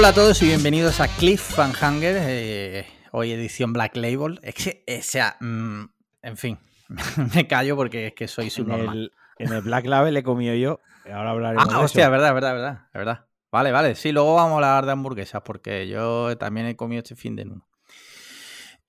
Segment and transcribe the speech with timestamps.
[0.00, 4.40] Hola a todos y bienvenidos a Cliff Van Hanger, eh, hoy edición Black Label.
[4.42, 5.84] Es que, o sea, mm,
[6.22, 6.58] en fin,
[7.34, 10.54] me callo porque es que soy su en el, en el Black Label he comido
[10.54, 12.12] yo, ahora hablaremos ah, de hostia, eso.
[12.12, 13.26] verdad, verdad, verdad, verdad.
[13.52, 17.14] Vale, vale, sí, luego vamos a hablar de hamburguesas porque yo también he comido este
[17.14, 17.68] fin de uno.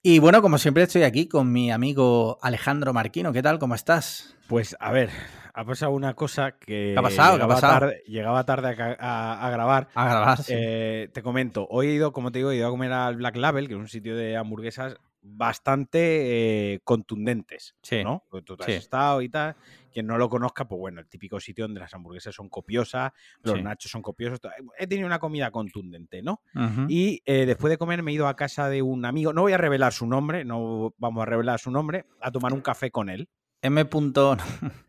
[0.03, 3.31] Y bueno, como siempre estoy aquí con mi amigo Alejandro Marquino.
[3.31, 3.59] ¿Qué tal?
[3.59, 4.35] ¿Cómo estás?
[4.47, 5.11] Pues a ver,
[5.53, 7.37] ha pasado una cosa que ¿Qué ha pasado?
[7.37, 7.79] ¿Qué ha llegaba, pasado?
[7.79, 9.89] Tarde, llegaba tarde a, ca- a- a grabar.
[9.93, 10.37] A grabar.
[10.43, 10.53] sí.
[10.55, 13.35] Eh, te comento, hoy he ido, como te digo, he ido a comer al Black
[13.35, 18.23] Label, que es un sitio de hamburguesas bastante eh, contundentes, Sí, ¿no?
[18.43, 18.71] Tú te has sí.
[18.73, 19.55] estado y tal.
[19.91, 23.55] Quien no lo conozca, pues bueno, el típico sitio donde las hamburguesas son copiosas, los
[23.55, 23.61] Sí.
[23.63, 24.39] nachos son copiosos.
[24.77, 26.41] He tenido una comida contundente, ¿no?
[26.87, 29.53] Y eh, después de comer me he ido a casa de un amigo, no voy
[29.53, 33.09] a revelar su nombre, no vamos a revelar su nombre, a tomar un café con
[33.09, 33.29] él.
[33.61, 33.85] M.
[33.85, 34.37] punto-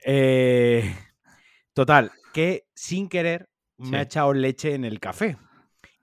[0.04, 0.94] Eh,
[1.72, 3.48] total, que sin querer
[3.78, 3.94] me Sí.
[3.96, 5.36] ha echado leche en el café.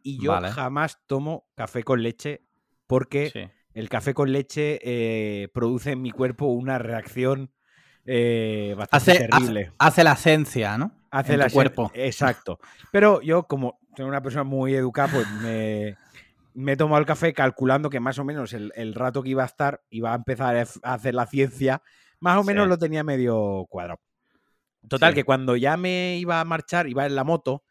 [0.01, 0.49] Y yo Vale.
[0.51, 2.41] jamás tomo café con leche
[2.87, 3.39] porque Sí.
[3.73, 7.51] el café con leche eh, produce en mi cuerpo una reacción
[8.05, 9.61] eh, bastante Hace, terrible.
[9.61, 10.91] hace, hace la esencia, ¿no?
[11.11, 11.91] Hace tu cuerpo.
[11.93, 12.59] Exacto.
[12.91, 15.95] Pero yo, como soy una persona muy educada, pues me,
[16.53, 19.43] me he tomado el café calculando que más o menos el, el rato que iba
[19.43, 21.81] a estar iba a empezar a hacer la ciencia,
[22.19, 22.69] más o menos Sí.
[22.69, 23.99] lo tenía medio cuadrado.
[24.87, 25.15] Total, Sí.
[25.15, 27.63] que cuando ya me iba a marchar, iba en la moto,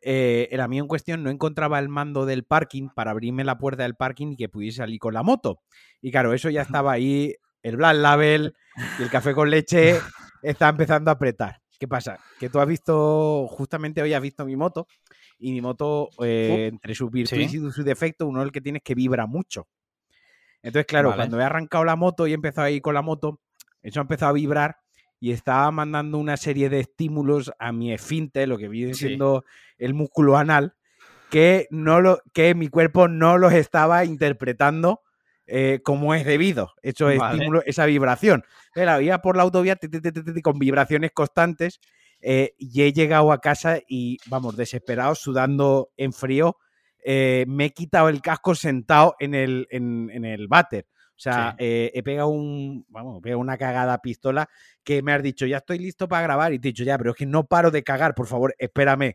[0.00, 3.82] eh, el amigo en cuestión no encontraba el mando del parking para abrirme la puerta
[3.82, 5.60] del parking y que pudiese salir con la moto.
[6.00, 7.34] Y claro, eso ya estaba ahí,
[7.66, 8.54] el Black Label
[8.98, 9.98] y el café con leche
[10.42, 11.60] está empezando a apretar.
[11.78, 12.18] ¿Qué pasa?
[12.38, 14.86] Que tú has visto, justamente hoy has visto mi moto,
[15.38, 17.58] y mi moto, eh, entre sus virtudes sí.
[17.58, 19.66] y sus defectos, uno el que tiene es que vibra mucho.
[20.62, 21.18] Entonces, claro, Vale.
[21.18, 23.40] cuando he arrancado la moto y he empezado a ir con la moto,
[23.82, 24.76] eso ha empezado a vibrar
[25.18, 29.08] y estaba mandando una serie de estímulos a mi esfínter, lo que viene Sí.
[29.08, 29.44] siendo
[29.76, 30.76] el músculo anal,
[31.30, 35.02] que, no lo, que mi cuerpo no los estaba interpretando
[35.46, 37.34] eh, como es debido, esos Vale.
[37.34, 38.44] estímulos, esa vibración.
[38.74, 39.78] La iba por la autovía
[40.42, 41.80] con vibraciones constantes
[42.20, 46.56] eh, y he llegado a casa y, vamos, desesperado, sudando en frío,
[47.04, 50.86] eh, me he quitado el casco sentado en el, en, en el váter.
[51.10, 51.64] O sea, Sí.
[51.64, 54.48] eh, he pegado un, vamos, he pegado una cagada pistola
[54.84, 56.52] que me has dicho, ya estoy listo para grabar.
[56.52, 59.14] Y te he dicho, ya, pero es que no paro de cagar, por favor, espérame.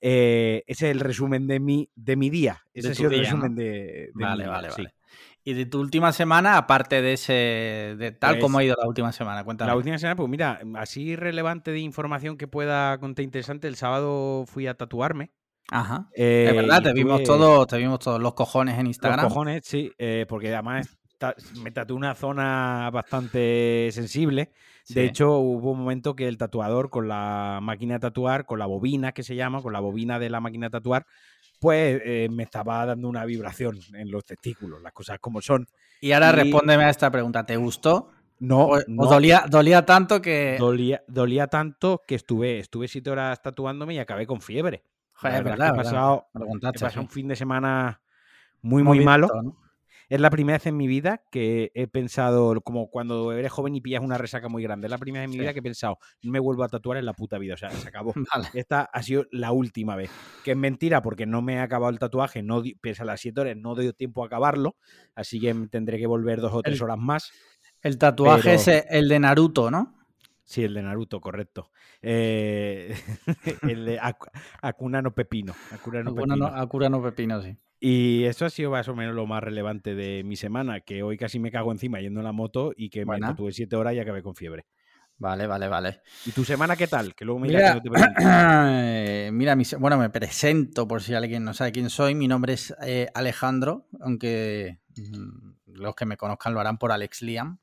[0.00, 2.62] Eh, ese es el resumen de mi, de mi día.
[2.74, 3.60] Ese sido el día, resumen ¿no?
[3.62, 4.82] de, de Vale, vale, sí.
[4.82, 4.94] vale.
[5.44, 7.32] Y de tu última semana, aparte de ese,
[7.98, 9.70] de tal Pues, como ha ido la última semana, cuéntame.
[9.70, 14.44] La última semana, pues mira, así relevante de información que pueda contar interesante, el sábado
[14.46, 15.32] fui a tatuarme.
[15.70, 16.08] Ajá.
[16.14, 19.28] eh, es verdad, te vimos todos, te vimos todos los cojones en Los Instagram.
[19.28, 24.52] cojones, sí, eh, porque además ta- me tatué una zona bastante sensible.
[24.84, 24.94] Sí.
[24.94, 28.66] De hecho, hubo un momento que el tatuador con la máquina de tatuar, con la
[28.66, 31.06] bobina que se llama, con la bobina de la máquina de tatuar,
[31.62, 35.68] pues eh, me estaba dando una vibración en los testículos, las cosas como son.
[36.00, 37.46] Y ahora y- respóndeme a esta pregunta.
[37.46, 38.10] ¿Te gustó?
[38.40, 40.56] No, ¿O, dolía, dolía tanto que.
[40.58, 44.82] dolía, dolía tanto que estuve, estuve siete horas tatuándome y acabé con fiebre.
[45.12, 48.00] Joder, la verdad verdad, he verdad, pasado- He contaste, pasado un fin de semana
[48.60, 49.28] muy, muy malo.
[50.12, 53.80] Es la primera vez en mi vida que he pensado, como cuando eres joven y
[53.80, 55.40] pillas una resaca muy grande, es la primera vez en mi Sí.
[55.40, 57.70] vida que he pensado, no me vuelvo a tatuar en la puta vida, o sea,
[57.70, 58.12] se acabó.
[58.34, 58.48] Vale.
[58.52, 60.10] Esta ha sido la última vez.
[60.44, 63.40] Que es mentira porque no me he acabado el tatuaje, no pese a las 7
[63.40, 64.76] horas, no doy tiempo a acabarlo,
[65.14, 67.30] así que tendré que volver dos o tres El- horas más.
[67.80, 69.96] El tatuaje Pero- es el de Naruto, ¿no?
[70.44, 71.70] Sí, el de Naruto, correcto.
[72.02, 72.94] Eh,
[73.76, 74.28] el de Aku-
[74.60, 75.54] Akuna no Pepino.
[75.70, 77.02] Akuna no Akuna no, Pepino.
[77.02, 77.56] Pepino, sí.
[77.84, 81.16] Y eso ha sido más o menos lo más relevante de mi semana, que hoy
[81.16, 83.26] casi me cago encima yendo en la moto y que Buena.
[83.26, 84.66] me tatué siete horas y acabé con fiebre.
[85.18, 86.00] Vale, vale, vale.
[86.24, 87.12] ¿Y tu semana qué tal?
[87.16, 91.42] Que luego me Mira, que no te mira, mi bueno, me presento por si alguien
[91.42, 92.14] no sabe quién soy.
[92.14, 97.22] Mi nombre es eh, Alejandro, aunque mm, los que me conozcan lo harán por Alex
[97.22, 97.58] Liam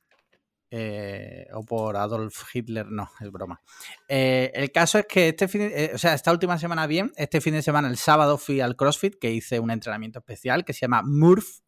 [0.71, 2.85] eh, o por Adolf Hitler.
[2.87, 3.61] No, es broma.
[4.07, 7.11] Eh, el caso es que este fin, eh, o sea, esta última semana bien.
[7.15, 10.73] Este fin de semana, el sábado, fui al CrossFit que hice un entrenamiento especial que
[10.73, 11.61] se llama Murph,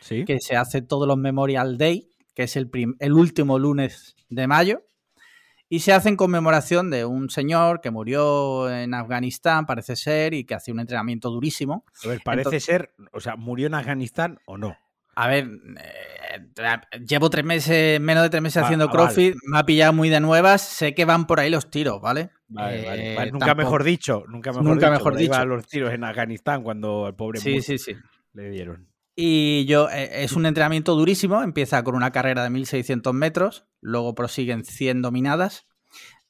[0.00, 0.24] Sí.
[0.24, 4.82] que se hace todos los Memorial Day, que es el, el último lunes de mayo.
[5.70, 10.44] Y se hace en conmemoración de un señor que murió en Afganistán, parece ser, y
[10.44, 11.84] que hacía un entrenamiento durísimo.
[12.04, 14.76] A ver, parece Entonces- ser, o sea, ¿murió en Afganistán o no?
[15.16, 15.48] A ver,
[17.06, 18.98] llevo tres meses, menos de tres meses Va- haciendo ah, vale.
[18.98, 22.30] CrossFit, me ha pillado muy de nuevas, sé que van por ahí los tiros, ¿vale?
[22.48, 23.32] Vale, vale, Eh, vale.
[23.32, 24.92] Nunca tampoco- mejor dicho, nunca mejor Nunca dicho.
[24.92, 25.44] mejor dicho.
[25.46, 27.92] los tiros en Afganistán cuando al pobre Sí, sí, sí.
[28.32, 28.88] le dieron.
[29.16, 34.14] Y yo, eh, es un entrenamiento durísimo, empieza con una carrera de 1600 metros, luego
[34.14, 35.66] prosiguen 100 dominadas,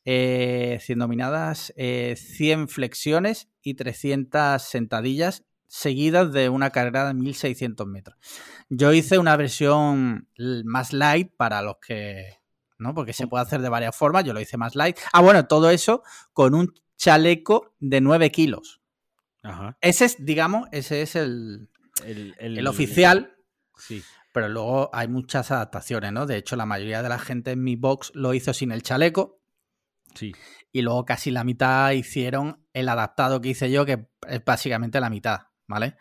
[0.04, 7.86] eh, 100 dominadas, eh, 100 flexiones y 300 sentadillas seguidas de una carrera de 1600
[7.86, 8.16] metros.
[8.70, 10.28] Yo hice una versión
[10.64, 12.38] más light para los que,
[12.78, 12.94] ¿no?
[12.94, 14.96] Porque se puede hacer de varias formas, yo lo hice más light.
[15.12, 16.02] Ah, bueno, todo eso
[16.32, 18.80] con un chaleco de 9 kilos.
[19.42, 19.76] Ajá.
[19.80, 21.68] Ese es, digamos, ese es el,
[22.04, 23.36] El, el oficial,
[23.76, 24.02] Sí.
[24.32, 26.26] pero luego hay muchas adaptaciones, ¿no?
[26.26, 29.40] De hecho, la mayoría de la gente en mi box lo hizo sin el chaleco
[30.14, 30.32] Sí.
[30.72, 35.10] y luego casi la mitad hicieron el adaptado que hice yo, que es básicamente la
[35.10, 35.96] mitad, ¿vale?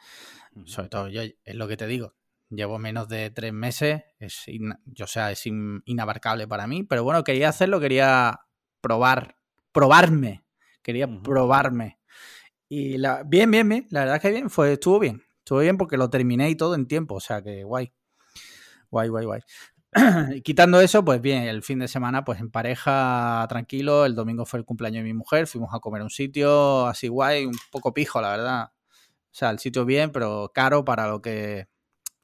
[0.66, 2.16] Sobre todo yo, es lo que te digo,
[2.55, 6.83] llevo menos de tres meses, es in- yo, o sea, es in- inabarcable para mí,
[6.83, 8.41] pero bueno, quería hacerlo, quería
[8.81, 9.38] probar,
[9.71, 10.44] probarme,
[10.81, 12.00] quería probarme.
[12.69, 15.77] Y la, bien, bien, bien, la verdad es que bien, fue, estuvo bien, estuvo bien
[15.77, 17.94] porque lo terminé y todo en tiempo, o sea que guay,
[18.89, 19.41] guay, guay, guay.
[20.44, 24.06] Quitando eso, pues bien, el fin de semana, pues en pareja, tranquilo.
[24.06, 27.07] El domingo fue el cumpleaños de mi mujer, fuimos a comer a un sitio así
[27.07, 28.65] guay, un poco pijo, la verdad.
[29.31, 31.67] O sea, el sitio bien, pero caro para lo que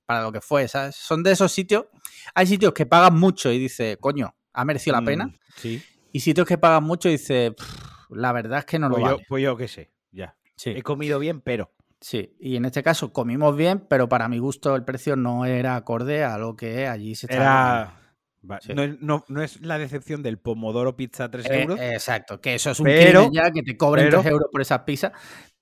[0.10, 0.96] para lo que fue, ¿sabes?
[0.96, 1.86] Son de esos sitios.
[2.34, 5.28] Hay sitios que pagan mucho y dice, coño, ha merecido la pena.
[5.28, 5.84] Mm, Sí.
[6.12, 9.06] Y sitios que pagan mucho y dice, "Pff, la verdad es que no lo Pues
[9.06, 9.26] yo, vale.
[9.30, 10.36] pues yo qué sé, ya.
[10.56, 10.72] Sí.
[10.72, 11.72] He comido bien, pero.
[12.02, 15.76] Sí, y en este caso comimos bien, pero para mi gusto el precio no era
[15.76, 17.94] acorde a lo que allí se estaba.
[18.42, 18.60] Era.
[18.62, 18.74] Sí.
[18.74, 21.80] No, es- no- no es la decepción del Pomodoro Pizza a 3 Eh, euros.
[21.80, 24.80] exacto, que eso es un Pero- ya que te cobren pero- 3 euros por esas
[24.80, 25.12] pizzas.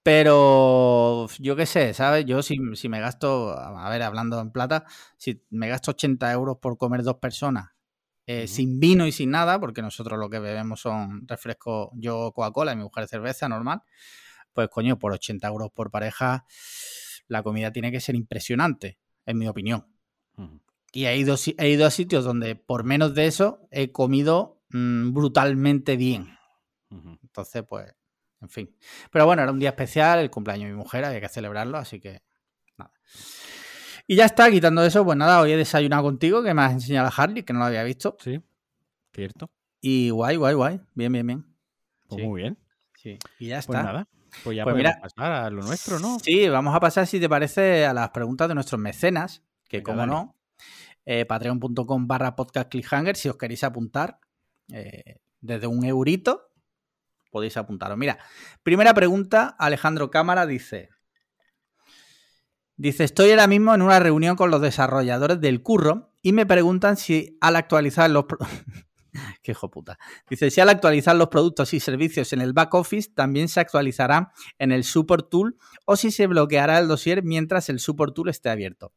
[0.08, 2.24] Pero yo qué sé, ¿sabes?
[2.26, 4.86] Yo si, si me gasto, a ver, hablando en plata,
[5.18, 7.72] si me gasto 80 euros por comer dos personas
[8.26, 12.72] eh, sin vino y sin nada, porque nosotros lo que bebemos son refrescos, yo Coca-Cola
[12.72, 13.82] y mi mujer cerveza normal,
[14.54, 16.46] pues coño, por 80 euros por pareja,
[17.28, 19.88] la comida tiene que ser impresionante, en mi opinión.
[20.94, 25.12] Y he ido, he ido a sitios donde por menos de eso he comido mm,
[25.12, 26.38] brutalmente bien.
[26.90, 27.97] Entonces, pues,
[28.42, 28.76] en fin.
[29.12, 32.00] Pero bueno, era un día especial, el cumpleaños de mi mujer, había que celebrarlo, así
[32.00, 32.22] que
[32.78, 32.92] nada.
[34.08, 37.08] Y ya está, quitando eso, pues nada, hoy he desayunado contigo, que me has enseñado
[37.08, 38.16] a Harley, que no lo había visto.
[38.20, 38.40] Sí,
[39.14, 39.50] cierto.
[39.82, 40.82] Y guay, guay, guay.
[40.94, 41.46] Bien, bien, bien.
[42.08, 42.28] Pues Sí.
[42.28, 42.58] muy bien.
[42.96, 43.18] Sí.
[43.40, 43.74] Y ya está.
[43.74, 44.08] Pues nada.
[44.44, 46.20] Pues ya Pues podemos mira- pasar a lo nuestro, ¿no?
[46.20, 50.06] Sí, vamos a pasar, si te parece, a las preguntas de nuestros mecenas, que como
[50.06, 50.36] no,
[51.06, 54.20] eh, patreon.com barra podcast cliffhanger, si os queréis apuntar,
[54.72, 56.47] eh, desde un eurito,
[57.38, 58.00] podéis apuntaros.
[58.00, 58.18] Mira,
[58.64, 60.90] primera pregunta, Alejandro Cámara dice,
[62.78, 66.98] dice, estoy ahora mismo en una reunión con los desarrolladores del curro y me preguntan
[66.98, 68.26] si al actualizar los...
[69.44, 70.00] Qué hijo puta.
[70.28, 74.32] Dice, si al actualizar los productos y servicios en el back office también se actualizará
[74.58, 78.50] en el support tool o si se bloqueará el dossier mientras el support tool esté
[78.50, 78.94] abierto.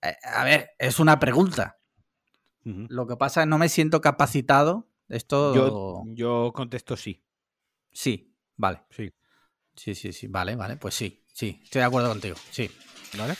[0.00, 1.80] Eh, a ver, es una pregunta.
[2.62, 4.88] Lo que pasa es que no me siento capacitado.
[5.08, 5.54] Esto.
[5.56, 7.24] Yo, yo contesto sí.
[7.92, 8.82] Sí, vale.
[8.90, 9.10] Sí.
[9.74, 10.26] Sí, sí, sí.
[10.28, 10.76] Vale, vale.
[10.76, 11.60] Pues sí, sí.
[11.64, 12.36] Estoy de acuerdo contigo.
[12.50, 12.70] Sí.
[13.18, 13.34] ¿Vale?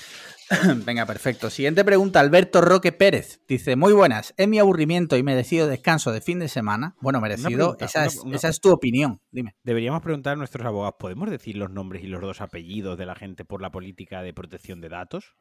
[0.84, 1.48] Venga, perfecto.
[1.50, 3.40] Siguiente pregunta, Alberto Roque Pérez.
[3.48, 4.34] Dice, muy buenas.
[4.36, 6.94] En mi aburrimiento y merecido descanso de fin de semana.
[7.00, 9.20] Bueno, merecido, pregunta, esa, una- es, una- esa es tu opinión.
[9.30, 9.54] Dime.
[9.62, 13.14] Deberíamos preguntar a nuestros abogados, ¿podemos decir los nombres y los dos apellidos de la
[13.14, 15.34] gente por la política de protección de datos?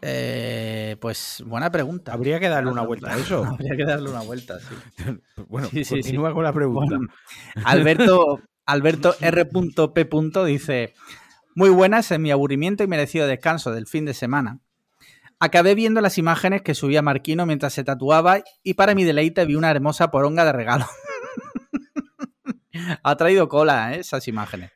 [0.00, 2.12] Eh, pues buena pregunta.
[2.12, 3.44] Habría que darle una vuelta a eso.
[3.44, 4.74] Habría que darle una vuelta, sí.
[5.48, 6.00] Bueno, Sí, sí, sí.
[6.02, 6.96] continúa con la pregunta.
[6.96, 7.12] Bueno,
[7.64, 10.08] Alberto, Alberto R.P.
[10.46, 10.94] dice:
[11.54, 14.60] Muy buenas en mi aburrimiento y merecido descanso del fin de semana.
[15.38, 19.56] Acabé viendo las imágenes que subía Marquino mientras se tatuaba y para mi deleite vi
[19.56, 20.86] una hermosa poronga de regalo.
[23.02, 24.00] ha traído cola, ¿eh?
[24.00, 24.70] esas imágenes.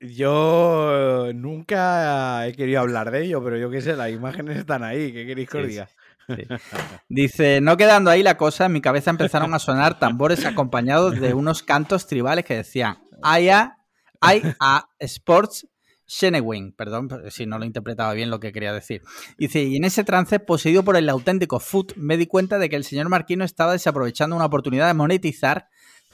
[0.00, 4.84] Yo eh, nunca he querido hablar de ello, pero yo qué sé, las imágenes están
[4.84, 5.12] ahí.
[5.12, 5.88] ¿Qué queréis que os Sí, diga?
[7.08, 11.34] Dice, no quedando ahí la cosa, en mi cabeza empezaron a sonar tambores acompañados de
[11.34, 13.78] unos cantos tribales que decían, Aya,
[14.22, 15.66] I a Sports
[16.06, 19.02] Shenewing, perdón si no lo interpretaba bien lo que quería decir.
[19.38, 22.76] Dice, y en ese trance, poseído por el auténtico foot, me di cuenta de que
[22.76, 25.68] el señor Marquino estaba desaprovechando una oportunidad de monetizar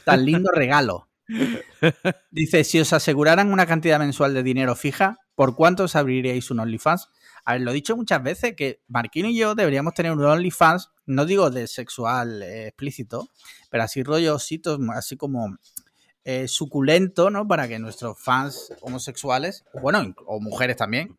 [0.04, 1.08] tan lindo regalo.
[2.30, 6.60] Dice, si os aseguraran una cantidad mensual de dinero fija, ¿por cuánto os abriríais un
[6.60, 7.08] OnlyFans?
[7.44, 10.90] A ver, lo he dicho muchas veces que Marquino y yo deberíamos tener un OnlyFans,
[11.06, 13.28] no digo de sexual eh, explícito,
[13.70, 15.56] pero así rollositos, así como
[16.24, 17.46] eh, suculento, ¿no?
[17.46, 21.16] Para que nuestros fans homosexuales, bueno, o mujeres también,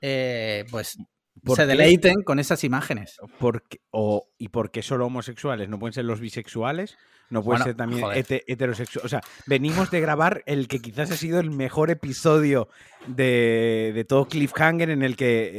[0.00, 0.96] eh, pues
[1.44, 1.68] ¿Por se qué?
[1.68, 3.18] deleiten con esas imágenes.
[3.38, 5.68] Porque, o, ¿Y por qué solo homosexuales?
[5.68, 6.96] ¿No pueden ser los bisexuales?
[7.30, 8.04] ¿No pueden Bueno, ser también
[8.46, 9.04] heterosexuales?
[9.04, 12.68] O sea, venimos de grabar el que quizás ha sido el mejor episodio
[13.06, 15.50] de, de todo Cliffhanger en el que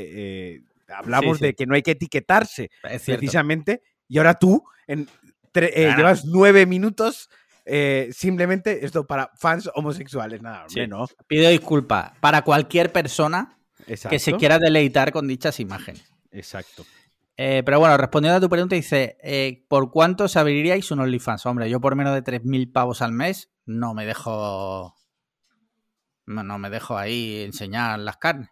[0.55, 1.45] eh, hablamos Sí, sí.
[1.45, 2.69] de que no hay que etiquetarse,
[3.05, 3.81] precisamente.
[4.09, 5.07] Y ahora tú, en
[5.53, 7.29] eh, llevas nueve minutos
[7.65, 10.41] eh, simplemente esto para fans homosexuales.
[10.41, 10.87] Nada, Sí.
[10.87, 11.07] no.
[11.27, 13.57] Pido disculpas para cualquier persona
[14.09, 16.11] que se quiera deleitar con dichas imágenes.
[16.31, 16.85] Exacto.
[17.37, 21.45] Eh, pero bueno, respondiendo a tu pregunta, dice, eh, ¿por cuánto se abriríais un OnlyFans?
[21.45, 24.95] Hombre, yo por menos de 3.000 pavos al mes no me dejo...
[26.27, 28.49] No me dejo ahí enseñar las carnes.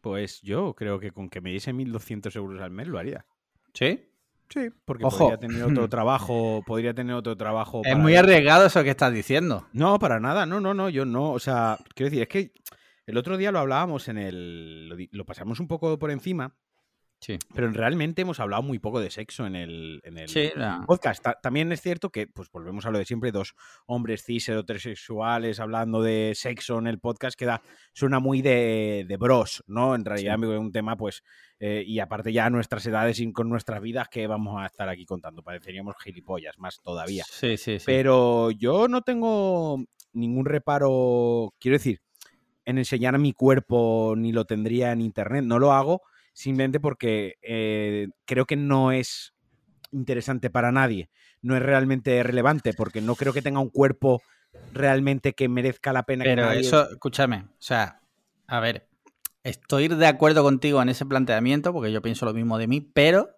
[0.00, 3.24] Pues yo creo que con que me diese 1.200 euros al mes lo haría.
[3.72, 4.08] ¿Sí?
[4.48, 7.82] Sí, porque podría tener otro trabajo, podría tener otro trabajo.
[7.84, 9.66] Es muy arriesgado eso que estás diciendo.
[9.72, 12.52] No, para nada, no, no, no, yo no, o sea, quiero decir, es que
[13.06, 16.54] el otro día lo hablábamos en el, lo pasamos un poco por encima,
[17.54, 20.02] pero realmente hemos hablado muy poco de sexo en el,
[20.86, 21.24] podcast.
[21.42, 23.54] también es cierto que, pues volvemos a lo de siempre, dos
[23.86, 27.62] hombres cis heterosexuales hablando de sexo en el podcast queda,
[27.92, 29.94] suena muy de, bros, ¿no?
[29.94, 31.22] En realidad es un tema, pues,
[31.58, 35.06] eh, y aparte ya nuestras edades y con nuestras vidas que vamos a estar aquí
[35.06, 35.42] contando.
[35.42, 37.24] Pareceríamos gilipollas, más todavía.
[37.28, 37.84] Sí, sí, sí.
[37.86, 42.00] Pero yo no tengo ningún reparo, quiero decir,
[42.64, 45.44] en enseñar mi cuerpo ni lo tendría en internet.
[45.44, 46.02] No lo hago
[46.34, 49.32] simplemente porque eh, creo que no es
[49.92, 51.08] interesante para nadie,
[51.40, 54.20] no es realmente relevante, porque no creo que tenga un cuerpo
[54.72, 56.24] realmente que merezca la pena.
[56.24, 58.00] Pero eso, escúchame, o sea,
[58.46, 58.88] a ver,
[59.44, 63.30] estoy de acuerdo contigo en ese planteamiento, porque yo pienso lo mismo de mí, pero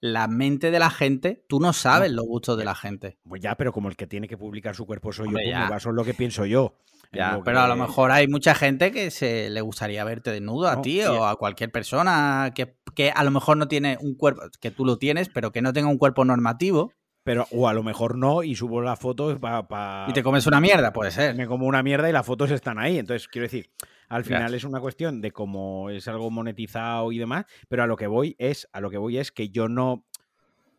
[0.00, 3.18] la mente de la gente, tú no sabes los gustos de la gente.
[3.28, 5.90] Pues ya, pero como el que tiene que publicar su cuerpo soy yo, pues eso
[5.90, 6.78] es lo que pienso yo.
[7.12, 10.82] Ya, pero a lo mejor hay mucha gente que se le gustaría verte desnudo a
[10.82, 14.84] ti o a cualquier persona que, a lo mejor no tiene un cuerpo, que tú
[14.84, 16.92] lo tienes, pero que no tenga un cuerpo normativo.
[17.24, 20.06] Pero, o a lo mejor no, y subo las fotos para.
[20.08, 21.34] y te comes una mierda, puede ser.
[21.34, 22.98] Me como una mierda y las fotos están ahí.
[22.98, 23.70] Entonces, quiero decir,
[24.08, 27.44] al final es una cuestión de cómo es algo monetizado y demás.
[27.68, 30.06] Pero a lo que voy es, a lo que voy es que yo no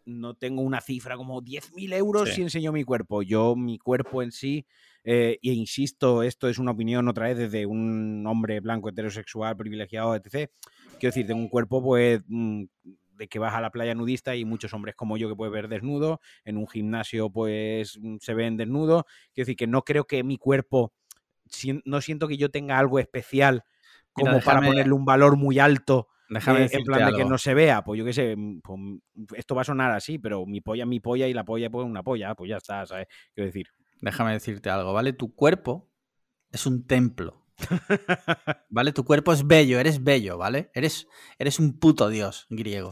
[0.05, 3.21] no tengo una cifra como 10.000 euros si enseño mi cuerpo.
[3.21, 4.65] Yo, mi cuerpo en sí,
[5.03, 10.50] e insisto, esto es una opinión otra vez desde un hombre blanco, heterosexual, privilegiado, etc.
[11.00, 12.63] Quiero decir, tengo un cuerpo, pues, mm,
[13.15, 15.68] de que vas a la playa nudista y muchos hombres como yo que puedes ver
[15.68, 19.03] desnudo, en un gimnasio, pues, mm, se ven desnudos.
[19.34, 20.94] Quiero decir que no creo que mi cuerpo,
[21.86, 23.63] no siento que yo tenga algo especial
[24.13, 27.56] como para ponerle un valor muy alto Déjame eh, en plan de que no se
[27.56, 28.79] vea, pues yo qué sé, mm, pues,
[29.36, 31.86] esto va a sonar así, pero mi polla es mi polla y la polla pues
[31.86, 33.08] una polla, pues ya está, ¿sabes?
[33.34, 33.68] Quiero decir.
[34.01, 35.13] Déjame decirte algo, ¿vale?
[35.13, 35.89] Tu cuerpo
[36.51, 37.46] es un templo.
[38.70, 38.94] ¿Vale?
[38.94, 40.72] Tu cuerpo es bello, eres bello, ¿vale?
[40.74, 42.91] Eres, eres un puto dios griego.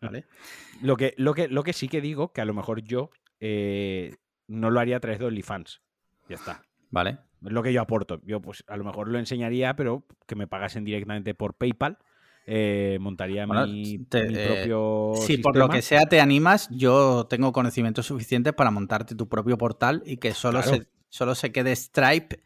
[0.00, 0.26] ¿Vale?
[0.82, 4.16] Lo que, lo, que, lo que sí que digo, que a lo mejor yo eh,
[4.48, 5.80] no lo haría a través de OnlyFans.
[6.28, 6.62] Ya está.
[6.90, 7.18] Vale.
[7.44, 8.20] Es lo que yo aporto.
[8.24, 11.98] Yo, pues, a lo mejor lo enseñaría, pero que me pagasen directamente por PayPal
[12.46, 15.12] eh, montaría mi, eh, propio.
[15.26, 19.56] si por lo que sea te animas, yo tengo conocimiento suficiente para montarte tu propio
[19.58, 22.42] portal y que solo, se, solo se quede Stripe.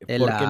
[0.00, 0.44] Porque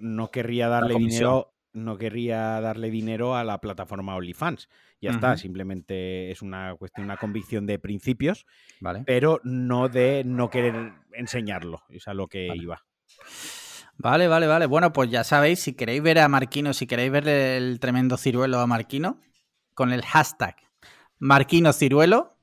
[0.00, 1.54] no, querría darle dinero.
[1.74, 4.68] No querría darle dinero a la plataforma OnlyFans.
[5.00, 8.46] Ya está, simplemente es una cuestión, una convicción de principios,
[8.80, 9.04] vale.
[9.06, 11.82] pero no de no querer enseñarlo.
[11.88, 12.84] Es a lo que iba.
[13.98, 14.66] Vale, vale, vale.
[14.66, 18.60] Bueno, pues ya sabéis, si queréis ver a Marquino, si queréis ver el tremendo ciruelo
[18.60, 19.20] a Marquino,
[19.74, 20.56] con el hashtag
[21.18, 22.36] Marquino Ciruelo,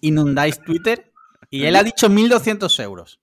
[0.00, 1.12] inundáis Twitter
[1.50, 3.20] y él ha dicho 1.200 euros.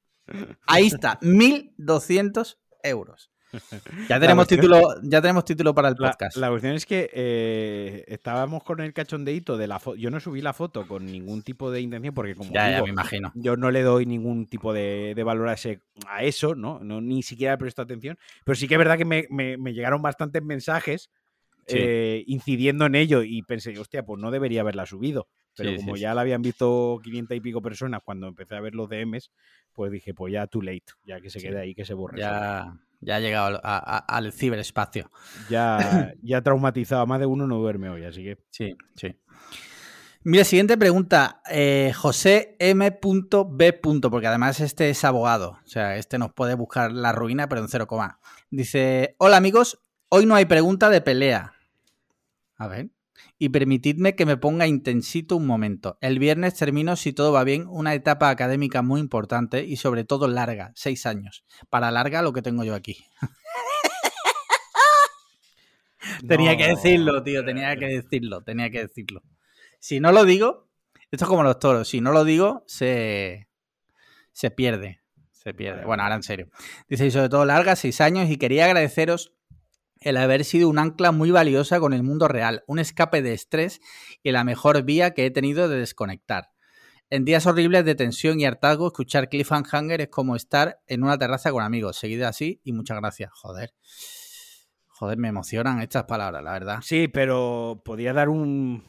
[0.65, 3.31] Ahí está, 1.200 euros.
[4.09, 6.37] Ya tenemos, título, ya tenemos título para el podcast.
[6.37, 9.97] La, cuestión es que eh, estábamos con el cachondeito de la foto.
[9.97, 13.31] Yo no subí la foto con ningún tipo de intención porque como ya, me imagino.
[13.35, 16.79] yo no le doy ningún tipo de, valor a, ese, a eso, ¿no?
[16.79, 17.01] ¿no?
[17.01, 18.17] Ni siquiera he prestado atención.
[18.43, 21.09] Pero sí que es verdad que me, llegaron bastantes mensajes
[21.67, 25.27] eh, incidiendo en ello y pensé, hostia, pues no debería haberla subido.
[25.57, 28.89] Pero como ya la habían visto 500 y pico personas cuando empecé a ver los
[28.89, 29.31] DMs,
[29.71, 32.19] pues dije, pues ya too late, ya que se quede ahí, que se borre.
[32.19, 35.11] Ya, ya ha llegado al ciberespacio.
[35.49, 38.37] Ya, ya traumatizado, más de uno no duerme hoy, así que.
[38.49, 39.19] Sí, sí.
[40.23, 41.41] Mira, siguiente pregunta.
[41.49, 43.79] Eh, José M.B.
[44.09, 45.59] Porque además este es abogado.
[45.63, 48.19] O sea, este nos puede buscar la ruina, pero en cero coma.
[48.49, 51.53] Dice: Hola amigos, hoy no hay pregunta de pelea.
[52.57, 52.94] A ver
[53.37, 55.97] y permitidme que me ponga intensito un momento.
[56.01, 60.27] El viernes termino, si todo va bien, una etapa académica muy importante y sobre todo
[60.27, 61.45] larga, seis años.
[61.69, 62.97] Para larga lo que tengo yo aquí.
[66.27, 69.23] tenía que decirlo, tío, tenía que decirlo, tenía que decirlo.
[69.79, 70.67] Si no lo digo,
[71.11, 73.47] esto es como los toros, si no lo digo, se,
[74.31, 75.01] se pierde.
[75.31, 75.85] Se pierde.
[75.85, 76.49] Bueno, ahora en serio.
[76.89, 79.34] Dice, y sobre todo larga, seis años, y quería agradeceros
[80.05, 83.81] el haber sido un ancla muy valiosa con el mundo real, un escape de estrés
[84.23, 86.51] y la mejor vía que he tenido de desconectar.
[87.09, 91.51] En días horribles de tensión y hartazgo, escuchar Cliffhanger es como estar en una terraza
[91.51, 91.97] con amigos.
[91.97, 93.31] Seguida así y muchas gracias.
[93.33, 93.73] Joder.
[94.87, 96.79] Joder, me emocionan estas palabras, la verdad.
[96.81, 98.83] Sí, pero podría dar un,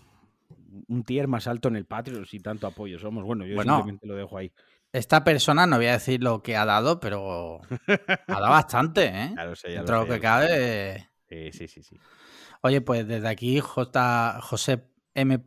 [0.88, 3.24] un tier más alto en el Patreon si tanto apoyo somos.
[3.24, 3.76] Bueno, yo Bueno.
[3.76, 4.52] simplemente lo dejo ahí.
[4.96, 9.34] Esta persona, no voy a decir lo que ha dado, pero ha dado bastante, ¿eh?
[9.46, 10.20] Lo sé, ya Dentro lo sé, que lo sé.
[10.22, 11.08] cabe.
[11.28, 11.96] Sí, sí, sí, sí.
[12.62, 14.38] Oye, pues desde aquí, J.
[14.40, 15.44] José M.B.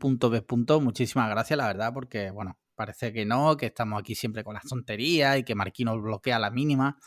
[0.81, 4.65] Muchísimas gracias, la verdad, porque, bueno, parece que no, que estamos aquí siempre con las
[4.65, 6.99] tonterías y que Marquino bloquea la mínima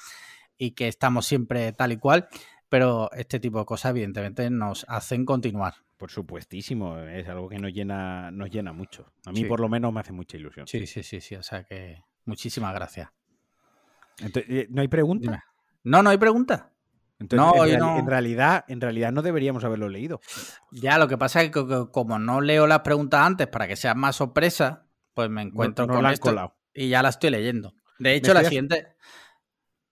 [0.59, 2.29] y que estamos siempre tal y cual,
[2.69, 5.75] pero este tipo de cosas, evidentemente, nos hacen continuar.
[5.97, 9.13] Por supuestísimo, es algo que nos llena, nos llena mucho.
[9.27, 9.45] A mí Sí.
[9.45, 10.67] por lo menos me hace mucha ilusión.
[10.67, 13.11] Sí, sí, sí, sí, o sea que muchísimas gracias.
[14.19, 15.23] Entonces, eh, ¿No hay pregunta?
[15.23, 15.41] Dime.
[15.85, 16.73] No, no hay pregunta.
[17.19, 18.07] Entonces, No, en, no.
[18.07, 20.21] realidad, en realidad no deberíamos haberlo leído.
[20.71, 23.77] Ya, lo que pasa es que co- como no leo las preguntas antes para que
[23.77, 26.57] sean más sorpresa, pues me encuentro no con esto colado.
[26.75, 27.75] y ya la estoy leyendo.
[27.99, 28.97] De hecho, la siguiente...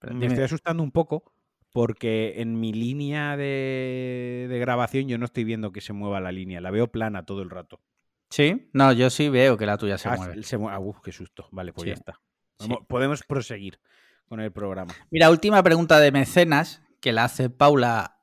[0.01, 0.33] Pero Me dime.
[0.35, 1.33] estoy asustando un poco
[1.73, 6.33] porque en mi línea de, de grabación yo no estoy viendo que se mueva la
[6.33, 6.61] línea.
[6.61, 7.81] La veo plana todo el rato.
[8.31, 8.71] ¿Sí?
[8.73, 10.43] No, yo sí veo que la tuya se Ah, mueve.
[10.45, 11.49] se mue- ah, uf, qué susto.
[11.51, 11.89] Vale, pues Sí.
[11.89, 12.21] ya está.
[12.61, 12.69] Sí.
[12.89, 13.81] Podemos proseguir
[14.29, 14.95] con el programa.
[15.11, 18.19] Mira, última pregunta de mecenas que la hace Paula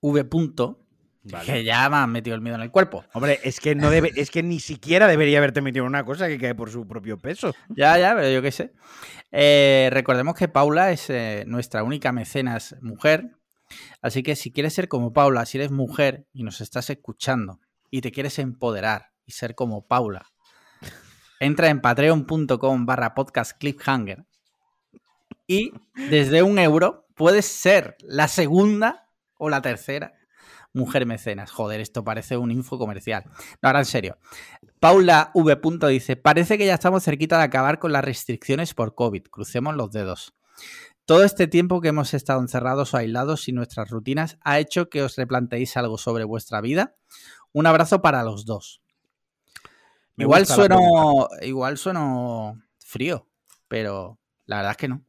[0.00, 0.24] V.
[0.24, 0.86] Punto,
[1.24, 1.44] Vale.
[1.44, 3.04] que ya me ha metido el miedo en el cuerpo.
[3.14, 6.28] Hombre, es que no debe, es que ni siquiera debería haberte metido en una cosa
[6.28, 7.54] que cae por su propio peso.
[7.70, 8.72] Ya, ya, pero yo qué sé.
[9.32, 13.32] Eh, recordemos que Paula es eh, nuestra única mecenas mujer.
[14.00, 17.60] Así que si quieres ser como Paula, si eres mujer y nos estás escuchando
[17.90, 20.26] y te quieres empoderar y ser como Paula,
[21.40, 24.26] entra en patreon.com barra podcast cliffhanger
[25.46, 25.72] y
[26.10, 30.14] desde un euro puedes ser la segunda o la tercera
[30.72, 31.50] mujer mecenas.
[31.50, 33.24] Joder, esto parece un info comercial.
[33.62, 34.18] No, ahora en serio.
[34.80, 35.88] Paula V.
[35.88, 39.24] Dice, parece que ya estamos cerquita de acabar con las restricciones por COVID.
[39.24, 40.34] Crucemos los dedos.
[41.04, 45.02] Todo este tiempo que hemos estado encerrados o aislados sin nuestras rutinas ha hecho que
[45.02, 46.96] os replanteéis algo sobre vuestra vida.
[47.52, 48.82] Un abrazo para los dos.
[50.16, 53.28] Me igual la sueno, igual sueno frío,
[53.68, 55.04] pero la verdad es que no.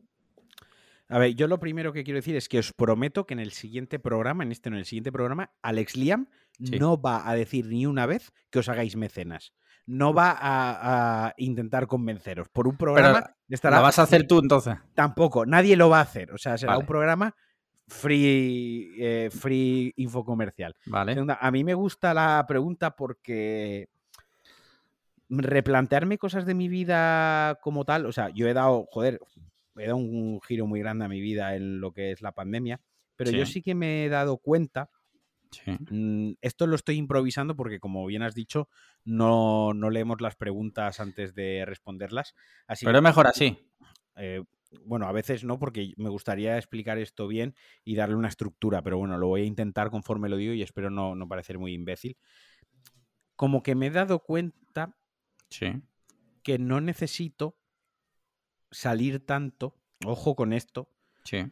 [1.08, 3.52] A ver, yo lo primero que quiero decir es que os prometo que en el
[3.52, 6.28] siguiente programa, en este no, en el siguiente programa, Alex Liam
[6.63, 6.78] Sí.
[6.78, 9.54] no va a decir ni una vez que os hagáis mecenas.
[9.86, 12.49] No va a, a intentar convenceros.
[12.49, 13.78] Por un programa estará.
[13.78, 14.75] ¿Lo vas a hacer tú entonces?
[14.93, 16.32] Tampoco, nadie lo va a hacer.
[16.34, 16.82] O sea, será Vale.
[16.82, 17.36] un programa
[17.89, 20.75] free, eh, free info comercial.
[20.86, 21.13] Vale.
[21.13, 23.89] Segunda, a mí me gusta la pregunta porque
[25.30, 29.19] replantearme cosas de mi vida como tal, o sea, yo he dado, joder,
[29.78, 32.82] he dado un giro muy grande a mi vida en lo que es la pandemia,
[33.15, 33.62] pero yo Sí.
[33.62, 34.89] que me he dado cuenta,
[35.52, 35.71] Sí.
[35.89, 38.69] mm, esto lo estoy improvisando porque como bien has dicho,
[39.04, 42.34] no, no leemos las preguntas antes de responderlas,
[42.67, 43.58] así Pero es mejor así.
[44.15, 44.43] eh,
[44.86, 48.98] bueno, a veces no, porque me gustaría explicar esto bien y darle una estructura, pero
[48.98, 52.18] bueno, lo voy a intentar conforme lo digo y espero no, no parecer muy imbécil.
[53.36, 54.96] Como que me he dado cuenta
[55.50, 55.82] Sí.
[56.44, 57.58] que no necesito
[58.72, 60.92] salir tanto, ojo con esto,
[61.24, 61.46] Sí.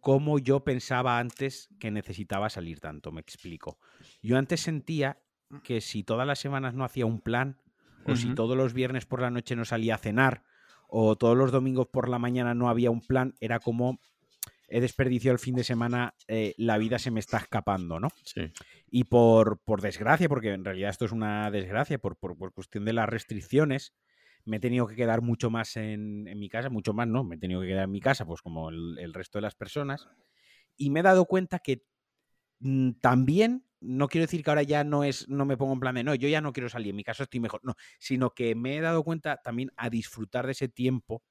[0.00, 3.78] como yo pensaba antes que necesitaba salir tanto, me explico.
[4.22, 5.18] Yo antes sentía
[5.62, 7.60] que si todas las semanas no hacía un plan,
[8.06, 10.44] o si todos los viernes por la noche no salía a cenar,
[10.88, 13.98] o todos los domingos por la mañana no había un plan, era como
[14.68, 18.08] he desperdiciado el fin de semana, eh, la vida se me está escapando, ¿no?
[18.24, 18.50] Sí.
[18.90, 22.84] Y por, por desgracia, porque en realidad esto es una desgracia, por, por- por cuestión
[22.84, 23.94] de las restricciones,
[24.44, 27.36] me he tenido que quedar mucho más en, en mi casa, mucho más no, me
[27.36, 30.08] he tenido que quedar en mi casa, pues como el, el resto de las personas,
[30.76, 31.84] y me he dado cuenta que
[33.00, 36.04] también, no quiero decir que ahora ya no es, no me pongo en plan de,
[36.04, 38.76] no, yo ya no quiero salir, en mi casa estoy mejor, no, sino que me
[38.76, 41.22] he dado cuenta también a disfrutar de ese tiempo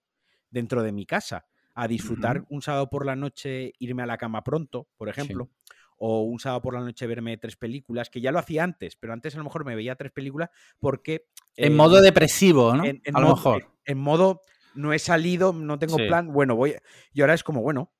[0.49, 4.43] dentro de mi casa, a disfrutar un sábado por la noche, irme a la cama
[4.43, 5.49] pronto, por ejemplo,
[5.97, 9.13] o un sábado por la noche verme tres películas, que ya lo hacía antes, pero
[9.13, 11.25] antes a lo mejor me veía tres películas porque...
[11.55, 12.85] En eh, modo depresivo, ¿no?
[12.85, 13.71] en, en a lo modo, mejor.
[13.85, 14.41] en modo,
[14.75, 16.05] no he salido, no tengo Sí.
[16.07, 16.75] plan, bueno, voy...
[17.11, 17.91] Y ahora es como, bueno,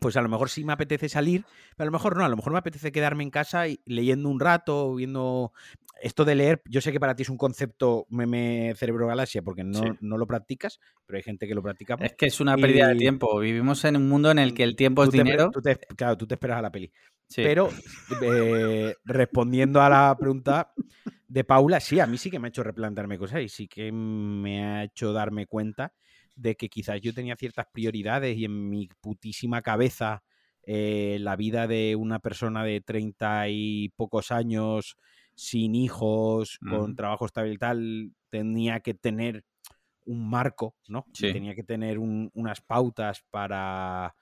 [0.00, 1.44] pues a lo mejor sí me apetece salir,
[1.76, 4.28] pero a lo mejor no, a lo mejor me apetece quedarme en casa y leyendo
[4.28, 5.52] un rato, viendo...
[6.02, 9.64] Esto de leer, yo sé que para ti es un concepto meme cerebro galaxia porque
[9.64, 9.88] no, Sí.
[10.02, 11.96] no lo practicas, pero hay gente que lo practica.
[12.00, 13.38] Es que es una pérdida de tiempo.
[13.40, 15.50] Vivimos en un mundo en el que el tiempo es te- dinero.
[15.50, 16.92] tú te- claro, tú te esperas a la peli.
[17.28, 17.42] Sí.
[17.42, 17.70] Pero
[18.22, 20.72] eh, respondiendo a la pregunta
[21.28, 23.90] de Paula, sí, a mí sí que me ha hecho replantearme cosas y sí que
[23.90, 25.94] me ha hecho darme cuenta
[26.36, 30.22] de que quizás yo tenía ciertas prioridades y en mi putísima cabeza
[30.62, 34.96] eh, la vida de una persona de treinta y pocos años,
[35.34, 39.44] sin hijos, con trabajo estable y tal, tenía que tener
[40.04, 41.08] un marco, ¿no?
[41.14, 41.32] Sí.
[41.32, 44.14] tenía que tener un- unas pautas para,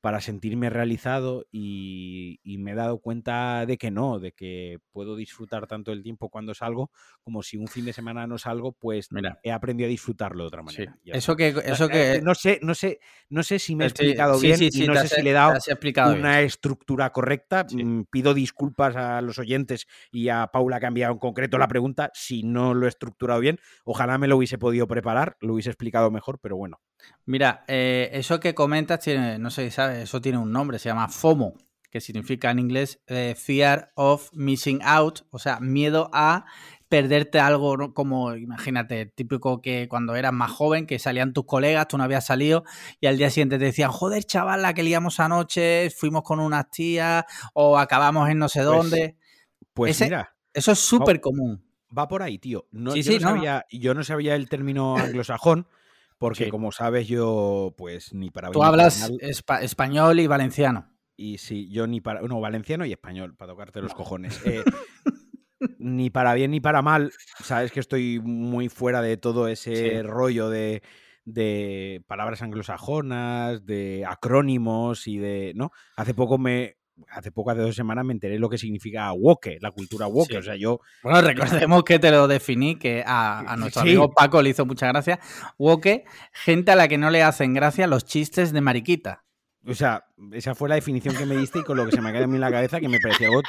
[0.00, 5.16] para sentirme realizado y, y, me he dado cuenta de que no, de que puedo
[5.16, 6.90] disfrutar tanto el tiempo cuando salgo
[7.22, 9.38] como si un fin de semana no salgo, pues Mira.
[9.42, 10.96] he aprendido a disfrutarlo de otra manera.
[11.04, 11.10] Sí.
[11.12, 14.38] Eso que, eso Eh, que no sé, no sé, no sé si me he explicado
[14.38, 15.54] sí, bien sí, y no sé has- si le he te dado
[15.92, 16.18] bien.
[16.18, 17.64] una estructura correcta.
[17.70, 21.68] Mm, Pido disculpas a los oyentes y a Paula que ha enviado en concreto la
[21.68, 23.58] pregunta si no lo he estructurado bien.
[23.84, 26.78] Ojalá me lo hubiese podido preparar, lo hubiese explicado mejor, pero bueno.
[27.26, 30.88] Mira, eh, eso que comentas tiene, no sé si sabes, eso tiene un nombre, se
[30.88, 31.54] llama FOMO,
[31.90, 36.46] que significa en inglés eh, Fear of Missing Out, o sea, miedo a
[36.88, 37.92] perderte algo, ¿no?
[37.92, 42.24] como imagínate, típico que cuando eras más joven, que salían tus colegas, tú no habías
[42.24, 42.64] salido
[42.98, 46.70] y al día siguiente te decían, joder, chaval, la que liamos anoche, fuimos con unas
[46.70, 49.16] tías o acabamos en no sé Pues, dónde.
[49.74, 51.62] Pues Ese- mira, Eso es súper común.
[51.96, 52.66] va por ahí, tío.
[52.70, 53.34] No, Sí, yo, sí, no no.
[53.34, 55.66] sabía, yo no sabía el término anglosajón,
[56.18, 56.50] porque Sí.
[56.50, 60.92] como sabes, yo, pues ni para Tú bien ni para hablas espa- español y valenciano.
[61.16, 62.20] Y sí, yo ni para.
[62.22, 64.40] No, valenciano y español, para tocarte los cojones.
[64.44, 64.62] Eh,
[65.78, 67.12] ni para bien ni para mal.
[67.42, 70.02] Sabes que estoy muy fuera de todo ese Sí.
[70.02, 70.82] rollo de,
[71.24, 75.52] de palabras anglosajonas, de acrónimos y de.
[75.56, 75.70] ¿No?
[75.96, 76.76] Hace poco me.
[77.10, 80.30] Hace poco, hace dos semanas, me enteré lo que significa woke, la cultura woke.
[80.30, 80.36] Sí.
[80.36, 80.80] O sea, yo.
[81.02, 83.88] Bueno, recordemos que te lo definí, que a, a nuestro Sí.
[83.88, 85.18] amigo Paco le hizo mucha gracia.
[85.58, 89.24] Woke, gente a la que no le hacen gracia los chistes de mariquita.
[89.66, 92.08] O sea, esa fue la definición que me diste y con lo que se me
[92.08, 93.42] ha quedado a mí en la cabeza que me parecía algo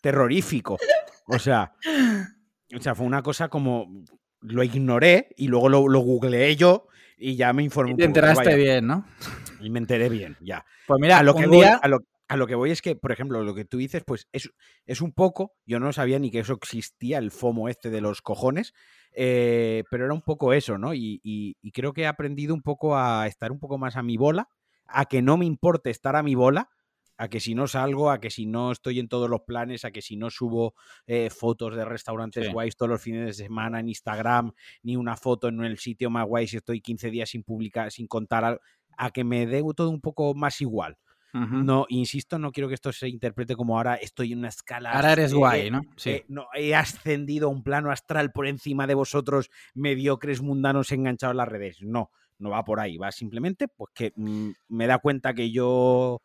[0.00, 0.78] terrorífico.
[1.26, 1.72] O sea,
[2.76, 3.88] o sea, fue una cosa como
[4.40, 6.86] lo ignoré y luego lo, lo googleé yo
[7.16, 9.06] y ya me informé Y te enteraste bien, ¿no?
[9.60, 10.64] Y me enteré bien, ya.
[10.86, 11.80] Pues mira, a lo que voy, día...
[11.82, 14.28] a lo, a lo que voy es que, por ejemplo, lo que tú dices, pues
[14.32, 14.50] es,
[14.86, 18.22] es un poco, yo no sabía ni que eso existía, el FOMO este de los
[18.22, 18.72] cojones,
[19.12, 20.94] eh, pero era un poco eso, ¿no?
[20.94, 24.02] Y, y- y creo que he aprendido un poco a estar un poco más a
[24.02, 24.48] mi bola,
[24.86, 26.70] a que no me importe estar a mi bola,
[27.16, 29.92] a que si no salgo, a que si no estoy en todos los planes, a
[29.92, 30.74] que si no subo
[31.06, 32.52] eh, fotos de restaurantes Sí.
[32.52, 36.26] guays todos los fines de semana en Instagram, ni una foto en el sitio más
[36.26, 38.60] guay si estoy 15 días sin publicar, sin contar, al-
[38.96, 40.96] a que me dé todo un poco más igual.
[41.34, 44.92] No, insisto, no quiero que esto se interprete como ahora estoy en una escala.
[44.92, 45.80] Ahora eres eh, guay, ¿no?
[45.96, 46.10] Sí.
[46.10, 51.32] eh, no, he ascendido a un plano astral por encima de vosotros, mediocres mundanos enganchados
[51.32, 51.78] en las redes.
[51.82, 52.98] No, no va por ahí.
[52.98, 56.22] Va simplemente, pues que mm, me da cuenta que yo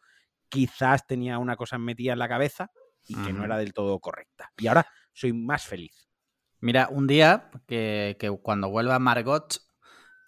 [0.48, 2.70] quizás tenía una cosa metida en la cabeza
[3.08, 4.52] y que no era del todo correcta.
[4.58, 6.08] Y ahora soy más feliz.
[6.60, 9.60] Mira, un día que, que cuando vuelva Margot,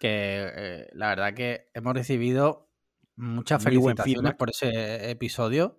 [0.00, 2.71] que eh, la verdad que hemos recibido
[3.16, 5.78] muchas felicitaciones por ese episodio,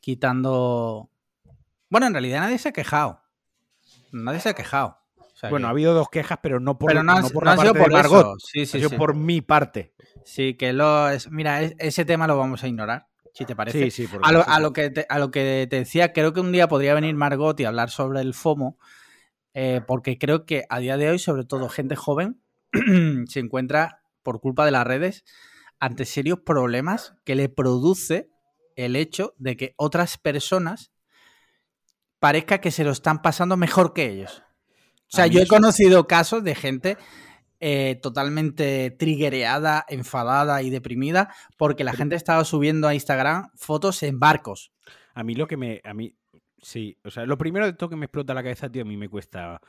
[0.00, 1.10] quitando...
[1.88, 3.22] Bueno, en realidad nadie se ha quejado.
[4.12, 4.98] Nadie se ha quejado.
[5.18, 7.50] O sea Bueno, que- ha habido dos quejas, pero no por, pero no, por no
[7.50, 8.38] la ha sido parte por de Margot.
[8.40, 8.96] Sí, ha sí, sido sí.
[8.96, 9.94] por mi parte.
[10.24, 11.30] Sí, que lo es.
[11.30, 13.90] Mira, es- ese tema lo vamos a ignorar, si te parece.
[13.90, 16.40] Sí, sí, A lo, a lo que te, a lo que te decía, creo que
[16.40, 18.78] un día podría venir Margot y hablar sobre el FOMO,
[19.54, 22.40] eh, porque creo que a día de hoy, sobre todo gente joven,
[23.28, 25.24] se encuentra, por culpa de las redes,
[25.80, 28.30] ante serios problemas que le produce
[28.76, 30.92] el hecho de que otras personas
[32.18, 34.42] parezca que se lo están pasando mejor que ellos.
[35.12, 36.96] O sea, yo he conocido casos de gente
[37.60, 44.18] eh, totalmente triggereada, enfadada y deprimida porque la gente estaba subiendo a Instagram fotos en
[44.18, 44.72] barcos.
[45.14, 45.80] A mí lo que me.
[45.84, 46.14] A mí.
[46.60, 46.98] Sí.
[47.04, 49.08] O sea, lo primero de todo que me explota la cabeza, tío, a mí me
[49.08, 49.60] cuesta.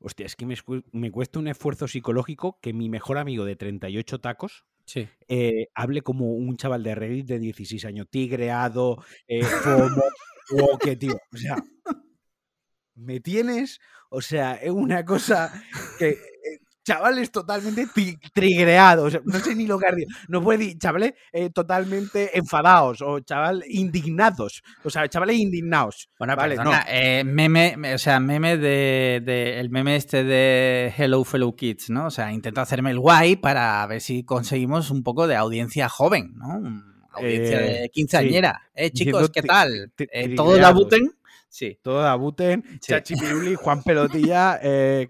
[0.00, 0.54] Hostia, es que me,
[0.92, 5.08] me cuesta un esfuerzo psicológico que mi mejor amigo de 38 tacos Sí.
[5.28, 9.40] eh, hable como un chaval de Reddit de 16 años, tigreado, eh,
[9.98, 10.02] FOMO,
[10.52, 11.18] woke, tío.
[11.32, 11.56] O sea,
[12.94, 13.80] me tienes.
[14.10, 15.52] O sea, es una cosa
[15.98, 16.18] que.
[16.84, 17.86] Chavales totalmente
[18.32, 20.14] trigreados, no sé ni lo que dicho.
[20.28, 26.08] No puede decir, chavales eh, totalmente enfadados o chaval indignados, o sea, chavales indignados.
[26.18, 30.92] Bueno, Vale, perdona, eh, meme, me- o sea, meme de, de- el meme este de
[30.96, 32.06] Hello Fellow Kids, ¿no?
[32.06, 36.34] O sea, intento hacerme el guay para ver si conseguimos un poco de audiencia joven,
[36.36, 36.82] ¿no?
[37.12, 38.60] Audiencia Eh, de quinceañera.
[38.74, 39.92] Eh, chicos, ¿qué tal?
[40.36, 41.12] ¿Todos la buten?
[41.48, 41.78] Sí.
[41.82, 42.78] Todo Dabuten, Sí.
[42.88, 45.08] Chachi Piruli, Juan Pelotilla, eh,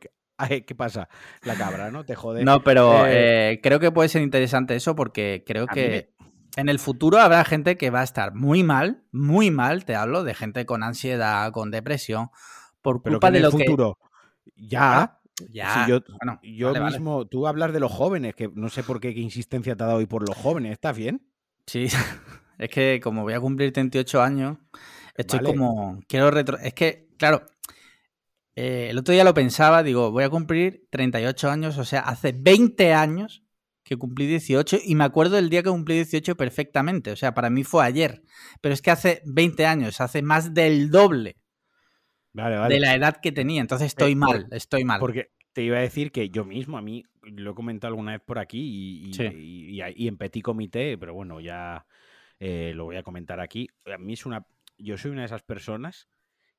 [0.67, 1.09] ¿qué pasa?
[1.43, 2.05] La cabra, ¿no?
[2.05, 2.45] Te jode.
[2.45, 6.15] No, pero Eh, eh, creo que puede ser interesante eso porque creo A que
[6.57, 10.25] en el futuro habrá gente que va a estar muy mal, muy mal, te hablo,
[10.25, 12.31] de gente con ansiedad, con depresión,
[12.81, 13.99] por pero que culpa en de el lo futuro.
[14.57, 15.47] Ya, que...
[15.51, 16.93] Ya, si yo, bueno, yo vale, vale.
[16.93, 19.87] mismo, tú hablas de los jóvenes, que no sé por qué, qué insistencia te ha
[19.87, 21.27] dado hoy por los jóvenes, ¿estás bien?
[21.67, 21.89] Sí,
[22.59, 24.59] es que como voy a cumplir 38 años,
[25.17, 25.51] estoy Vale.
[25.51, 26.57] como, quiero retro...
[26.59, 27.47] Es que, claro,
[28.57, 32.33] eh, el otro día lo pensaba, digo, voy a cumplir 38 años, o sea, hace
[32.33, 33.43] 20 años
[33.83, 37.11] que cumplí 18 y me acuerdo del día que cumplí 18 perfectamente.
[37.11, 38.23] O sea, para mí fue ayer.
[38.63, 41.37] Pero es que hace 20 años, hace más del doble
[42.33, 43.61] de la edad que tenía.
[43.61, 45.01] Entonces estoy Eh, mal, estoy mal.
[45.01, 48.23] Porque te iba a decir que yo mismo, a mí, lo he comentado alguna vez
[48.25, 49.23] por aquí y, y- Sí.
[49.25, 51.87] y- y- y en petit comité, pero bueno, ya
[52.41, 53.69] eh, lo voy a comentar aquí.
[53.87, 54.45] A mí es una.
[54.79, 56.09] Yo soy una de esas personas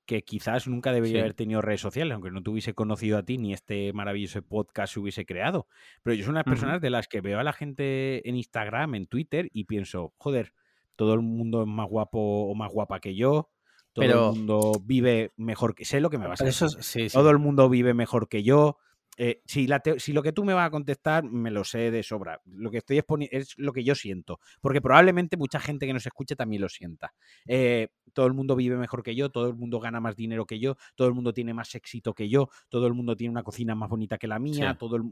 [0.05, 1.19] que quizás nunca debería Sí.
[1.21, 4.93] haber tenido redes sociales, aunque no te hubiese conocido a ti ni este maravilloso podcast
[4.93, 5.67] se hubiese creado.
[6.03, 8.35] Pero yo soy una de las personas de las que veo a la gente en
[8.35, 10.53] Instagram, en Twitter, y pienso, joder,
[10.95, 13.49] todo el mundo es más guapo o más guapa que yo.
[13.93, 15.85] Todo Pero- el mundo vive mejor que.
[15.85, 16.67] Sé lo que me vas a Pero decir.
[16.67, 17.13] eso, sí, sí.
[17.17, 18.77] Todo el mundo vive mejor que yo.
[19.17, 21.89] Eh, si, la te- si lo que tú me vas a contestar, me lo sé
[21.91, 22.41] de sobra.
[22.45, 24.39] Lo que estoy exponiendo es lo que yo siento.
[24.61, 27.13] Porque probablemente mucha gente que nos escuche también lo sienta.
[27.47, 30.59] Eh, todo el mundo vive mejor que yo, todo el mundo gana más dinero que
[30.59, 33.73] yo, todo el mundo tiene más éxito que yo, todo el mundo tiene una cocina
[33.75, 34.77] más bonita que la mía, Sí.
[34.79, 35.03] todo, el-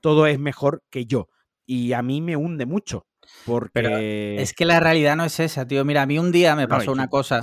[0.00, 1.28] todo es mejor que yo.
[1.66, 3.06] Y a mí me hunde mucho.
[3.44, 4.36] Porque.
[4.40, 5.84] Es que la realidad no es esa, tío.
[5.84, 7.42] Mira, a mí un día me pasó una cosa,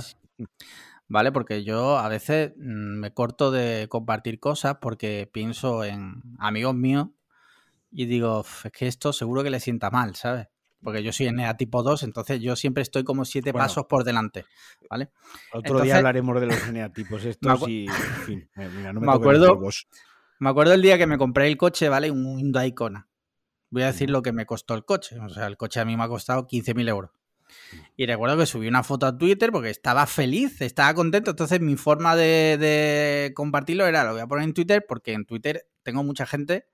[1.08, 1.32] ¿vale?
[1.32, 7.08] Porque yo a veces mm, me corto de compartir cosas porque pienso en amigos míos
[7.90, 10.48] y digo, "Uf, es que esto seguro que le sienta mal, ¿sabes?
[10.80, 13.64] Porque yo soy NA tipo 2, entonces yo siempre estoy como siete Bueno.
[13.64, 14.44] pasos por delante,
[14.88, 15.10] ¿vale?
[15.48, 17.86] Otro entonces- día hablaremos de los geneatipos estos acu- y.
[17.86, 19.58] En fin, mira, no me, Me acuerdo-.
[20.40, 22.12] Me acuerdo el día que me compré el coche, ¿vale?
[22.12, 23.08] Un Hyundai Kona.
[23.70, 25.18] Voy a decir lo que me costó el coche.
[25.18, 27.10] O sea, el coche a mí me ha costado 15.000 euros.
[27.96, 31.30] Y recuerdo que subí una foto a Twitter porque estaba feliz, estaba contento.
[31.30, 35.24] Entonces mi forma de, de compartirlo era, lo voy a poner en Twitter porque en
[35.24, 36.66] Twitter tengo mucha gente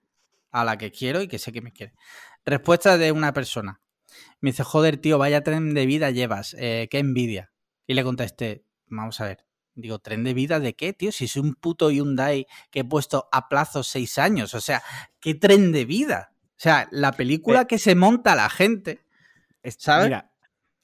[0.50, 1.94] a la que quiero y que sé que me quiere.
[2.44, 3.80] Respuesta de una persona.
[4.40, 6.54] Me dice, joder, tío, vaya tren de vida llevas.
[6.58, 7.50] eh, qué envidia.
[7.86, 9.44] Y le contesté, vamos a ver.
[9.74, 11.10] Digo, ¿tren de vida de qué, tío?
[11.10, 14.54] Si es un puto Hyundai que he puesto a plazo seis años.
[14.54, 14.82] O sea,
[15.18, 16.32] ¿qué tren de vida?
[16.50, 19.04] O sea, la película que se monta la gente.
[19.64, 20.06] Es- ¿sabes?
[20.06, 20.30] Mira,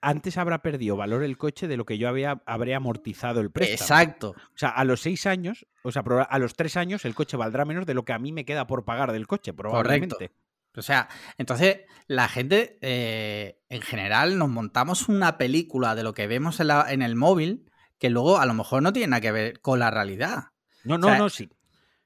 [0.02, 3.74] antes habrá perdido valor el coche de lo que yo había, habré amortizado el préstamo.
[3.82, 4.30] Exacto.
[4.30, 7.64] O sea, a los seis años, o sea, a los tres años el coche valdrá
[7.64, 10.30] menos de lo que a mí me queda por pagar del coche, probablemente.
[10.76, 16.26] O sea, entonces la gente, eh, en general, nos montamos una película de lo que
[16.28, 17.66] vemos en, la- en el móvil
[17.98, 20.44] que luego a lo mejor no tiene nada que ver con la realidad.
[20.84, 21.50] No, O no, sea, no, sí.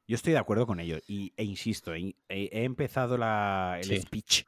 [0.09, 0.99] Yo estoy de acuerdo con ello.
[1.07, 4.01] Y, e insisto, he, he- he empezado la, el Sí.
[4.01, 4.45] speech.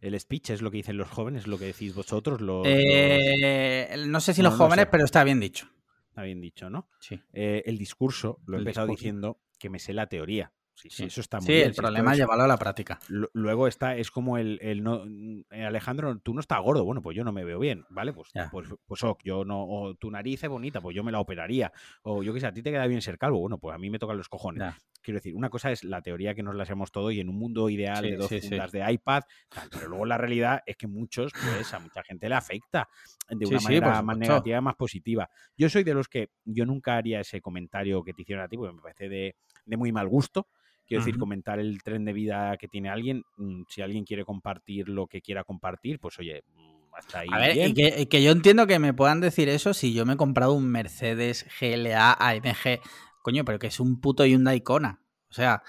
[0.00, 4.04] El speech es lo que dicen los jóvenes, lo que decís vosotros, los, los- Eh,
[4.06, 4.90] no sé si No, los no jóvenes, sé.
[4.90, 5.68] pero está bien dicho.
[6.08, 6.88] Está bien dicho, ¿no?
[7.00, 7.20] Sí.
[7.32, 9.00] Eh, el discurso, lo he El empezado discurso.
[9.02, 10.52] diciendo que me sé la teoría.
[10.88, 11.72] Sí, eso está muy Sí, bien.
[11.72, 13.00] el si problema es llevarlo a la práctica.
[13.08, 15.04] Lu- Luego está, es como el, el no,
[15.50, 18.12] eh, Alejandro, tú no estás gordo, bueno, pues yo no me veo bien, ¿vale?
[18.12, 18.50] Pues, Ya.
[18.50, 21.72] pues, pues ok, yo no, o tu nariz es bonita, pues yo me la operaría.
[22.02, 23.90] O yo qué sé, a ti te queda bien ser calvo, bueno, pues a mí
[23.90, 24.64] me tocan los cojones.
[24.64, 24.78] Ya.
[25.02, 27.36] Quiero decir, una cosa es la teoría que nos la hacemos todo y en un
[27.38, 28.56] mundo ideal Sí, de dos sí, sí.
[28.56, 32.28] fundas de iPad, tal, pero luego la realidad es que muchos, pues a mucha gente
[32.28, 32.88] le afecta
[33.28, 35.30] de una sí, manera más negativa, más positiva.
[35.56, 38.56] Yo soy de los que yo nunca haría ese comentario que te hicieron a ti,
[38.56, 40.48] porque me parece de, de muy mal gusto.
[40.90, 43.22] Quiero decir, comentar el tren de vida que tiene alguien.
[43.36, 47.28] mm, Si alguien quiere compartir lo que quiera compartir, pues oye, mm, hasta ahí.
[47.32, 47.70] A ver, bien.
[47.70, 50.66] y que, yo entiendo que me puedan decir eso si yo me he comprado un
[50.66, 52.80] Mercedes GLA AMG.
[53.22, 55.00] Coño, pero que es un puto Hyundai Kona.
[55.30, 55.62] O sea,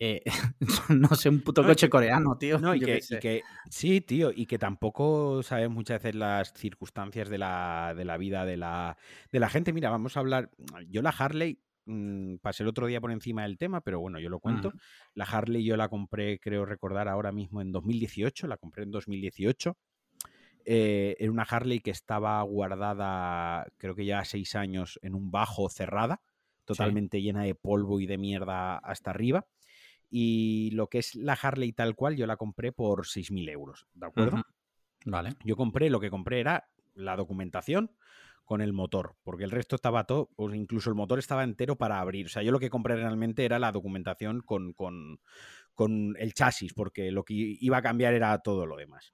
[0.00, 0.22] eh,
[0.88, 2.58] no sé, un puto No, coche coreano, tío.
[2.58, 3.18] No, y yo que, qué y sé.
[3.20, 8.16] que- sí, tío, y que tampoco sabes muchas veces las circunstancias de la, de la
[8.16, 8.96] vida de la,
[9.30, 9.72] de la gente.
[9.72, 10.50] Mira, vamos a hablar.
[10.88, 14.28] Yo la Harley, mm, pasé el otro día por encima del tema, pero bueno, yo
[14.28, 14.72] lo cuento.
[15.14, 19.76] La Harley yo la compré, creo recordar ahora mismo en 2018, la compré en 2018.
[20.68, 25.68] Eh, era una Harley que estaba guardada, creo que ya seis años, en un bajo
[25.68, 26.20] cerrada,
[26.64, 29.46] totalmente llena de polvo y de mierda hasta arriba.
[30.10, 34.06] Y lo que es la Harley tal cual, yo la compré por 6.000 euros, ¿de
[34.06, 34.42] acuerdo?
[35.04, 35.34] Vale.
[35.44, 37.92] Yo compré, lo que compré era la documentación
[38.46, 42.00] con el motor, porque el resto estaba todo, o incluso el motor estaba entero para
[42.00, 42.26] abrir.
[42.26, 45.20] O sea, yo lo que compré realmente era la documentación con, con,
[45.74, 49.12] con el chasis, porque lo que iba a cambiar era todo lo demás.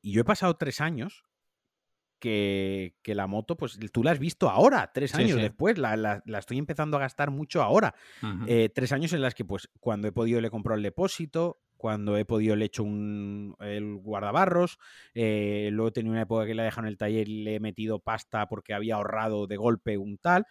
[0.00, 1.24] Y yo he pasado tres años
[2.18, 5.42] que, que la moto, pues tú la has visto ahora, tres años sí.
[5.42, 7.94] después, la, la- la estoy empezando a gastar mucho ahora.
[8.46, 11.61] Eh, tres años en las que, pues, cuando he podido le he comprado el depósito,
[11.82, 14.78] cuando he podido le he hecho un, el guardabarros,
[15.14, 17.56] eh, luego he tenido una época que la he dejado en el taller y le
[17.56, 20.46] he metido pasta porque había ahorrado de golpe un tal.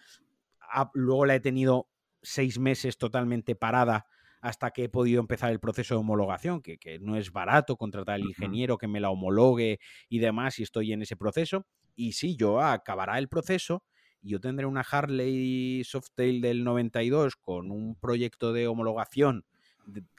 [0.59, 1.87] Ah, luego la he tenido
[2.21, 4.07] seis meses totalmente parada
[4.41, 8.15] hasta que he podido empezar el proceso de homologación, que, que no es barato contratar
[8.15, 11.65] al ingeniero que me la homologue y demás, y estoy en ese proceso.
[11.95, 13.85] Y sí, yo acabará el proceso
[14.21, 19.45] y yo tendré una Harley Softail del 92 con un proyecto de homologación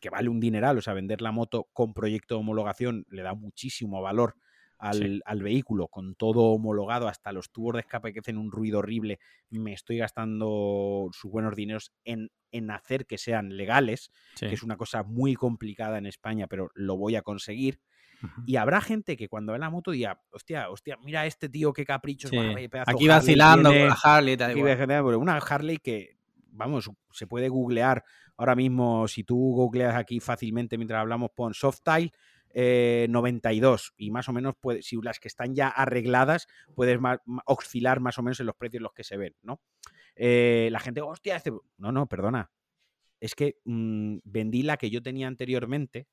[0.00, 3.34] que vale un dineral, o sea, vender la moto con proyecto de homologación le da
[3.34, 4.36] muchísimo valor
[4.78, 8.80] al, al, vehículo, con todo homologado, hasta los tubos de escape que hacen un ruido
[8.80, 9.20] horrible,
[9.50, 14.76] me estoy gastando sus buenos dineros en, en hacer que sean legales, que es una
[14.76, 17.78] cosa muy complicada en España, pero lo voy a conseguir.
[18.46, 21.84] Y habrá gente que cuando ve la moto diga, hostia, hostia, mira este tío qué
[21.84, 22.28] capricho.
[22.86, 24.36] Aquí vacilando con la Harley.
[25.16, 26.11] una Harley que,
[26.52, 28.04] vamos, se puede googlear
[28.36, 29.08] ahora mismo.
[29.08, 32.12] Si tú googleas aquí fácilmente mientras hablamos, pon Softail.
[32.54, 36.98] 92 eh, y más o menos puede, si las que están ya arregladas puedes
[37.46, 39.62] oscilar más o menos en los precios en los que se ven, ¿no?
[40.14, 41.50] Eh, la gente, hostia, este...
[41.78, 42.50] no, no, perdona.
[43.20, 46.08] Es que mm, vendí la que yo tenía anteriormente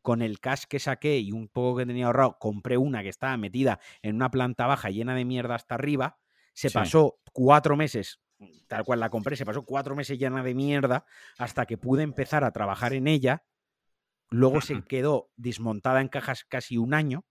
[0.00, 3.36] con el cash que saqué y un poco que tenía ahorrado, compré una que estaba
[3.36, 6.18] metida en una planta baja llena de mierda hasta arriba.
[6.54, 8.20] Se pasó cuatro meses,
[8.68, 11.04] tal cual la compré, se pasó cuatro meses llena de mierda
[11.38, 13.44] hasta que pude empezar a trabajar en ella.
[14.30, 17.24] Luego se quedó desmontada en cajas casi un año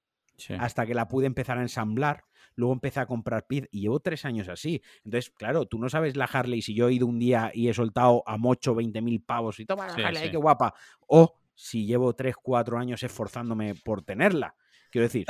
[0.60, 2.26] hasta que la pude empezar a ensamblar.
[2.56, 4.82] Luego empecé a comprar piezas y llevo tres años así.
[5.04, 7.74] Entonces, claro, tú no sabes la Harley si yo he ido un día y he
[7.74, 10.74] soltado a mocho 20 mil pavos y toma la Harley, qué guapa.
[11.08, 14.56] O si llevo 3, 4 años esforzándome por tenerla.
[14.92, 15.26] Quiero decir.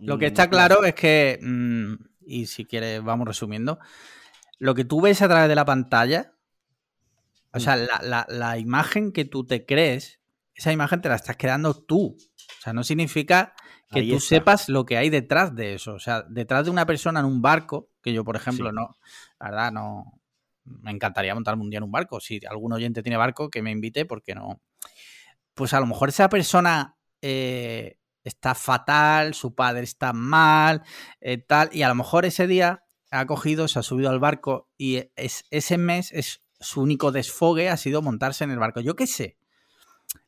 [0.00, 1.94] lo que mm, está claro es que, mm,
[2.26, 3.78] y si quieres, vamos resumiendo,
[4.58, 6.34] lo que tú ves a través de la pantalla,
[7.52, 8.28] o sea, mm.
[8.28, 10.20] la, imagen que tú te crees,
[10.54, 12.16] esa imagen te la estás creando tú.
[12.16, 13.54] O sea, no significa
[13.90, 15.94] que tú sepas lo que hay detrás de eso.
[15.94, 18.98] O sea, detrás de una persona en un barco, que yo, por ejemplo, no,
[19.40, 20.20] la verdad, no.
[20.66, 22.20] Me encantaría montarme un día en un barco.
[22.20, 24.62] Si algún oyente tiene barco, que me invite, porque no
[25.54, 30.82] pues a lo mejor esa persona eh, está fatal, su padre está mal,
[31.20, 32.83] eh, tal, y a lo mejor ese día
[33.14, 37.68] ha cogido, se ha subido al barco y es, ese mes es su único desfogue
[37.68, 38.80] ha sido montarse en el barco.
[38.80, 39.36] Yo qué sé.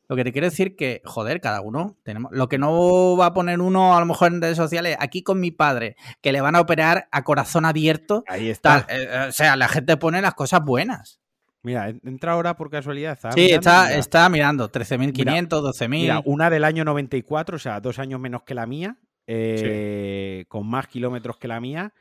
[0.09, 2.31] Lo que te quiero decir que, joder, cada uno tenemos.
[2.31, 5.39] Lo que no va a poner uno a lo mejor en redes sociales, aquí con
[5.39, 8.23] mi padre, que le van a operar a corazón abierto.
[8.27, 8.85] Ahí está.
[8.89, 11.19] Eh, o sea, la gente pone las cosas buenas.
[11.61, 13.19] Mira, entra ahora por casualidad.
[13.33, 14.71] Sí, está, está mirando.
[14.71, 15.89] 13.500, 12.000.
[15.89, 18.95] Mira, una del año 94, o sea, dos años menos que la mía,
[19.25, 21.93] eh, con más kilómetros que la mía,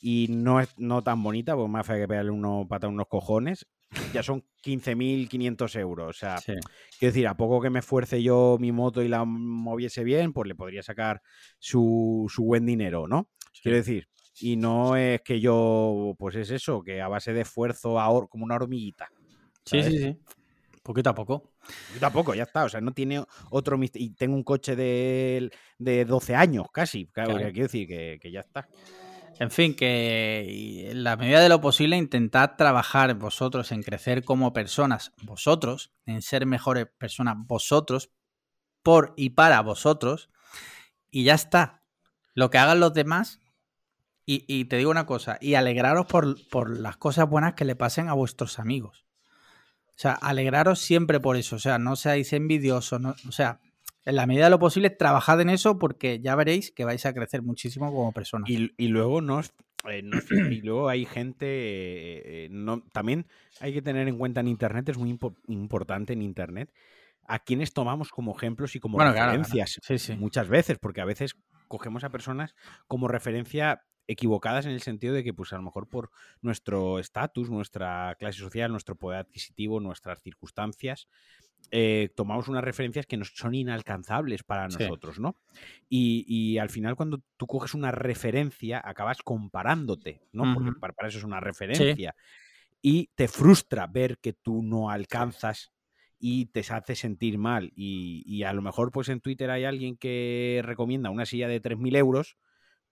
[0.00, 3.66] y no es no tan bonita, pues más fea que pegarle uno, pata unos cojones.
[4.14, 6.08] Ya son 15.500 euros.
[6.08, 10.02] O sea, quiero decir, a poco que me esfuerce yo mi moto y la moviese
[10.02, 11.20] bien, pues le podría sacar
[11.58, 13.28] su, su buen dinero, ¿no?
[13.62, 14.08] Quiero decir,
[14.40, 17.96] y no es que yo, pues es eso, que a base de esfuerzo,
[18.30, 19.10] como una hormiguita.
[19.64, 20.18] Sí, sí, sí.
[20.82, 21.52] Poquito a poco.
[21.88, 22.64] Poquito a poco, ya está.
[22.64, 23.78] O sea, no tiene otro.
[23.94, 27.06] Y tengo un coche de, de 12 años casi.
[27.06, 28.68] Claro, quiero decir que, que, ya está.
[29.42, 34.52] En fin, que en la medida de lo posible intentad trabajar vosotros en crecer como
[34.52, 38.12] personas, vosotros, en ser mejores personas, vosotros,
[38.84, 40.30] por y para vosotros.
[41.10, 41.82] Y ya está.
[42.34, 43.40] Lo que hagan los demás
[44.24, 48.12] y, te digo una cosa, y alegraros por, las cosas buenas que le pasen a
[48.12, 49.04] vuestros amigos.
[49.88, 51.56] O sea, alegraros siempre por eso.
[51.56, 53.02] O sea, no seáis envidiosos.
[53.28, 53.58] o sea,
[54.04, 57.12] en la medida de lo posible, trabajad en eso porque ya veréis que vais a
[57.12, 58.50] crecer muchísimo como personas.
[58.50, 59.40] Y, luego no,
[59.88, 60.02] eh,
[60.50, 61.46] y luego hay gente.
[61.46, 63.26] Eh, no, también
[63.60, 65.16] hay que tener en cuenta en Internet, es muy
[65.48, 66.72] importante en Internet,
[67.26, 69.80] a quienes tomamos como ejemplos y como referencias.
[70.18, 71.36] Muchas veces, porque a veces
[71.68, 72.54] cogemos a personas
[72.86, 76.10] como referencia equivocadas en el sentido de que, pues a lo mejor por
[76.40, 81.08] nuestro estatus, nuestra clase social, nuestro poder adquisitivo, nuestras circunstancias,
[81.74, 85.36] eh, tomamos unas referencias que nos son inalcanzables para nosotros, ¿no?
[85.88, 90.52] Y, al final, cuando tú coges una referencia, acabas comparándote, ¿no?
[90.52, 92.14] Porque para, eso es una referencia.
[92.82, 95.72] Y te frustra ver que tú no alcanzas
[96.18, 97.72] y te hace sentir mal.
[97.74, 101.62] Y, y, a lo mejor, pues en Twitter hay alguien que recomienda una silla de
[101.62, 102.36] 3.000 euros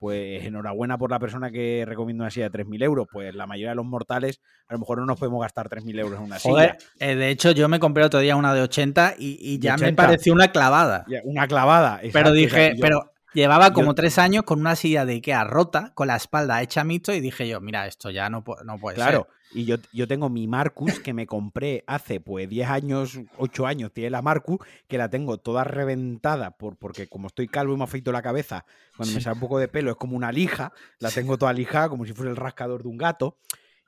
[0.01, 3.07] pues enhorabuena por la persona que recomienda una silla de 3.000 euros.
[3.13, 6.19] Pues la mayoría de los mortales a lo mejor no nos podemos gastar 3.000 euros
[6.19, 6.79] en una silla.
[6.99, 10.33] Eh, de hecho, yo me compré otro día una de 80 y, ya me pareció
[10.33, 11.05] una clavada.
[11.25, 12.01] Una clavada.
[12.15, 16.17] pero dije, pero Llevaba como tres años con una silla de Ikea rota, con la
[16.17, 19.05] espalda hecha mito, y dije yo, mira, esto ya no, no puede ser.
[19.05, 23.67] Claro, y yo, yo tengo mi Marcus que me compré hace pues 10 años, 8
[23.67, 27.77] años, tiene la Marcus, que la tengo toda reventada, por, porque como estoy calvo y
[27.77, 28.65] me afeito la cabeza,
[28.97, 31.89] cuando me sale un poco de pelo es como una lija, la tengo toda lijada
[31.89, 33.39] como si fuera el rascador de un gato.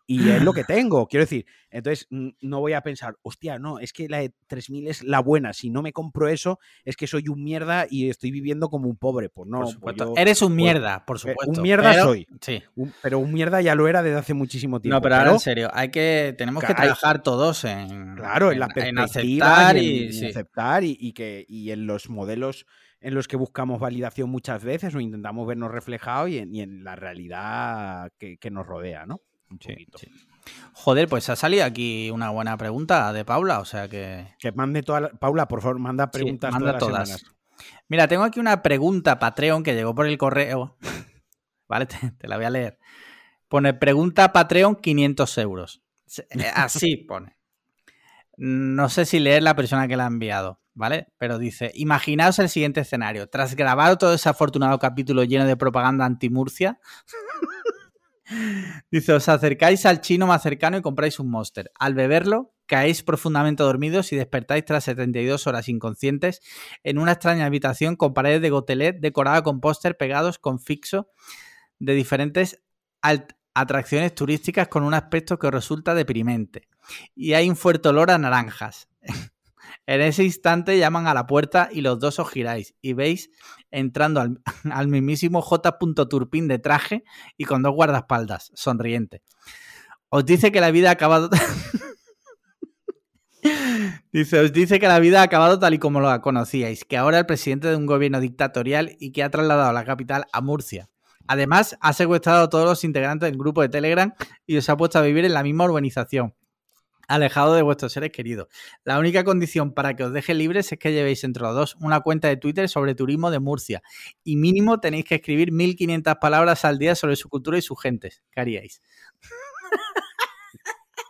[0.06, 1.06] Y es lo que tengo.
[1.06, 5.02] Quiero decir, entonces no voy a pensar, hostia, no, es que la de 3000 es
[5.02, 5.52] la buena.
[5.52, 8.96] Si no me compro eso, es que soy un mierda y estoy viviendo como un
[8.96, 9.28] pobre.
[9.28, 11.52] Pues no, pues eres un mierda, por eh, supuesto.
[11.52, 12.26] Un mierda soy.
[12.40, 12.62] Sí.
[13.02, 14.96] pero un mierda ya lo era desde hace muchísimo tiempo.
[14.96, 18.16] No, pero, ahora en serio, hay que, tenemos que trabajar todos en.
[18.16, 18.66] Claro, en, la
[19.02, 22.66] aceptar y, aceptar y, que y en los modelos
[23.00, 28.12] en los que buscamos validación muchas veces o intentamos vernos reflejados y en, la realidad
[28.16, 29.22] que, que, nos rodea, ¿no?
[29.52, 29.98] Un poquito.
[30.72, 34.34] Joder, pues ha salido aquí una buena pregunta de Paula, o sea que.
[34.38, 37.24] Que mande toda Paula, por favor, manda preguntas manda todas.
[37.88, 40.76] Mira, tengo aquí una pregunta Patreon que llegó por el correo.
[41.68, 42.78] vale, te, la voy a leer.
[43.48, 45.82] Pone pregunta Patreon 500 euros.
[46.30, 47.36] Eh, así pone.
[48.36, 51.08] No sé si leer la persona que la ha enviado, ¿vale?
[51.18, 53.28] Pero dice, imaginaos el siguiente escenario.
[53.28, 56.80] Tras grabar todo ese afortunado capítulo lleno de propaganda anti-Murcia,
[58.90, 61.70] Dice, os acercáis al chino más cercano y compráis un monster.
[61.78, 66.40] Al beberlo, caéis profundamente dormidos y despertáis tras 72 horas inconscientes
[66.84, 71.10] en una extraña habitación con paredes de gotelet decorada con póster pegados con fixo
[71.78, 72.62] de diferentes
[73.54, 76.68] atracciones turísticas con un aspecto que os resulta deprimente.
[77.14, 78.88] Y hay un fuerte olor a naranjas.
[79.86, 83.30] En ese instante llaman a la puerta y los dos os giráis y veis
[83.70, 84.20] entrando
[84.70, 85.78] al, mismísimo J.
[86.08, 87.04] Turpin de traje
[87.36, 89.22] y con dos guardaespaldas, sonriente.
[90.08, 91.30] Os dice que la vida ha acabado.
[94.12, 97.18] Dice, os dice que la vida ha acabado tal y como lo conocíais, que ahora
[97.18, 100.90] el presidente de un gobierno dictatorial y que ha trasladado la capital a Murcia.
[101.26, 104.12] Además, ha secuestrado a todos los integrantes del grupo de Telegram
[104.46, 106.34] y os ha puesto a vivir en la misma urbanización
[107.14, 108.48] alejado de vuestros seres queridos.
[108.84, 112.00] La única condición para que os deje libres es que llevéis entre los dos una
[112.00, 113.82] cuenta de Twitter sobre turismo de Murcia
[114.24, 118.22] y mínimo tenéis que escribir 1500 palabras al día sobre su cultura y sus gentes.
[118.30, 118.82] ¿Qué haríais?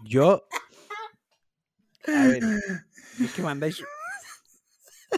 [0.04, 0.46] Yo...
[2.06, 2.42] A ver,
[3.22, 3.82] es que mandáis...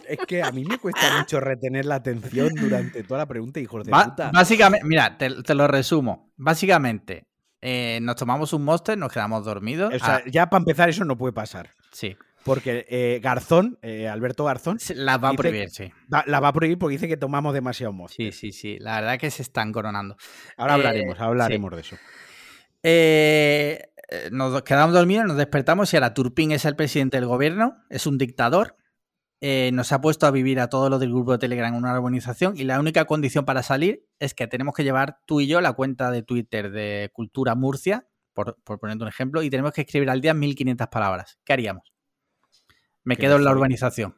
[0.07, 3.85] Es que a mí me cuesta mucho retener la atención durante toda la pregunta, hijos
[3.85, 4.29] de puta.
[4.31, 6.33] Básicamente, mira, te lo resumo.
[6.35, 7.27] Básicamente,
[7.67, 9.91] eh, nos tomamos un monster, nos quedamos dormidos.
[9.91, 10.23] O sea, ah.
[10.31, 11.71] ya para empezar eso no puede pasar.
[11.91, 12.15] Sí.
[12.43, 14.77] Porque eh, Garzón, eh, Alberto Garzón...
[14.93, 15.91] La va a prohibir, sí.
[16.27, 18.31] la va a prohibir porque dice que tomamos demasiado monster.
[18.31, 18.77] Sí, sí, sí.
[18.79, 20.15] La verdad que se están coronando.
[20.57, 21.97] Ahora hablaremos, hablaremos de eso.
[24.31, 28.19] nos quedamos dormidos, nos despertamos y ahora Turpin es el presidente del gobierno, es un
[28.19, 28.77] dictador
[29.47, 31.93] eh, nos ha puesto a vivir a todos los del grupo de Telegram en una
[31.95, 35.61] urbanización y la única condición para salir es que tenemos que llevar tú y yo
[35.61, 39.81] la cuenta de Twitter de Cultura Murcia, por, por ponerte un ejemplo, y tenemos que
[39.81, 41.37] escribir al día 1500 palabras.
[41.45, 41.93] ¿Qué haríamos?
[43.03, 44.15] Me quedo en la urbanización.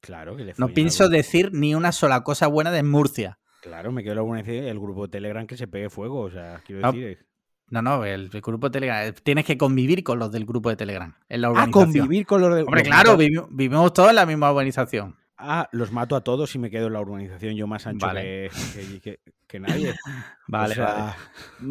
[0.00, 3.38] Claro que le No pienso decir ni una sola cosa buena de Murcia.
[3.60, 6.20] Claro, me quedo en la urbanización y el grupo de Telegram que se pegue fuego.
[6.20, 7.26] O sea, quiero decir.
[7.70, 9.06] No, no, el, grupo de Telegram.
[9.06, 11.14] Eh, tienes que convivir con los del grupo de Telegram.
[11.28, 15.16] En la ah, convivir con los de Hombre, claro, vivimos, todos en la misma urbanización.
[15.38, 19.58] Ah, los mato a todos y me quedo en la urbanización yo más ancho que,
[19.58, 19.94] nadie.
[20.48, 20.74] vale,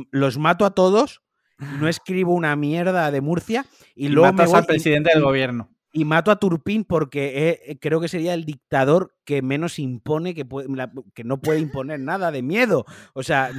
[0.09, 1.21] Los mato a todos,
[1.57, 5.69] no escribo una mierda de Murcia y, luego matas al presidente del gobierno.
[5.91, 10.47] Y mato a Turpín porque eh, creo que sería el dictador que menos impone, que,
[11.13, 12.85] que no puede imponer nada de miedo.
[13.13, 13.51] O sea,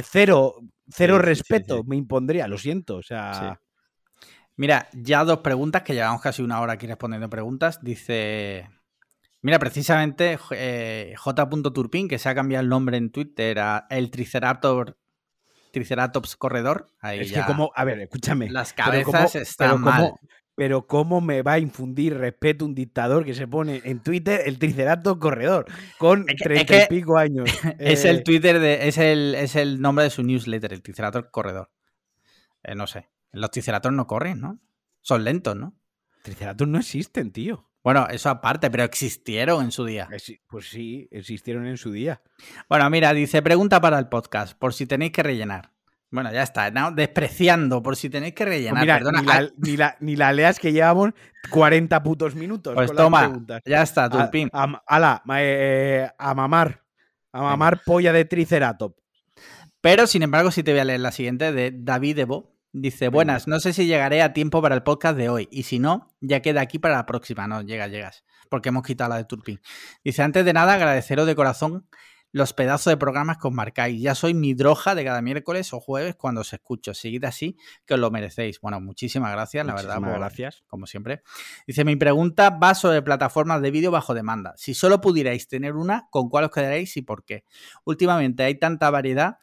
[0.00, 0.54] mm, cero
[0.88, 2.96] cero respeto me impondría, lo siento.
[2.96, 3.60] O sea.
[4.56, 7.78] Mira, ya dos preguntas, que llevamos casi una hora aquí respondiendo preguntas.
[7.82, 8.68] Dice.
[9.42, 11.48] Mira, precisamente eh, J.
[11.72, 14.94] Turpin, que se ha cambiado el nombre en Twitter a el Triceratops,
[15.72, 16.88] Triceratops Corredor.
[17.00, 18.50] Ahí es que como, a ver, escúchame.
[18.50, 20.14] Las cabezas están mal
[20.56, 24.58] pero ¿cómo me va a infundir respeto un dictador que se pone en Twitter el
[24.58, 25.66] Triceratops corredor
[25.98, 27.48] con treinta y pico años?
[27.78, 31.28] Es el eh, Twitter de, es el, es el nombre de su newsletter, el Triceratops
[31.30, 31.70] corredor.
[32.64, 33.10] Eh, no sé.
[33.32, 34.58] Los Triceratops no corren, ¿no?
[35.02, 35.76] Son lentos, ¿no?
[36.22, 37.68] Triceratops no existen, tío.
[37.84, 40.08] Bueno, eso aparte, pero existieron en su día.
[40.48, 42.22] Pues sí, existieron en su día.
[42.68, 45.75] Bueno, mira, dice, pregunta para el podcast, por si tenéis que rellenar.
[46.10, 48.86] Bueno, ya está, despreciando por si tenéis que rellenar.
[48.86, 49.20] Perdona,
[49.56, 51.10] ni, la, ni, la, leas que llevamos
[51.50, 52.74] 40 putos minutos.
[52.74, 54.48] Pues toma, ya está, Turpin.
[54.52, 56.84] A, ala, eh, a mamar.
[57.32, 58.96] A mamar polla de triceratops.
[59.80, 62.56] Pero, sin embargo, sí te voy a leer la siguiente de David Evo.
[62.72, 65.48] Dice, buenas, no sé si llegaré a tiempo para el podcast de hoy.
[65.50, 67.46] Y si no, ya queda aquí para la próxima.
[67.46, 68.24] No, llegas, llegas.
[68.48, 69.60] Porque hemos quitado la de Turpin.
[70.04, 71.88] Dice, antes de nada, agradeceros de corazón
[72.32, 74.00] los pedazos de programas que os marcáis.
[74.02, 76.92] Ya soy mi droja de cada miércoles o jueves cuando os escucho.
[76.92, 77.56] Seguid así,
[77.86, 78.60] que os lo merecéis.
[78.60, 80.00] Bueno, muchísimas gracias, la verdad.
[80.00, 80.62] gracias.
[80.66, 81.22] Como siempre.
[81.66, 84.52] Dice, mi pregunta va sobre plataformas de vídeo bajo demanda.
[84.56, 87.44] Si solo pudierais tener una, ¿con cuál os quedaréis y por qué?
[87.84, 89.38] Últimamente hay tanta variedad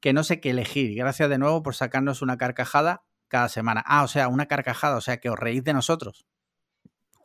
[0.00, 0.96] que no sé qué elegir.
[0.96, 3.84] Gracias de nuevo por sacarnos una carcajada cada semana.
[3.86, 6.26] Ah, o sea, una carcajada, o sea, que os reís de nosotros.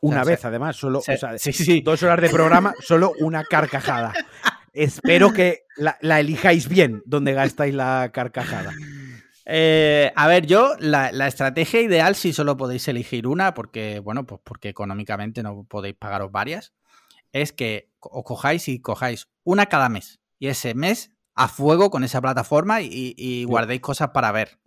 [0.00, 1.80] Una O sea, vez, además, solo se- o sea, sí, sí, sí.
[1.80, 4.12] dos horas de programa, solo una carcajada.
[4.78, 8.72] Espero que la, la elijáis bien donde gastáis la carcajada.
[9.44, 14.24] Eh, a ver, yo, la, la estrategia ideal, si solo podéis elegir una, porque, bueno,
[14.24, 16.74] pues porque económicamente no podéis pagaros varias,
[17.32, 20.20] es que os cojáis y cojáis una cada mes.
[20.38, 24.60] Y ese mes a fuego con esa plataforma y, y guardéis cosas para ver.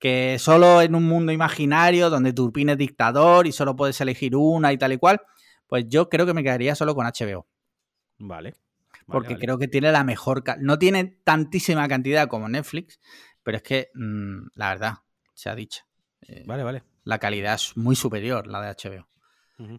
[0.00, 4.72] Que solo en un mundo imaginario donde Turpin es dictador y solo puedes elegir una
[4.72, 5.20] y tal y cual,
[5.68, 7.46] pues yo creo que me quedaría solo con HBO.
[8.18, 8.54] Vale.
[9.06, 10.42] Porque creo que tiene la mejor.
[10.60, 12.98] No tiene tantísima cantidad como Netflix,
[13.42, 14.94] pero es que, mm, la verdad,
[15.34, 15.82] se ha dicho.
[16.28, 16.82] eh, Vale, vale.
[17.04, 19.08] La calidad es muy superior, la de HBO.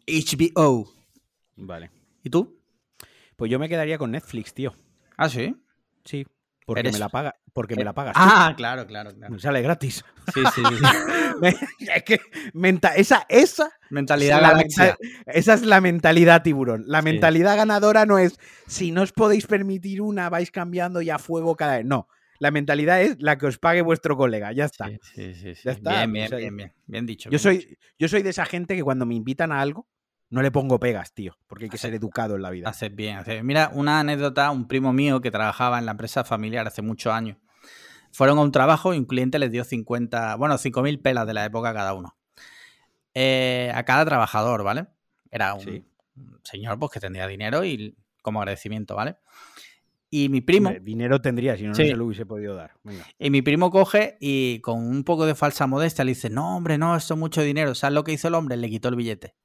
[0.08, 0.90] HBO.
[1.58, 1.92] Vale.
[2.24, 2.62] ¿Y tú?
[3.36, 4.74] Pues yo me quedaría con Netflix, tío.
[5.18, 5.56] Ah, sí.
[6.06, 6.26] Sí.
[6.68, 8.14] Porque Eres- me la paga, porque me la pagas.
[8.14, 8.20] tú.
[8.22, 9.34] Ah, claro, claro, claro.
[9.34, 10.04] Me sale gratis.
[10.34, 10.84] Sí, sí, sí.
[11.96, 12.20] es que
[12.54, 14.98] menta- esa, esa, Mentalidad es la
[15.28, 16.84] esa es la mentalidad tiburón.
[16.86, 17.06] La Sí.
[17.06, 18.38] mentalidad ganadora no es
[18.68, 21.86] si no os podéis permitir una, vais cambiando y a fuego cada vez.
[21.86, 22.10] No.
[22.40, 24.52] La mentalidad es la que os pague vuestro colega.
[24.52, 24.88] Ya está.
[24.88, 25.62] Sí, sí, sí, sí.
[25.64, 26.74] Ya está, Bien, o bien, sea, bien, bien.
[26.86, 27.30] Bien dicho.
[27.30, 27.76] Yo soy, dicho.
[27.98, 29.88] yo soy de esa gente que cuando me invitan a algo,
[30.30, 31.38] no le pongo pegas, tío.
[31.48, 32.70] Porque hay que ser educado en la vida.
[32.70, 33.46] Haces bien, haces bien.
[33.46, 37.38] Mira, una anécdota, un primo mío que trabajaba en la empresa familiar hace muchos años.
[38.12, 41.46] Fueron a un trabajo y un cliente les dio 50, bueno, 5.000 pelas de la
[41.46, 42.18] época cada uno.
[43.14, 44.88] Eh, a cada trabajador, ¿vale?
[45.32, 45.86] Era un, Sí.
[46.44, 49.18] señor pues, que tendría dinero y como agradecimiento, ¿vale?
[50.10, 52.72] Y mi primo, Hombre, dinero tendría, si no, no se lo hubiese podido dar.
[52.84, 53.06] Venga.
[53.20, 56.78] y mi primo coge y con un poco de falsa modestia le dice, no, hombre,
[56.78, 57.76] no, esto es mucho dinero.
[57.76, 58.56] ¿Sabes lo que hizo el hombre?
[58.56, 59.36] Le quitó el billete.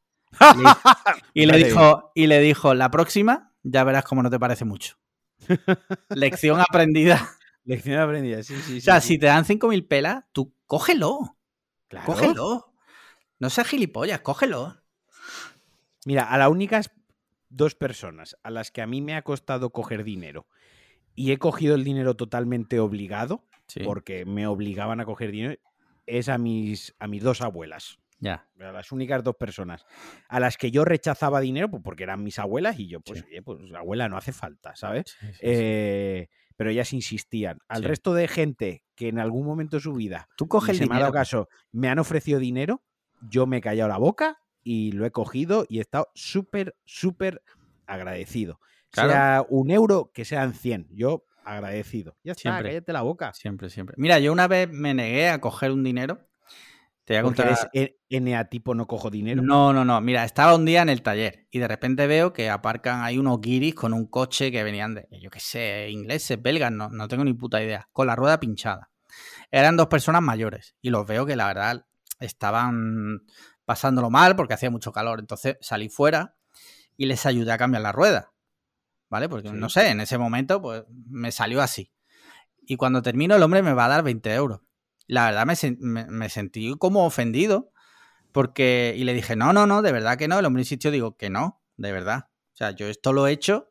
[1.34, 4.96] Y le dijo, y le dijo, la próxima ya verás cómo no te parece mucho.
[6.10, 7.30] Lección aprendida.
[7.64, 8.78] Lección aprendida, sí, sí.
[8.78, 9.18] O sea, sí, si sí.
[9.20, 11.36] te dan 5.000 pelas, tú cógelo.
[11.88, 12.06] Claro.
[12.06, 12.74] Cógelo.
[13.38, 14.82] No seas gilipollas, cógelo.
[16.04, 16.90] Mira, a las únicas
[17.48, 20.46] dos personas a las que a mí me ha costado coger dinero
[21.14, 25.60] y he cogido el dinero totalmente obligado, Sí, porque me obligaban a coger dinero,
[26.06, 27.98] es a mis, a mis dos abuelas.
[28.22, 28.46] Ya.
[28.60, 29.84] A las únicas dos personas
[30.28, 33.26] a las que yo rechazaba dinero, pues porque eran mis abuelas y yo, pues, Sí.
[33.28, 35.16] oye, pues abuela, no hace falta, ¿sabes?
[35.20, 35.26] Sí.
[35.40, 37.58] Eh, pero ellas insistían.
[37.68, 40.88] Al resto de gente que en algún momento de su vida Tú coge y el
[40.88, 42.82] me ha dado caso, me han ofrecido dinero,
[43.28, 47.42] yo me he callado la boca y lo he cogido y he estado súper, súper
[47.86, 48.60] agradecido.
[48.90, 49.10] Claro.
[49.10, 50.86] Sea un euro, que sean 100.
[50.92, 52.16] Yo agradecido.
[52.22, 52.68] Ya está, Siempre.
[52.70, 53.32] cállate la boca.
[53.32, 53.96] Siempre, siempre.
[53.98, 56.28] Mira, yo una vez me negué a coger un dinero.
[57.05, 57.70] Te voy a Porque contar.
[57.74, 59.42] eres E- NA tipo no cojo dinero.
[59.42, 60.00] No, no, no.
[60.00, 63.40] Mira, estaba un día en el taller y de repente veo que aparcan ahí unos
[63.40, 67.24] guiris con un coche que venían de, yo qué sé, ingleses, belgas, no, no tengo
[67.24, 68.90] ni puta idea, con la rueda pinchada.
[69.50, 71.86] Eran dos personas mayores y los veo que la verdad
[72.20, 73.22] estaban
[73.64, 75.20] pasándolo mal porque hacía mucho calor.
[75.20, 76.36] Entonces salí fuera
[76.96, 78.32] y les ayudé a cambiar la rueda.
[79.11, 79.28] ¿Vale?
[79.28, 79.55] Porque Sí.
[79.57, 81.92] no sé, en ese momento pues me salió así.
[82.66, 84.61] Y cuando termino el hombre me va a dar 20 euros.
[85.07, 87.72] La verdad me, me- me sentí como ofendido
[88.32, 90.38] porque, y le dije, no, no, no, de verdad que no.
[90.38, 92.28] El hombre insistió, digo, que no, de verdad.
[92.53, 93.68] O sea, yo esto lo he hecho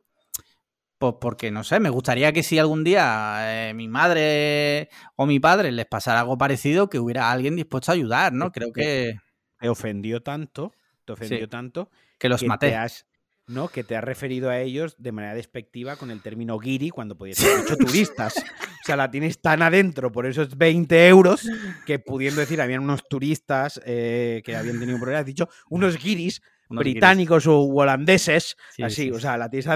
[0.97, 5.39] pues porque, no sé, me gustaría que si algún día eh, mi madre o mi
[5.39, 8.51] padre les pasara algo parecido, que hubiera alguien dispuesto a ayudar, ¿no?
[8.51, 9.15] Creo que,
[9.59, 10.71] Te ofendió tanto,
[11.05, 11.47] te ofendió Sí.
[11.47, 12.67] tanto, que los que maté.
[12.69, 13.07] te has.
[13.47, 13.67] ¿no?
[13.67, 17.43] Que te has referido a ellos de manera despectiva con el término guiri cuando podías
[17.43, 18.35] haber dicho turistas.
[18.81, 21.47] O sea, la tienes tan adentro por esos 20 euros
[21.85, 25.97] que pudiendo decir, habían unos turistas eh, que habían tenido un problema, has dicho unos
[26.01, 29.67] guiris británicos o holandeses, Sí, así, sí, o sea, la tienes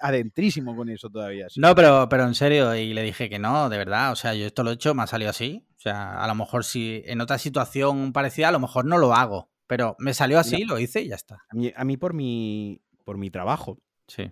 [0.00, 1.48] adentrísimo con eso todavía.
[1.48, 1.60] sí.
[1.60, 4.12] No, pero, pero en serio, y le dije que no, de verdad.
[4.12, 5.66] O sea, yo esto lo he hecho, me ha salido así.
[5.76, 9.14] O sea, a lo mejor si en otra situación parecida, a lo mejor no lo
[9.14, 9.50] hago.
[9.66, 11.44] Pero me salió así, lo hice y ya está.
[11.48, 14.30] A mí, a mí por, mi, por mi trabajo, Sí.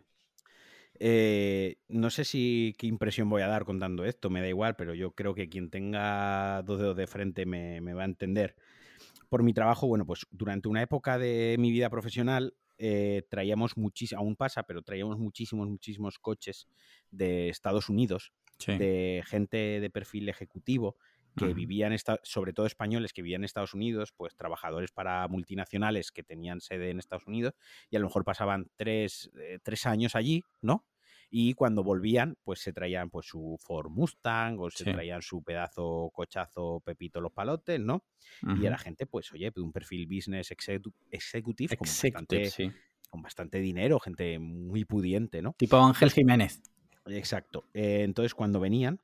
[1.05, 4.94] Eh, no sé si qué impresión voy a dar contando esto, me da igual, pero
[4.94, 8.55] yo creo que quien tenga dos dedos de frente me, me va a entender.
[9.28, 14.20] Por mi trabajo, bueno, pues durante una época de mi vida profesional eh, traíamos muchísimo,
[14.20, 16.68] aún pasa, pero traíamos muchísimos, muchísimos coches
[17.11, 18.78] de Estados Unidos, sí.
[18.78, 20.94] de gente de perfil ejecutivo
[21.36, 26.22] que vivían, sobre todo españoles que vivían en Estados Unidos, pues trabajadores para multinacionales que
[26.22, 27.55] tenían sede en Estados Unidos
[27.90, 30.84] y a lo mejor pasaban tres, eh, tres años allí, ¿no?
[31.35, 34.93] Y cuando volvían, pues se traían pues su Ford Mustang o se Sí.
[34.93, 38.05] traían su pedazo cochazo Pepito los palotes, ¿no?
[38.55, 42.70] Y era gente, pues, oye, de un perfil business execu- executive con Executive, bastante, sí.
[43.09, 45.55] con bastante dinero, gente muy pudiente, ¿no?
[45.57, 46.61] Tipo Ángel Jiménez.
[47.07, 47.64] Exacto.
[47.72, 49.01] Eh, entonces, cuando venían,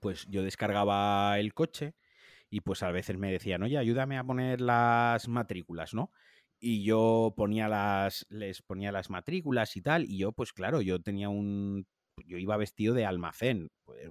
[0.00, 1.94] pues yo descargaba el coche
[2.48, 6.10] y pues a veces me decían, oye, ayúdame a poner las matrículas, ¿no?
[6.60, 11.00] Y yo ponía las, les ponía las matrículas y tal, y yo, pues claro, yo
[11.00, 11.86] tenía un
[12.26, 14.10] yo iba vestido de almacén, pues,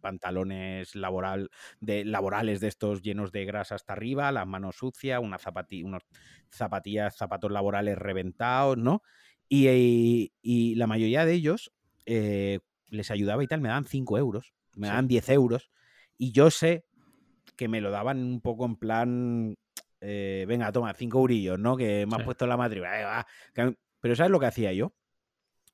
[0.00, 5.38] pantalones laboral, de, laborales de estos llenos de grasa hasta arriba, las manos sucias, una
[5.38, 6.02] zapatilla, unos
[6.50, 9.02] zapatillas, zapatos laborales reventados, ¿no?
[9.48, 11.72] Y, y, la mayoría de ellos
[12.04, 15.70] eh, les ayudaba y tal, me dan 5 euros, me dan 10 euros,
[16.18, 16.84] y yo sé
[17.56, 19.56] que me lo daban un poco en plan,
[20.00, 21.76] eh, venga, toma, 5 eurillos, ¿no?
[21.76, 23.26] Que me has puesto la matrícula.
[24.00, 24.92] Pero ¿sabes lo que hacía yo?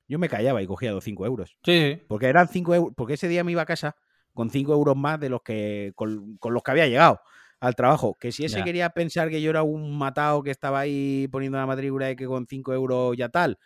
[0.08, 1.56] Yo me callaba y cogía los 5 euros.
[1.64, 2.02] Sí.
[2.08, 3.96] Porque eran 5 euros, porque ese día me iba a casa
[4.32, 7.20] con 5 euros más de los que, con, los que había llegado
[7.60, 8.16] al trabajo.
[8.18, 11.66] Que si ese quería pensar que yo era un matado que estaba ahí poniendo la
[11.66, 13.58] matrícula y que con 5 euros ya tal,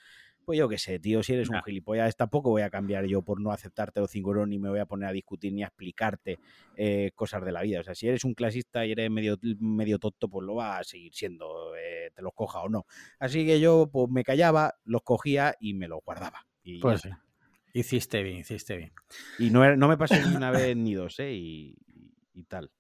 [0.46, 3.40] pues yo qué sé, tío, si eres un gilipollas, tampoco voy a cambiar yo por
[3.40, 6.38] no aceptarte los 5 euros, ni me voy a poner a discutir ni a explicarte
[6.76, 7.80] eh, cosas de la vida.
[7.80, 10.84] O sea, si eres un clasista y eres medio, medio tonto, pues lo vas a
[10.84, 12.86] seguir siendo, eh, te los coja o no.
[13.18, 16.46] Así que yo pues me callaba, los cogía y me los guardaba.
[16.62, 17.08] Y pues
[17.72, 18.92] hiciste bien, hiciste bien.
[19.40, 21.32] Y no, no me pasé ni una vez ni dos, ¿eh?
[21.32, 21.76] Y,
[22.34, 22.70] y tal.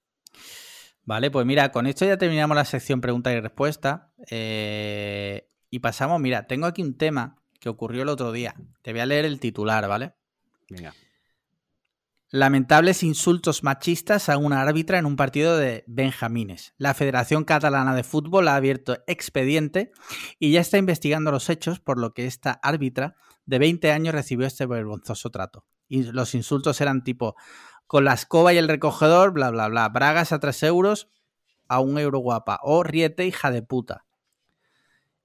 [1.02, 4.12] Vale, pues mira, con esto ya terminamos la sección pregunta y respuesta.
[4.30, 8.54] Eh, y pasamos, mira, tengo aquí un tema que ocurrió el otro día.
[8.82, 10.14] Te voy a leer el titular, ¿vale?
[10.70, 10.94] Venga.
[12.30, 16.74] Lamentables insultos machistas a una árbitra en un partido de Benjamines.
[16.78, 19.90] La Federación Catalana de Fútbol ha abierto expediente
[20.38, 24.46] y ya está investigando los hechos, por lo que esta árbitra de 20 años recibió
[24.46, 25.64] este vergonzoso trato.
[25.88, 27.34] Y los insultos eran tipo,
[27.88, 31.08] con la escoba y el recogedor, bla, bla, bla, bragas a 3 euros,
[31.66, 34.04] a un euro guapa, o riete hija de puta.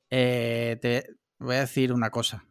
[0.09, 2.45] Eh, te, voy a decir una cosa.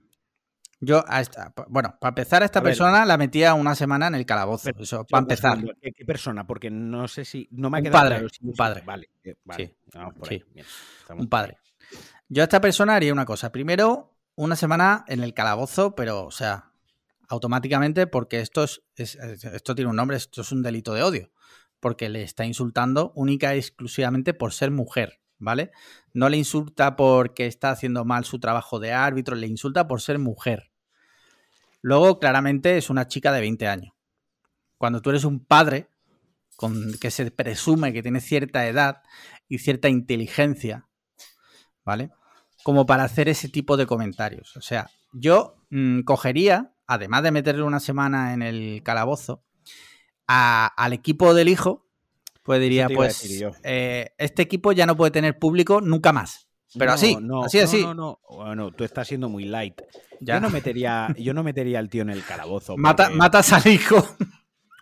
[0.82, 4.24] Yo, a esta, bueno, para empezar, a esta persona la metía una semana en el
[4.24, 4.70] calabozo.
[4.78, 5.58] eso, para empezar.
[5.82, 6.46] ¿Qué, persona?
[6.46, 7.48] Porque no sé si.
[7.50, 8.82] No me ha quedado padre, Un padre.
[8.86, 9.76] Vale, eh, vale.
[10.26, 10.42] Sí.
[11.10, 11.58] un padre.
[12.28, 13.52] Yo a esta persona haría una cosa.
[13.52, 16.72] Primero, una semana en el calabozo, pero, o sea,
[17.28, 21.30] automáticamente, porque esto, es, esto tiene un nombre, esto es un delito de odio.
[21.78, 25.19] Porque le está insultando única y exclusivamente por ser mujer.
[25.40, 25.72] ¿Vale?
[26.14, 30.18] No le insulta porque está haciendo mal su trabajo de árbitro, le insulta por ser
[30.18, 30.70] mujer.
[31.82, 33.94] Luego, claramente, es una chica de 20 años.
[34.78, 35.88] Cuando tú eres un padre
[36.56, 39.02] con, que se presume que tiene cierta edad
[39.48, 40.88] y cierta inteligencia,
[41.84, 42.10] ¿vale?
[42.62, 44.56] Como para hacer ese tipo de comentarios.
[44.56, 49.42] O sea, yo mm, cogería, además de meterle una semana en el calabozo,
[50.26, 51.89] al equipo del hijo
[52.50, 56.48] pues diría, pues eh, este equipo ya no puede tener público nunca más.
[56.76, 57.82] Pero así, así, así.
[57.82, 59.80] No, no, Bueno, tú estás siendo muy light.
[60.18, 62.76] Yo no metería, yo no metería al tío en el calabozo.
[62.76, 64.04] Mata, Matas al hijo.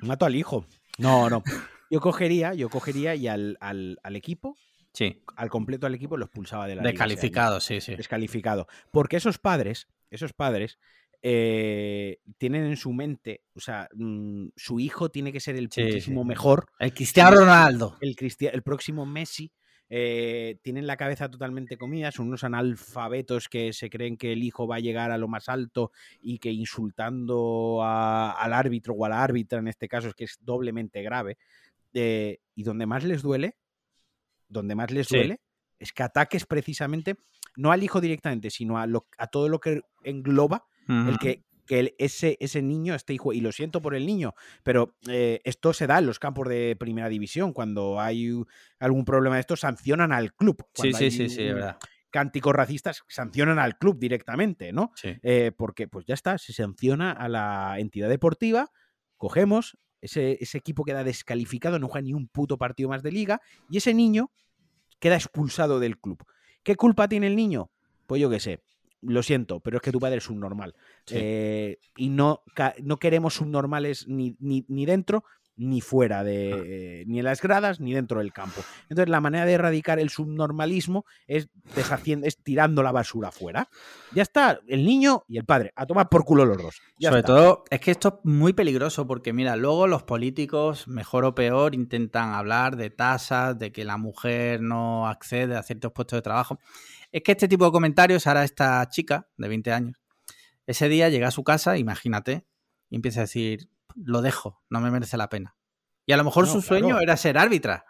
[0.01, 0.65] Mato al hijo.
[0.97, 1.43] No, no.
[1.91, 4.57] Yo cogería, yo cogería y al, al, equipo
[4.95, 5.23] Sí.
[5.37, 7.97] Al completo al equipo lo expulsaba de la Descalificado, sí, sí.
[7.97, 8.67] Descalificado.
[8.91, 10.79] Porque esos padres, esos padres,
[11.21, 16.25] eh, tienen en su mente, o sea, mm, su hijo tiene que ser el muchísimo
[16.25, 16.67] mejor.
[16.79, 17.97] El Cristiano Ronaldo.
[18.01, 19.53] El, el próximo Messi.
[19.91, 24.67] Eh, tienen la cabeza totalmente comida, son unos analfabetos que se creen que el hijo
[24.67, 29.23] va a llegar a lo más alto y que insultando al árbitro o a la
[29.23, 31.39] árbitra, en este caso, es que es doblemente grave.
[31.95, 33.57] Eh, y donde más les duele,
[34.47, 35.41] donde más les duele,
[35.79, 37.17] es que ataques precisamente,
[37.57, 42.37] no al hijo directamente, sino a, a todo lo que engloba el que, que ese,
[42.41, 45.99] ese niño, este hijo, y lo siento por el niño, pero eh, esto se da
[45.99, 47.53] en los campos de primera división.
[47.53, 48.43] Cuando hay
[48.81, 50.67] algún problema de esto, sancionan al club.
[50.75, 51.77] sí, sí, sí, sí, verdad.
[52.11, 54.93] Cánticos racistas sancionan al club directamente, ¿no?
[55.03, 58.71] Eh, porque, pues ya está, se sanciona a la entidad deportiva,
[59.19, 63.43] cogemos, ese, ese equipo queda descalificado, no juega ni un puto partido más de liga,
[63.69, 64.33] y ese niño
[65.01, 66.25] queda expulsado del club.
[66.63, 67.71] ¿Qué culpa tiene el niño?
[68.07, 68.63] Pues yo qué sé,
[69.03, 70.75] lo siento, pero es que tu padre es subnormal.
[71.11, 72.43] Eh, y no,
[72.83, 75.25] no queremos subnormales ni, ni, ni, dentro
[75.59, 77.05] ni fuera de.
[77.07, 78.63] ni en las gradas ni dentro del campo.
[78.89, 83.69] Entonces, la manera de erradicar el subnormalismo es, deshaciendo, es tirando la basura fuera.
[84.13, 86.81] Ya está, el niño y el padre, a tomar por culo los dos.
[87.01, 91.35] Sobre todo, es que esto es muy peligroso porque, mira, luego los políticos, mejor o
[91.35, 96.23] peor, intentan hablar de tasas, de que la mujer no accede a ciertos puestos de
[96.23, 96.61] trabajo.
[97.13, 99.97] Es que este tipo de comentarios hará esta chica de 20 años.
[100.67, 102.47] Ese día llega a su casa, imagínate,
[102.91, 105.57] y empieza a decir, lo dejo, no me merece la pena.
[106.05, 107.85] Y a lo mejor su sueño era ser árbitra.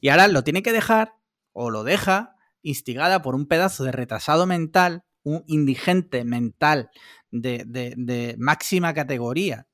[0.00, 1.14] Y ahora lo tiene que dejar,
[1.52, 6.90] o lo deja, instigada por un pedazo de retrasado mental, un indigente mental
[7.30, 9.68] de, de máxima categoría,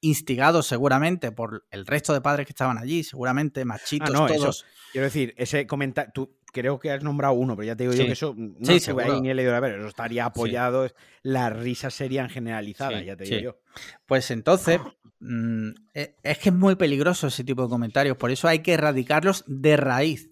[0.00, 4.36] instigados seguramente por el resto de padres que estaban allí, seguramente machitos Ah, no, eso-
[4.42, 4.66] todos.
[4.92, 8.06] Quiero decir, ese comentario, tú creo que has nombrado uno, pero ya te digo yo
[8.06, 9.04] que eso no Sí, seguro.
[9.04, 10.88] ahí ni he leído a ver, eso estaría apoyado,
[11.22, 13.58] las risas serían generalizadas, ya te digo yo.
[14.06, 14.80] Pues entonces,
[15.20, 18.72] mm, e- es que es muy peligroso ese tipo de comentarios, por eso hay que
[18.74, 20.30] erradicarlos de raíz.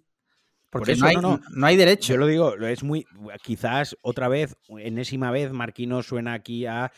[0.79, 1.41] Porque eso, no, hay, no, no.
[1.51, 2.13] no hay derecho.
[2.15, 3.07] Yo lo digo, lo es muy.
[3.43, 6.91] Quizás otra vez, enésima vez, Marquino suena aquí a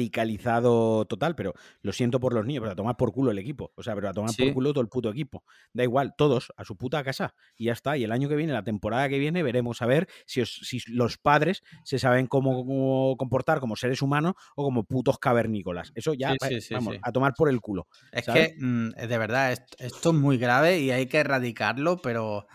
[0.00, 3.72] radicalizado total, pero lo siento por los niños, pero a tomar por culo el equipo.
[3.74, 4.44] O sea, pero a tomar Sí.
[4.44, 5.44] por culo todo el puto equipo.
[5.72, 7.34] Da igual, todos a su puta casa.
[7.56, 7.96] Y ya está.
[7.96, 10.80] Y el año que viene, la temporada que viene, veremos a ver si, os- si
[10.88, 15.92] los padres se saben cómo, cómo comportar como seres humanos o como putos cavernícolas.
[15.94, 17.86] Eso ya, Sí, sí, vamos, a tomar por el culo.
[18.12, 18.48] Es ¿sabes?
[18.50, 22.46] que, mm, de verdad, est- esto, es muy grave y hay que erradicarlo, pero,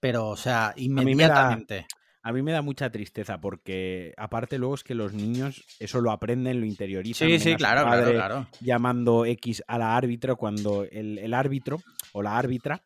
[0.00, 1.86] pero o sea, inmediatamente.
[2.22, 6.10] A mí me da mucha tristeza porque, aparte, luego es que los niños eso lo
[6.10, 7.28] aprenden, lo interiorizan.
[7.28, 8.46] Sí, sí, claro, claro, claro.
[8.60, 11.80] llamando X a la árbitra cuando el, el árbitro
[12.12, 12.82] o la árbitra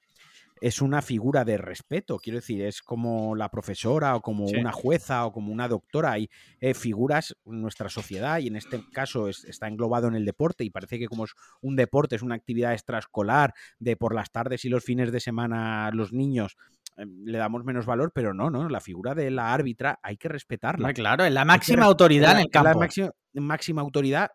[0.61, 2.19] es una figura de respeto.
[2.19, 4.55] Quiero decir, es como la profesora o como Sí.
[4.57, 6.13] una jueza o como una doctora.
[6.13, 10.25] Hay eh, figuras en nuestra sociedad y en este caso es- está englobado en el
[10.25, 11.33] deporte y parece que como es
[11.63, 15.91] un deporte, es una actividad extraescolar de por las tardes y los fines de semana
[15.93, 16.57] los niños
[16.97, 20.93] le damos menos valor, pero no, no, la figura de la árbitra hay que respetarla.
[20.93, 22.81] Claro, es la máxima autoridad en el es La campo.
[22.81, 24.31] máxima, máxima autoridad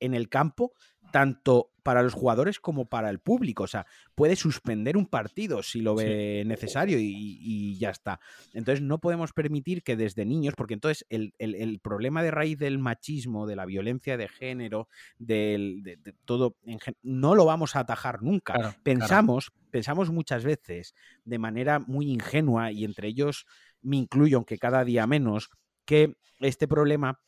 [0.00, 0.72] en el campo,
[1.12, 3.64] tanto para los jugadores como para el público.
[3.64, 6.04] O sea, puede suspender un partido si lo Sí.
[6.04, 8.18] ve necesario y, y ya está.
[8.52, 12.58] Entonces no podemos permitir que desde niños, porque entonces el, el- el problema de raíz
[12.58, 14.88] del machismo, de la violencia de género,
[15.18, 16.56] del, de, de todo,
[17.02, 18.54] no lo vamos a atajar nunca.
[18.54, 18.82] Claro, claro.
[18.82, 20.94] Pensamos, pensamos muchas veces
[21.24, 23.46] de manera muy ingenua, y entre ellos
[23.82, 25.50] me incluyo, aunque cada día menos,
[25.84, 27.20] que este problema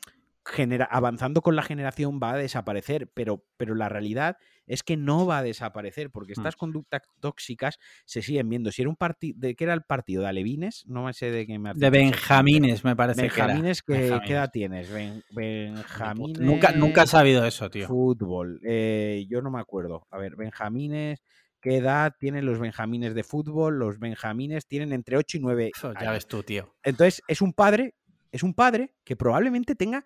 [0.44, 4.36] genera, avanzando con la generación va a desaparecer, pero, pero la realidad
[4.66, 6.40] es que no va a desaparecer, porque Mm.
[6.40, 8.70] estas conductas tóxicas se siguen viendo.
[8.72, 10.22] Si era un partido, ¿de qué era el partido?
[10.22, 10.84] ¿De Alevines?
[10.86, 14.00] No me sé de qué me De Benjamines, me parece Benjamines, que era.
[14.00, 14.26] ¿qué, Benjamines.
[14.28, 14.90] ¿qué edad tienes?
[14.90, 16.40] Ben- Benjamines.
[16.40, 17.86] Nunca, nunca he sabido eso, tío.
[17.86, 18.60] Fútbol.
[18.64, 20.06] Eh, yo no me acuerdo.
[20.10, 21.22] A ver, Benjamines.
[21.60, 23.78] ¿Qué edad tienen los Benjamines de fútbol?
[23.78, 26.74] Los Benjamines tienen entre 8 y 9 Eso ya ves tú, tío.
[26.82, 27.94] Entonces, es un padre,
[28.32, 30.04] es un padre que probablemente tenga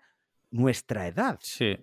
[0.51, 1.39] nuestra edad.
[1.41, 1.77] Sí,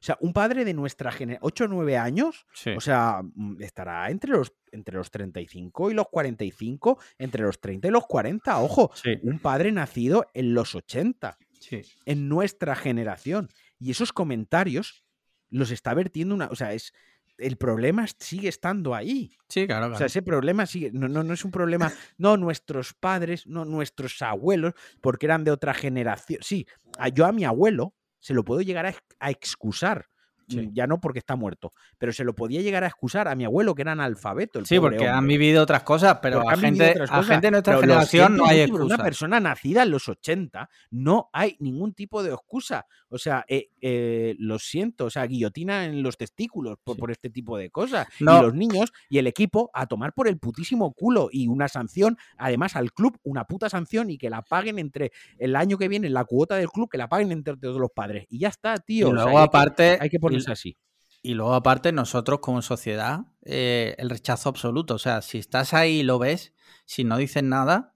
[0.00, 2.70] O sea, un padre de nuestra generación, 8 o 9 años, sí.
[2.70, 7.88] o sea, mm, estará entre los, entre los 35 y los 45, entre los 30
[7.88, 8.60] y los 40.
[8.60, 11.82] Ojo, sí, un padre nacido en los 80 sí.
[12.06, 13.48] en nuestra generación.
[13.78, 15.04] Y esos comentarios
[15.50, 16.46] los está vertiendo una.
[16.46, 16.92] O sea, es.
[17.38, 19.30] El problema sigue estando ahí.
[19.48, 20.90] Sí, claro, O sea, ese problema sigue.
[20.92, 21.92] No, no, no es un problema.
[22.18, 26.40] No, nuestros padres, no, nuestros abuelos, porque eran de otra generación.
[26.42, 26.66] Sí,
[26.98, 30.08] a- yo a mi abuelo se lo puedo llegar a excusar.
[30.48, 30.70] Sí.
[30.72, 33.74] Ya no porque está muerto, pero se lo podía llegar a excusar a mi abuelo
[33.74, 34.58] que era analfabeto.
[34.58, 37.74] el Sí, porque han vivido otras cosas, pero Porque a gente, a gente de nuestra
[37.74, 38.84] Pero generación no hay excusa.
[38.84, 42.86] Una persona nacida en los 80 no hay ningún tipo de excusa.
[43.10, 47.00] O sea, eh, eh, lo siento, o sea, guillotina en los testículos por, Sí.
[47.00, 48.06] por este tipo de cosas.
[48.20, 48.38] No.
[48.38, 52.16] Y los niños y el equipo a tomar por el putísimo culo y una sanción,
[52.36, 56.08] además al club, una puta sanción y que la paguen entre el año que viene,
[56.10, 58.26] la cuota del club, que la paguen entre todos los padres.
[58.30, 59.08] Y ya está, Y tío.
[59.08, 60.78] o sea, luego, hay que- aparte, hay que y- ponerse así.
[61.22, 64.94] Y luego, aparte, nosotros como sociedad, eh, el rechazo absoluto.
[64.94, 66.54] O sea, si estás ahí y lo ves,
[66.86, 67.94] si no dices nada,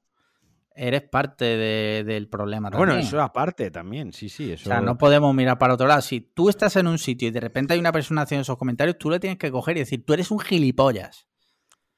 [0.74, 3.06] eres parte de- del problema Bueno, también.
[3.06, 4.50] eso aparte también, sí, sí.
[4.50, 4.64] O Eso...
[4.70, 6.00] sea, no podemos mirar para otro lado.
[6.02, 8.98] Si tú estás en un sitio y de repente hay una persona haciendo esos comentarios,
[8.98, 11.26] tú le tienes que coger y decir, tú eres un gilipollas.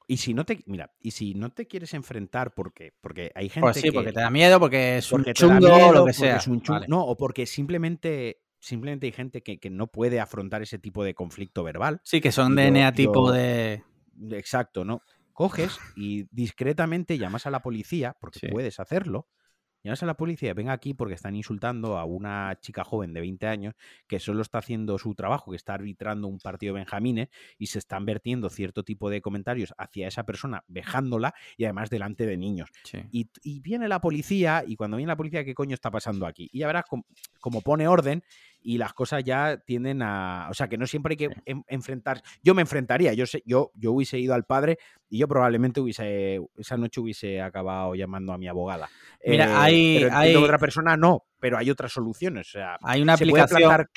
[0.07, 3.61] Y si no te, mira, y si no te quieres enfrentar, porque, porque hay gente
[3.65, 5.75] Pues sí, que, porque te da miedo, porque es porque un te da chungo o
[5.77, 6.35] miedo, lo que porque sea.
[6.37, 6.87] es un chungo- Vale.
[6.87, 11.13] No, o porque simplemente, simplemente hay gente que, que no puede afrontar ese tipo de
[11.13, 12.01] conflicto verbal.
[12.03, 13.83] Sí, que son DNA tipo de...
[14.31, 15.01] Exacto, ¿no?
[15.33, 18.47] Coges y discretamente llamas a la policía, porque Sí.
[18.47, 19.27] puedes hacerlo.
[19.85, 23.45] Llamas a la policía, venga aquí porque están insultando a una chica joven de 20
[23.47, 23.75] años
[24.07, 27.29] que solo está haciendo su trabajo, que está arbitrando un partido de Benjamines
[27.59, 32.25] y se están vertiendo cierto tipo de comentarios hacia esa persona, vejándola y además delante
[32.25, 32.69] de niños.
[32.83, 32.97] Sí.
[33.11, 36.49] Y, y viene la policía, y cuando viene la policía, ¿qué coño está pasando aquí?
[36.51, 37.03] Y ya verás com-
[37.39, 38.23] como pone orden
[38.61, 40.47] y las cosas ya tienden a.
[40.49, 42.23] O sea, que no siempre hay que en- enfrentar.
[42.41, 44.79] Yo me enfrentaría, yo, sé, yo, yo hubiese ido al padre
[45.09, 46.39] y yo probablemente hubiese.
[46.57, 48.89] Esa noche hubiese acabado llamando a mi abogada.
[49.25, 52.47] Mira, Eh, hay- pero hay- otra persona no, pero hay otras soluciones.
[52.47, 53.87] O sea, Hay una se puede, aplicación...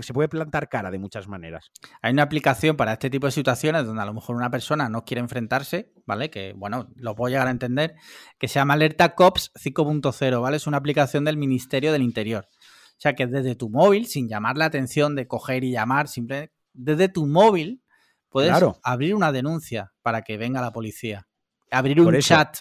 [0.00, 1.70] se puede plantar cara de muchas maneras.
[2.02, 5.04] Hay una aplicación para este tipo de situaciones donde a lo mejor una persona no
[5.04, 6.30] quiere enfrentarse, ¿vale?
[6.30, 7.94] Que, bueno, lo puedo llegar a entender,
[8.38, 10.58] que se llama Alerta Cops 5.0, ¿vale?
[10.58, 12.46] Es una aplicación del Ministerio del Interior.
[12.52, 16.52] O sea, que desde tu móvil, sin llamar la atención de coger y llamar, simplemente
[16.72, 17.82] desde tu móvil
[18.28, 21.26] puedes abrir una denuncia para que venga la policía.
[21.70, 22.58] Abrir un chat.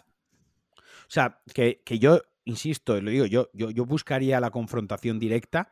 [0.77, 5.69] O sea, que, yo, insisto, lo digo, yo, yo, yo buscaría la confrontación directa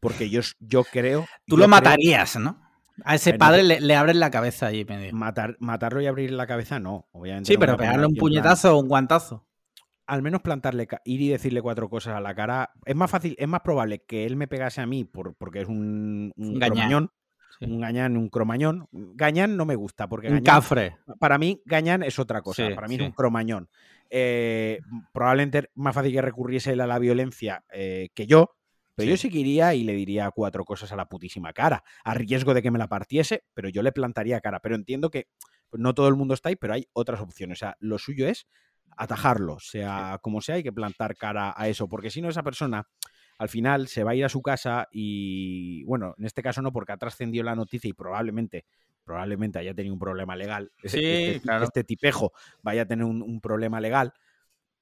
[0.00, 1.26] porque yo, yo creo...
[1.46, 2.62] Tú lo matarías, ¿no?
[3.04, 5.12] A ese padre le, le, abres la cabeza allí medio.
[5.12, 7.52] Matar, matarlo y abrir la cabeza, no, obviamente.
[7.52, 9.46] Sí, pero pegarle un puñetazo o un guantazo.
[10.06, 12.70] Al menos plantarle, ir y decirle cuatro cosas a la cara.
[12.84, 15.68] Es más fácil, es más probable que él me pegase a mí por, porque es
[15.68, 16.60] un, un
[17.60, 18.88] Un gañán, un cromañón.
[18.92, 20.28] Gañán no me gusta porque.
[20.28, 20.96] Un cafre.
[21.18, 22.68] Para mí, gañán es otra cosa.
[22.74, 23.68] para mí es un cromañón.
[24.10, 24.80] Eh,
[25.12, 28.56] probablemente más fácil que recurriese él a la violencia eh, que yo,
[28.94, 32.14] pero yo sí que iría y le diría cuatro cosas a la putísima cara, a
[32.14, 34.60] riesgo de que me la partiese, pero yo le plantaría cara.
[34.60, 35.28] Pero entiendo que
[35.68, 37.58] pues, no todo el mundo está ahí, pero hay otras opciones.
[37.58, 38.46] O sea, lo suyo es
[38.96, 42.88] atajarlo, sea como sea, hay que plantar cara a eso, porque si no, esa persona
[43.38, 46.72] al final se va a ir a su casa y, bueno, en este caso no,
[46.72, 48.64] porque ha trascendido la noticia y probablemente
[49.04, 50.72] probablemente haya tenido un problema legal.
[50.82, 51.64] Sí, este, claro.
[51.64, 52.32] este tipejo
[52.62, 54.12] vaya a tener un problema legal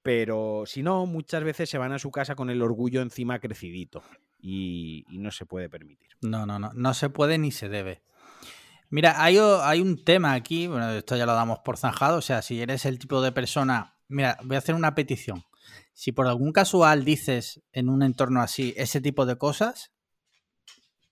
[0.05, 4.03] pero si no, muchas veces se van a su casa con el orgullo encima crecidito
[4.39, 6.11] y, no se puede permitir.
[6.21, 8.03] No, no, no, no se puede ni se debe.
[8.91, 12.43] Mira, hay, hay un tema aquí, bueno, esto ya lo damos por zanjado, o sea,
[12.43, 15.43] si eres el tipo de persona, mira, voy a hacer una petición.
[15.95, 19.93] Si por algún casual dices en un entorno así ese tipo de cosas,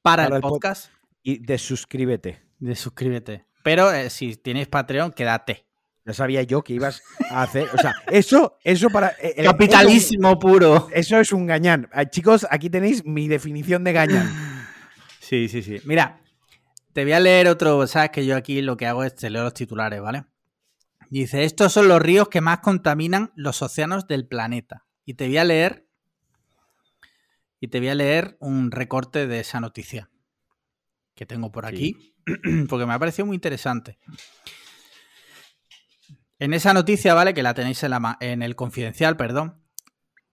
[0.02, 0.90] para, el, podcast.
[1.22, 2.42] y desuscríbete.
[2.58, 3.46] Desuscríbete.
[3.62, 5.66] Pero eh, si tienes Patreon, quédate.
[6.04, 7.68] Ya sabía yo que ibas a hacer.
[7.72, 9.10] O sea, eso, eso para.
[9.22, 10.88] Eh, eh, Capitalísimo puro.
[10.92, 11.88] Eso es un gañán.
[11.92, 14.66] Ah, chicos, aquí tenéis mi definición de gañán.
[15.20, 15.80] Sí, sí, sí.
[15.84, 16.20] Mira,
[16.92, 17.86] te voy a leer otro.
[17.86, 20.24] Sabes que yo aquí lo que hago es te leo los titulares, ¿vale?
[21.12, 24.86] Dice: Estos son los ríos que más contaminan los océanos del planeta.
[25.04, 25.86] Y te voy a leer.
[27.60, 30.10] Y te voy a leer un recorte de esa noticia
[31.14, 32.14] que tengo por aquí,
[32.66, 33.98] porque me ha parecido muy interesante.
[36.38, 37.34] En esa noticia, ¿vale?
[37.34, 39.62] Que la tenéis en, en el confidencial, perdón.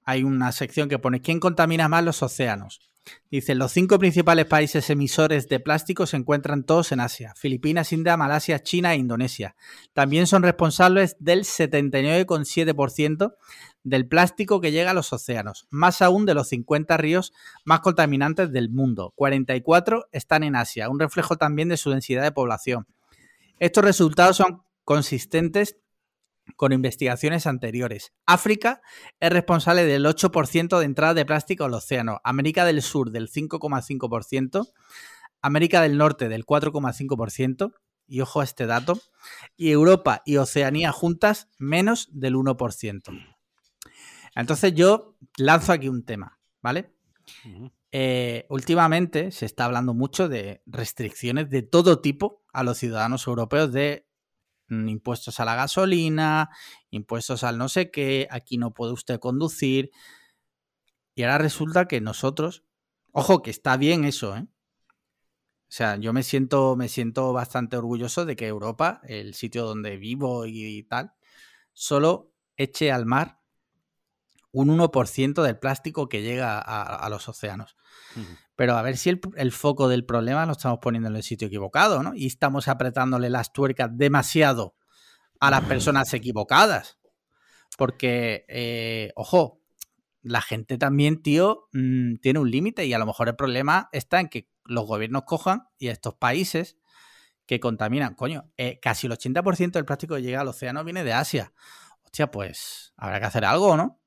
[0.05, 2.89] Hay una sección que pone ¿Quién contamina más los océanos?
[3.32, 8.18] Dice, los cinco principales países emisores de plástico se encuentran todos en Asia, Filipinas, India,
[8.18, 9.56] Malasia, China e Indonesia.
[9.93, 13.36] También son responsables del 79,7%
[13.84, 17.34] del plástico que llega a los océanos, más aún de los 50 ríos
[17.66, 19.14] más contaminantes del mundo.
[19.16, 22.88] 44 están en Asia, un reflejo también de su densidad de población.
[23.60, 25.78] Estos resultados son consistentes
[26.56, 28.14] con investigaciones anteriores.
[28.26, 28.82] África
[29.20, 34.72] es responsable del 8% de entrada de plástico al océano, América del Sur del 5,5%,
[35.41, 37.74] América del Norte del 4,5%,
[38.08, 39.00] y ojo a este dato,
[39.56, 43.36] y Europa y Oceanía juntas menos del 1%.
[44.36, 46.93] Entonces yo lanzo aquí un tema, ¿vale?
[47.91, 53.72] Eh, últimamente se está hablando mucho de restricciones de todo tipo a los ciudadanos europeos
[53.72, 54.09] de
[54.70, 56.49] impuestos a la gasolina,
[56.89, 59.91] impuestos al no sé qué, aquí no puede usted conducir.
[61.15, 62.63] Y ahora resulta que nosotros,
[63.11, 64.47] ojo, que está bien eso, ¿eh?
[65.70, 69.97] O sea, yo me siento, me siento bastante orgulloso de que Europa, el sitio donde
[69.97, 71.13] vivo y, tal,
[71.74, 73.39] solo eche al mar
[74.51, 77.78] un 1% del plástico que llega a, los océanos.
[78.60, 82.03] Pero a ver si el, foco del problema lo estamos poniendo en el sitio equivocado,
[82.03, 82.14] ¿no?
[82.14, 84.76] Y estamos apretándole las tuercas demasiado
[85.39, 86.99] a las personas equivocadas.
[87.78, 89.62] Porque, eh, ojo,
[90.24, 94.20] la gente también, tío, mm, tiene un límite y a lo mejor el problema está
[94.20, 96.78] en que los gobiernos cojan y estos países
[97.45, 101.14] que contaminan, coño, eh, casi el 80% del plástico que llega al océano viene de
[101.14, 101.53] Asia.
[102.03, 103.99] Hostia, pues habrá que hacer algo, ¿no?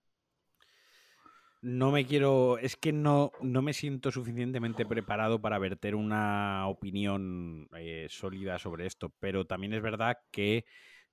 [1.63, 7.69] No me quiero, es que no, no me siento suficientemente preparado para verter una opinión
[7.79, 10.65] eh, sólida sobre esto, pero también es verdad que,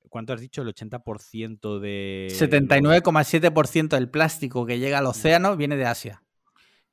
[0.10, 0.64] ¿cuánto has dicho?
[0.64, 2.28] El 80% de...
[2.32, 6.24] 79,7% del plástico que llega al océano viene de Asia.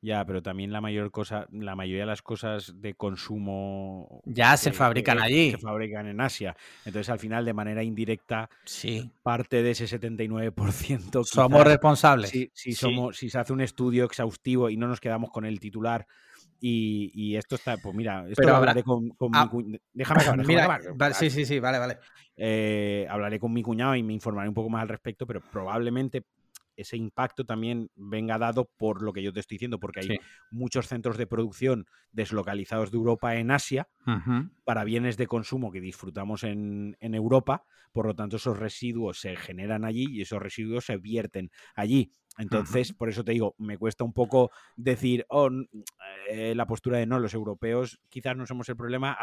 [0.03, 4.73] Ya, pero también la mayor cosa, la mayoría de las cosas de consumo ya se
[4.73, 5.53] fabrican allí.
[5.53, 6.57] Se fabrican en Asia.
[6.85, 9.11] Entonces, al final, de manera indirecta, sí.
[9.23, 11.25] parte de ese 79%.
[11.25, 12.31] Somos responsables.
[12.53, 16.07] Si, somos, si se hace un estudio exhaustivo y no nos quedamos con el titular.
[16.61, 20.81] Y, esto está, pues mira, esto lo hablaré con, ah, mi Déjame acabar.
[21.15, 21.99] sí, sí, sí, vale, vale.
[22.37, 26.25] Eh, hablaré con mi cuñado y me informaré un poco más al respecto, pero probablemente
[26.77, 30.19] ese impacto también venga dado por lo que yo te estoy diciendo, porque hay
[30.51, 33.89] muchos centros de producción deslocalizados de Europa en Asia
[34.65, 39.37] para bienes de consumo que disfrutamos en, en Europa, por lo tanto esos residuos se
[39.37, 42.11] generan allí y esos residuos se vierten allí.
[42.39, 45.49] Entonces, por eso te digo, me cuesta un poco decir, oh,
[46.31, 49.17] eh, la postura de no, los europeos quizás no somos el problema,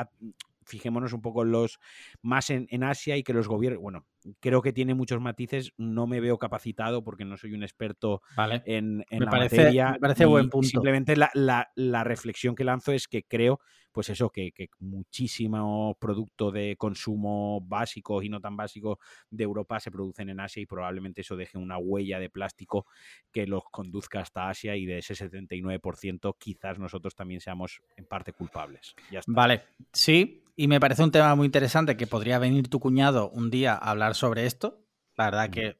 [0.66, 1.80] fijémonos un poco los
[2.22, 4.05] más en, Asia y que los gobiernos, bueno,
[4.39, 8.22] creo que tiene muchos matices, no me veo capacitado porque no soy un experto
[8.66, 9.91] en, en la materia.
[9.91, 10.68] Me parece buen punto.
[10.68, 13.59] Simplemente la, la, la, reflexión que lanzo es que creo,
[13.93, 19.79] pues eso, que, que muchísimo producto de consumo básico y no tan básico de Europa
[19.79, 22.87] se producen en Asia y probablemente eso deje una huella de plástico
[23.31, 28.33] que los conduzca hasta Asia y de ese 79% quizás nosotros también seamos en parte
[28.33, 28.95] culpables.
[29.27, 29.63] Vale,
[29.93, 33.73] sí, y me parece un tema muy interesante que podría venir tu cuñado un día
[33.73, 34.83] a hablar sobre esto.
[35.15, 35.77] La verdad que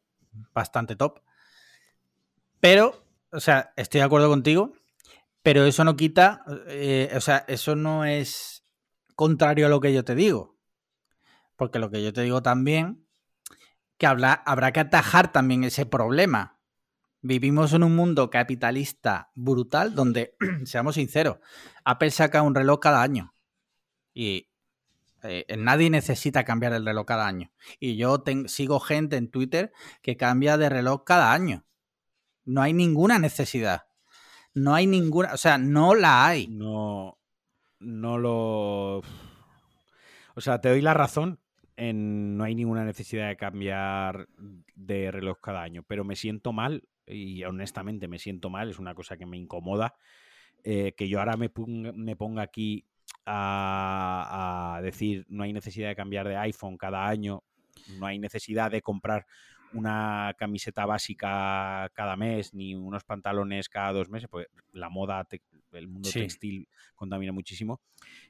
[0.54, 1.20] bastante top.
[2.60, 4.74] Pero, o sea, estoy de acuerdo contigo,
[5.44, 8.66] pero eso no quita, eh, o sea, eso no es
[9.16, 10.58] contrario a lo que yo te digo.
[11.58, 13.06] Porque lo que yo te digo también,
[13.98, 16.60] que habrá que atajar también ese problema.
[17.22, 20.36] Vivimos en un mundo capitalista brutal donde,
[20.66, 21.38] seamos sinceros,
[21.84, 23.34] Apple saca un reloj cada año.
[24.14, 24.50] Y
[25.24, 27.52] eh, nadie necesita cambiar el reloj cada año.
[27.80, 31.66] Y yo sigo gente en Twitter que cambia de reloj cada año.
[32.46, 33.84] No hay ninguna necesidad.
[34.56, 36.48] No hay ninguna, o sea, no la hay.
[36.48, 37.18] No,
[37.80, 38.98] no lo...
[40.36, 41.40] O sea, te doy la razón
[41.76, 44.28] en no hay ninguna necesidad de cambiar
[44.76, 48.96] de reloj cada año, pero me siento mal y honestamente me siento mal, es una
[48.96, 49.96] cosa que me incomoda,
[50.64, 51.52] eh, que yo ahora me,
[51.94, 52.86] me ponga aquí
[53.26, 57.44] a, decir no hay necesidad de cambiar de iPhone cada año,
[58.00, 59.26] no hay necesidad de comprar
[59.74, 65.28] una camiseta básica cada mes ni unos pantalones cada dos meses, porque la moda,
[65.72, 67.82] el mundo textil contamina muchísimo.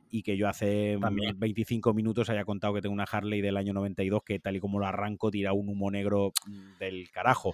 [0.09, 0.97] Y que yo hace
[1.37, 4.79] 25 minutos haya contado que tengo una Harley del año 92 que tal y como
[4.79, 7.53] lo arranco tira un humo negro mm, del carajo.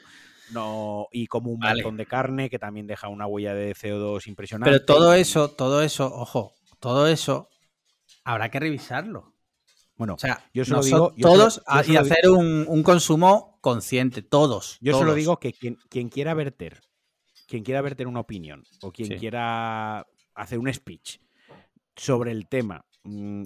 [0.51, 4.71] No, y como un montón de carne que también deja una huella de CO2 impresionante.
[4.71, 7.49] Pero todo eso, todo eso, ojo, todo eso
[8.23, 9.33] habrá que revisarlo.
[9.99, 11.13] Bueno, o sea, yo solo digo.
[11.21, 14.77] todos y hacer un, consumo consciente, todos.
[14.79, 16.79] Yo solo digo que quien, quiera verter,
[17.47, 21.19] quien quiera verter una opinión o quien quiera hacer un speech
[21.97, 23.43] sobre el tema, mm,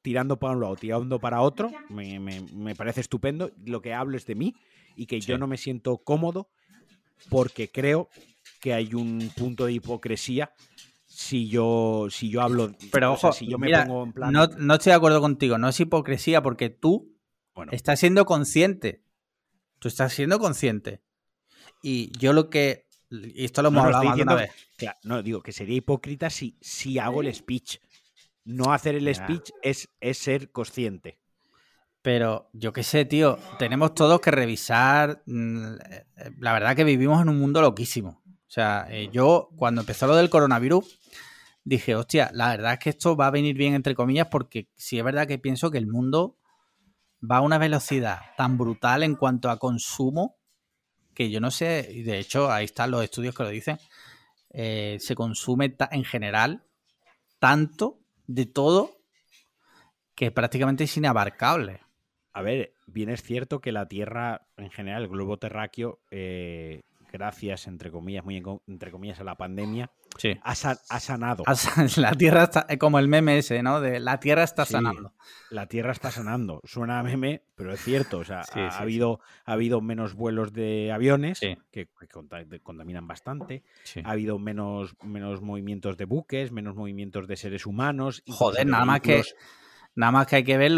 [0.00, 3.50] tirando para un lado, tirando para otro, me, parece estupendo.
[3.64, 4.54] Lo que hablo es de mí
[4.94, 6.50] y que yo no me siento cómodo
[7.28, 8.08] porque creo
[8.60, 10.52] que hay un punto de hipocresía
[11.06, 12.72] si yo, si yo hablo.
[12.92, 14.32] Pero ojo, si yo me pongo en plan.
[14.32, 17.16] No, no, estoy de acuerdo contigo, no es hipocresía porque tú
[17.70, 19.02] estás siendo consciente.
[19.78, 21.02] Tú estás siendo consciente.
[21.82, 22.86] Y yo lo que.
[23.10, 24.50] Y esto lo hemos hablado una vez.
[25.04, 27.78] no, digo que sería hipócrita si, si hago el speech.
[28.44, 31.18] No hacer el speech es, es ser consciente.
[32.02, 35.22] Pero yo qué sé, tío, tenemos todos que revisar.
[35.26, 35.74] Mm,
[36.38, 38.22] la verdad que vivimos en un mundo loquísimo.
[38.46, 40.98] O sea, eh, yo cuando empezó lo del coronavirus,
[41.64, 44.98] dije, hostia, la verdad es que esto va a venir bien, entre comillas, porque sí
[44.98, 46.38] es verdad que pienso que el mundo
[47.28, 50.36] va a una velocidad tan brutal en cuanto a consumo
[51.16, 53.78] que yo no sé, y de hecho ahí están los estudios que lo dicen,
[54.50, 56.62] eh, se consume en general
[57.38, 58.98] tanto de todo
[60.14, 61.80] que prácticamente es inabarcable.
[62.34, 66.82] A ver, bien es cierto que la Tierra en general, el globo terráqueo, eh,
[67.12, 69.90] gracias, entre comillas, muy entre comillas, a la pandemia,
[70.42, 71.44] ha, sanado.
[71.96, 73.80] La Tierra está, como el meme ese, ¿no?
[73.80, 75.12] De la Tierra está sanando.
[75.50, 76.60] La Tierra está sanando.
[76.64, 78.18] Suena a meme, pero es cierto.
[78.18, 81.40] O sea, ha, habido, ha habido menos vuelos de aviones
[81.70, 81.88] que,
[82.62, 83.62] contaminan bastante.
[84.04, 88.22] Ha habido menos, menos movimientos de buques, menos movimientos de seres humanos.
[88.26, 89.22] Joder, nada más que...
[89.98, 90.72] Nada más que hay que ver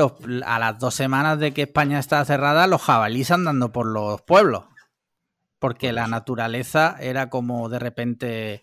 [0.47, 4.67] a las dos semanas de que España está cerrada, los jabalíes andando por los pueblos
[5.59, 8.63] porque la naturaleza era como de repente...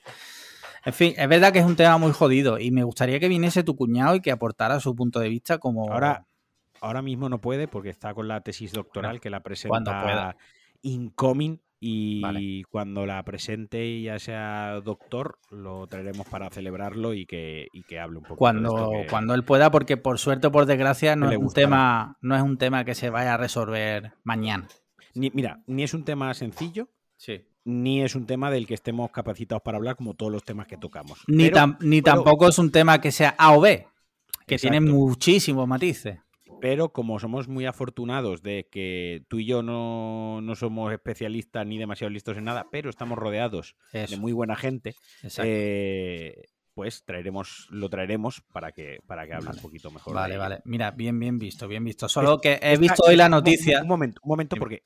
[0.86, 3.64] En fin, es verdad que es un tema muy jodido y me gustaría que viniese
[3.64, 5.92] tu cuñado y que aportara su punto de vista como...
[5.92, 6.28] Ahora,
[6.80, 10.36] ahora mismo no puede porque está con la tesis doctoral que la presenta
[10.84, 17.68] incoming y cuando la presente y ya sea doctor, lo traeremos para celebrarlo y que,
[17.88, 18.38] que hable un poco.
[18.38, 22.36] Cuando, cuando él pueda, porque por suerte o por desgracia no es, un tema, no
[22.36, 24.68] es un tema que se vaya a resolver mañana
[25.16, 26.90] mira, ni es un tema sencillo,
[27.64, 30.78] ni es un tema del que estemos capacitados para hablar como todos los temas que
[30.78, 31.20] tocamos.
[31.28, 31.50] Ni,
[31.80, 33.88] ni tampoco es un tema que sea A o B,
[34.46, 36.20] que tiene muchísimos matices.
[36.62, 41.78] pero como somos muy afortunados de que tú y yo no, no somos especialistas ni
[41.78, 45.44] demasiado listos en nada, pero estamos rodeados de muy buena gente, exacto.
[45.48, 46.46] eh,
[46.76, 49.58] pues traeremos, lo traeremos para que, para que hable Vale.
[49.58, 50.14] un poquito mejor.
[50.14, 50.62] Vale, vale.
[50.66, 52.08] Mira, bien, bien visto, bien visto.
[52.10, 53.82] Solo que he visto hoy la un noticia.
[53.82, 54.84] Un momento, un momento, porque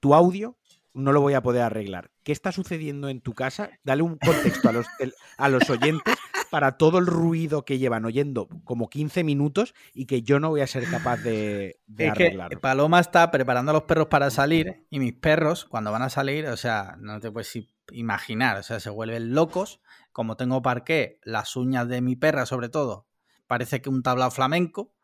[0.00, 0.56] tu audio
[0.94, 2.10] no lo voy a poder arreglar.
[2.24, 3.70] ¿Qué está sucediendo en tu casa?
[3.84, 6.14] Dale un contexto a los, el- a los oyentes
[6.50, 10.62] para todo el ruido que llevan oyendo como 15 minutos y que yo no voy
[10.62, 12.58] a ser capaz de, de Es que arreglar.
[12.60, 16.46] Paloma está preparando a los perros para salir y mis perros, cuando van a salir,
[16.46, 17.58] o sea, no te puedes
[17.92, 19.80] imaginar, o sea, se vuelven locos.
[20.16, 23.06] Como tengo parqué, las uñas de mi perra, sobre todo,
[23.46, 24.94] parece que un tablao flamenco.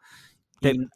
[0.59, 0.89] Te- y-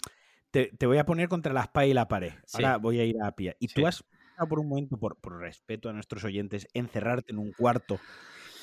[0.50, 2.32] Te, te voy a poner contra la espalda y la pared.
[2.46, 2.64] Sí.
[2.64, 3.58] Ahora voy a ir a pie.
[3.60, 3.74] Y Sí.
[3.74, 7.52] tú has pensado por un momento, por, por respeto a nuestros oyentes, encerrarte en un
[7.52, 8.00] cuarto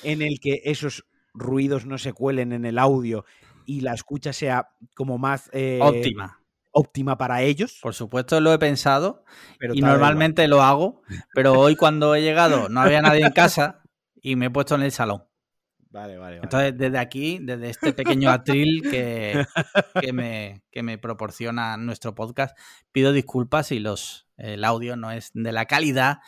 [0.02, 3.24] en el que esos ruidos no se cuelen en el audio
[3.64, 6.40] y la escucha sea como más eh, óptima.
[6.72, 7.78] óptima para ellos.
[7.80, 9.24] Por supuesto, lo he pensado
[9.60, 11.02] Pero y normalmente lo hago,
[11.32, 13.82] pero hoy cuando he llegado no había nadie en casa
[14.20, 15.22] y me he puesto en el salón.
[15.94, 16.40] Vale, vale, vale.
[16.42, 19.46] Entonces, desde aquí, desde este pequeño atril que,
[20.00, 22.58] que me, que me proporciona nuestro podcast,
[22.90, 26.18] pido disculpas si los, el audio no es de la calidad.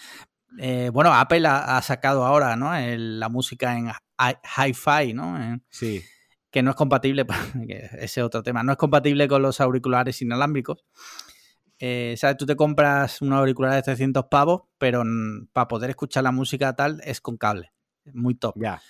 [0.59, 2.75] Eh, bueno, Apple ha, ha sacado ahora ¿no?
[2.77, 4.39] El- la música en hi-
[4.69, 5.37] hi-fi, ¿no?
[5.69, 6.03] Sí.
[6.51, 7.27] que no es compatible,
[7.69, 10.85] ese es otro tema, no es compatible con los auriculares inalámbricos.
[11.79, 12.37] Eh, ¿Sabes?
[12.39, 15.03] Tú te compras un auricular de 300 pavos, pero
[15.53, 17.73] para poder escuchar la música tal es con cable.
[18.15, 18.55] Muy top.
[18.57, 18.81] Ya.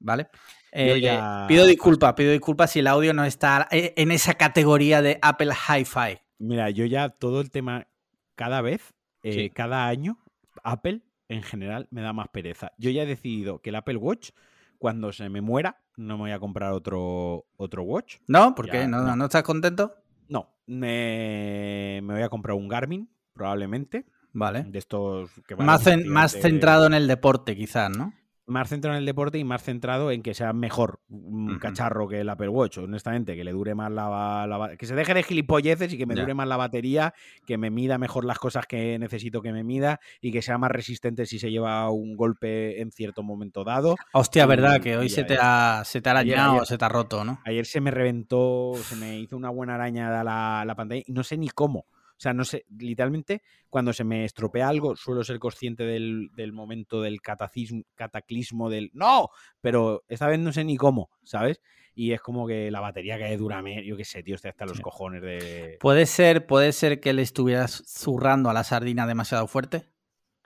[0.00, 0.28] ¿Vale?
[0.72, 5.00] Eh, ya- Pido disculpas, pido disculpas si el audio no está eh, en esa categoría
[5.02, 6.18] de Apple Hi-Fi.
[6.38, 7.86] Mira, yo ya todo el tema,
[8.34, 9.50] cada vez, eh, Sí.
[9.50, 10.18] cada año,
[10.62, 12.72] Apple en general me da más pereza.
[12.78, 14.30] Yo ya he decidido que el Apple Watch,
[14.78, 18.18] cuando se me muera, no me voy a comprar otro, otro Watch.
[18.28, 18.54] ¿No?
[18.54, 18.86] ¿Por Ya, qué?
[18.88, 19.16] ¿No, no.
[19.16, 19.94] ¿No estás contento?
[20.28, 24.06] No, me, me voy a comprar un Garmin, probablemente.
[24.32, 24.62] Vale.
[24.64, 28.12] De estos que van Más, efectivamente- más centrado en el deporte, quizás, ¿no?
[28.48, 32.20] Más centrado en el deporte y más centrado en que sea mejor un cacharro que
[32.20, 35.92] el Apple Watch, honestamente, que le dure más la, la que se deje de gilipolleces
[35.92, 37.12] y que me dure más la batería,
[37.46, 40.70] que me mida mejor las cosas que necesito que me mida y que sea más
[40.70, 43.96] resistente si se lleva un golpe en cierto momento dado.
[44.12, 46.66] Hostia, Y- verdad, que hoy ya se te, ha, se te ha arañado ayer.
[46.66, 47.40] se te ha roto, ¿no?
[47.44, 51.22] Ayer se me reventó, se me hizo una buena araña la, la pantalla y no
[51.22, 51.84] sé ni cómo.
[52.18, 56.52] O sea, no sé, literalmente, cuando se me estropea algo, suelo ser consciente del, del
[56.52, 59.28] momento del catacismo, cataclismo del ¡No!
[59.60, 61.60] Pero esta vez no sé ni cómo, ¿sabes?
[61.94, 64.66] Y es como que la batería que dura, me- yo qué sé, tío, estoy hasta
[64.66, 64.82] los Sí.
[64.82, 65.76] cojones de.
[65.80, 69.84] Puede ser, puede ser que le estuvieras zurrando a la sardina demasiado fuerte.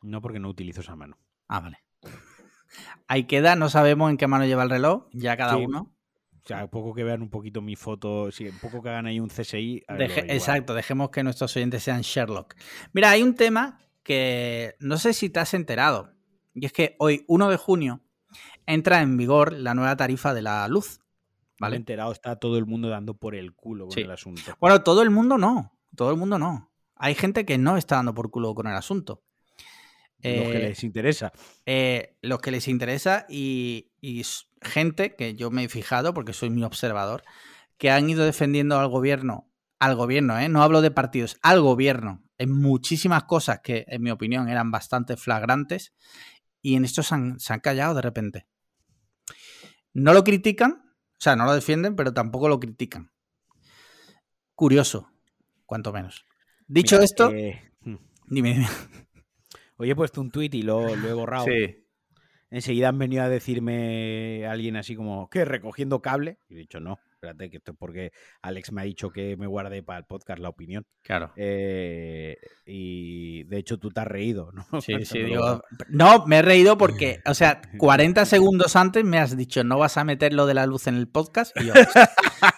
[0.03, 1.17] No porque no utilizo esa mano.
[1.49, 1.79] Ah, vale.
[3.09, 5.65] Ahí queda, no sabemos en qué mano lleva el reloj, ya cada Sí.
[5.65, 5.95] uno.
[6.45, 9.21] O sea, poco que vean un poquito mi foto, sí, un poco que hagan ahí
[9.21, 9.85] un CSI.
[9.89, 12.55] Deje- exacto, dejemos que nuestros oyentes sean Sherlock.
[12.93, 16.13] Mira, hay un tema que no sé si te has enterado.
[16.55, 18.01] Y es que hoy, 1 de junio,
[18.67, 20.99] entra en vigor la nueva tarifa de la luz.
[21.61, 21.77] ¿Vale?
[21.77, 24.01] enterado, está todo el mundo dando por el culo con Sí.
[24.01, 24.57] el asunto.
[24.59, 25.79] Bueno, todo el mundo no.
[25.95, 26.73] Todo el mundo no.
[26.97, 29.23] Hay gente que no está dando por culo con el asunto.
[30.19, 31.33] Los que Eh, les interesa.
[31.65, 33.93] eh, los que les interesa y,
[34.65, 37.25] gente que yo me he fijado, porque soy muy observador,
[37.79, 40.49] que han ido defendiendo al gobierno, al gobierno, ¿eh?
[40.49, 45.17] no hablo de partidos, al gobierno, en muchísimas cosas que, en mi opinión, eran bastante
[45.17, 45.93] flagrantes
[46.61, 48.47] y en esto se han, se han callado de repente.
[49.93, 53.13] No lo critican, o sea, no lo defienden, pero tampoco lo critican.
[54.55, 55.11] Curioso,
[55.67, 56.25] cuanto menos.
[56.67, 57.97] Dicho Mira, esto, eh, hmm.
[58.29, 58.69] dime, dime.
[59.77, 61.47] Hoy he puesto un tuit y lo, lo he borrado.
[62.53, 65.47] Enseguida han venido a decirme alguien así como, ¿qué?
[65.47, 66.37] ¿Recogiendo cable?
[66.51, 69.47] Y he dicho, no, espérate, que esto es porque Alex me ha dicho que me
[69.47, 70.85] guarde para el podcast la opinión.
[71.03, 71.33] claro.
[71.37, 72.37] Eh,
[72.67, 74.67] y de hecho tú te has reído, ¿no?
[74.83, 75.63] Sí, sí, digo.
[75.89, 79.97] No, me he reído porque, o sea, 40 segundos antes me has dicho, no vas
[79.97, 81.59] a meter lo de la luz en el podcast.
[81.59, 81.73] Y yo,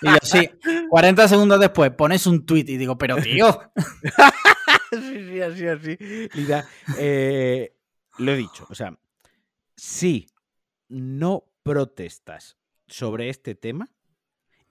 [0.02, 0.51] y yo, sí.
[0.90, 3.60] 40 segundos después pones un tweet y digo, pero tío.
[4.90, 5.97] sí, sí, así, así.
[6.35, 6.66] Lida,
[6.98, 7.77] eh,
[8.18, 8.93] lo he dicho, o sea,
[9.85, 10.28] si
[10.89, 12.56] no protestas
[12.86, 13.90] sobre este tema,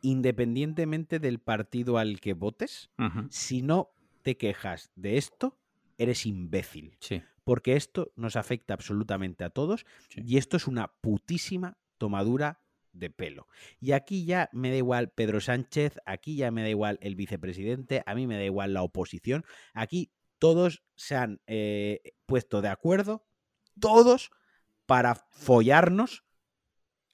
[0.01, 2.89] independientemente del partido al que votes,
[3.29, 5.59] si no te quejas de esto,
[5.99, 6.97] eres imbécil.
[6.99, 10.21] Sí, Porque esto nos afecta absolutamente a todos Sí.
[10.25, 12.61] y esto es una putísima tomadura
[12.91, 13.47] de pelo.
[13.79, 18.01] Y aquí ya me da igual Pedro Sánchez, aquí ya me da igual el vicepresidente,
[18.07, 19.45] a mí me da igual la oposición.
[19.73, 23.25] Aquí todos se han eh, puesto de acuerdo,
[23.79, 24.31] todos,
[24.93, 26.23] para follarnos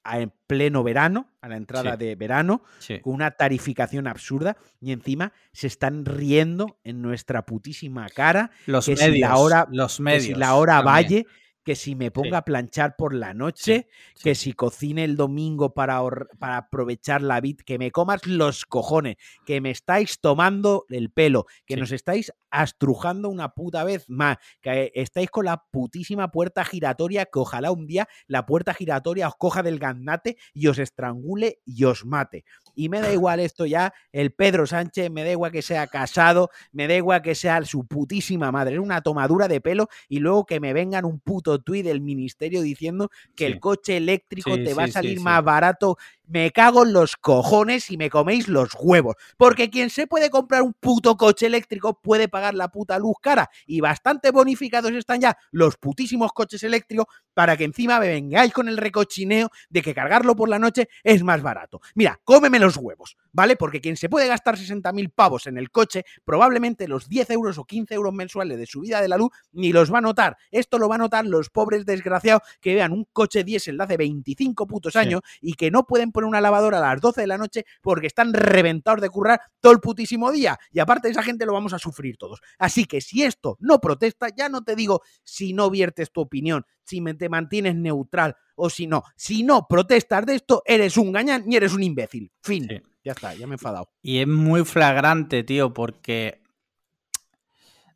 [0.04, 2.04] en pleno verano, a la entrada Sí.
[2.04, 3.00] de verano, Sí.
[3.00, 8.96] con una tarificación absurda y encima se están riendo en nuestra putísima cara Los que
[8.96, 9.14] medios.
[9.14, 10.24] si la hora, los que medios.
[10.24, 10.94] si la hora también.
[10.94, 11.26] valle,
[11.64, 14.22] que si me ponga a planchar por la noche, sí.
[14.22, 16.00] que si cocine el domingo para,
[16.38, 19.16] para aprovechar la vid, que me comas los cojones,
[19.46, 24.90] que me estáis tomando el pelo, que nos estáis astrujando una puta vez más, que
[24.94, 29.62] estáis con la putísima puerta giratoria, que ojalá un día la puerta giratoria os coja
[29.62, 32.44] del gaznate y os estrangule y os mate.
[32.80, 36.48] Y me da igual esto ya, el Pedro Sánchez, me da igual que sea casado,
[36.72, 40.46] me da igual que sea su putísima madre, es una tomadura de pelo y luego
[40.46, 43.52] que me vengan un puto tuit del ministerio diciendo que Sí.
[43.52, 45.98] el coche eléctrico Sí, te va a salir más barato.
[46.32, 49.16] Me cago en los cojones y me coméis los huevos.
[49.36, 53.50] Porque quien se puede comprar un puto coche eléctrico puede pagar la puta luz cara.
[53.66, 58.68] Y bastante bonificados están ya los putísimos coches eléctricos para que encima me vengáis con
[58.68, 61.80] el recochineo de que cargarlo por la noche es más barato.
[61.96, 63.56] Mira, cómeme los huevos, ¿vale?
[63.56, 67.64] Porque quien se puede gastar 60.000 pavos en el coche, probablemente los 10 euros o
[67.64, 70.36] 15 euros mensuales de subida de la luz ni los va a notar.
[70.52, 73.96] Esto lo van a notar los pobres desgraciados que vean un coche diésel de hace
[73.96, 74.98] 25 putos Sí.
[75.00, 78.06] años y que no pueden poner una lavadora a las 12 de la noche porque
[78.06, 80.58] están reventados de currar todo el putísimo día.
[80.70, 82.40] Y aparte esa gente lo vamos a sufrir todos.
[82.58, 86.64] Así que si esto no protesta, ya no te digo si no viertes tu opinión,
[86.84, 89.02] si te mantienes neutral o si no.
[89.16, 92.30] Si no protestas de esto, eres un gañán y eres un imbécil.
[92.42, 92.66] Fin.
[92.68, 92.80] Sí.
[93.02, 93.88] Ya está, ya me he enfadado.
[94.02, 96.42] Y es muy flagrante, tío, porque.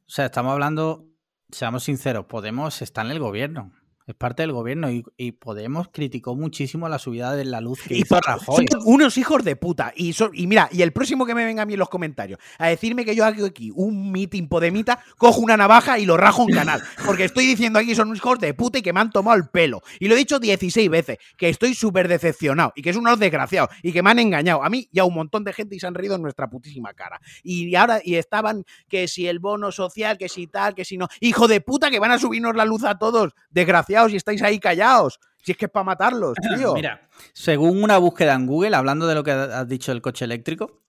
[0.07, 1.07] O sea, estamos hablando,
[1.51, 3.73] seamos sinceros, Podemos está en el gobierno.
[4.07, 7.95] Es parte del gobierno y, y Podemos criticó muchísimo la subida de la luz que
[7.97, 8.67] Y hizo Rajoy.
[8.71, 9.95] son unos hijos de puta.
[9.97, 12.39] Y, son- y mira, y el próximo que me venga a mí en los comentarios
[12.59, 16.43] a decirme que yo hago aquí un meeting podemita, cojo una navaja y lo rajo
[16.47, 16.83] en canal.
[17.07, 19.49] Porque estoy diciendo aquí son unos hijos de puta y que me han tomado el
[19.49, 19.81] pelo.
[19.99, 23.71] Y lo he dicho 16 veces, que estoy súper decepcionado y que es unos desgraciados
[23.83, 24.63] y que me han engañado.
[24.63, 26.93] A mí y a un montón de gente y se han reído en nuestra putísima
[26.93, 27.21] cara.
[27.43, 31.09] Y ahora, y estaban que si el bono social, que si tal, que si no.
[31.21, 34.59] Hijo de puta, que van a subirnos la luz a todos, desgraciados, y estáis ahí
[34.59, 35.21] callados.
[35.43, 36.75] Si es que es para matarlos, tío.
[36.75, 40.83] Mira, según una búsqueda en Google, hablando de lo que has dicho del coche eléctrico,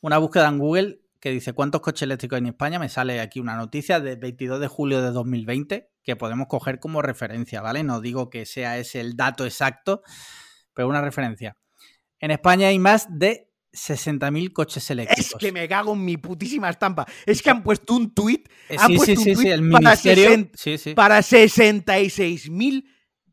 [0.00, 3.40] una búsqueda en Google que dice cuántos coches eléctricos hay en España, me sale aquí
[3.40, 7.84] una noticia del 22 de julio de 2020 que podemos coger como referencia, ¿vale?
[7.84, 10.02] No digo que sea ese el dato exacto,
[10.72, 11.56] pero una referencia.
[12.18, 15.32] En España hay más de 60.000 coches eléctricos.
[15.32, 17.06] Es que me cago en mi putísima estampa.
[17.26, 19.70] Es que han puesto un tuit Eh, han sí, puesto sí, un sí, tuit el
[19.70, 20.24] para ministerio.
[20.30, 20.94] 60 Sí, sí.
[20.94, 22.84] para 66.000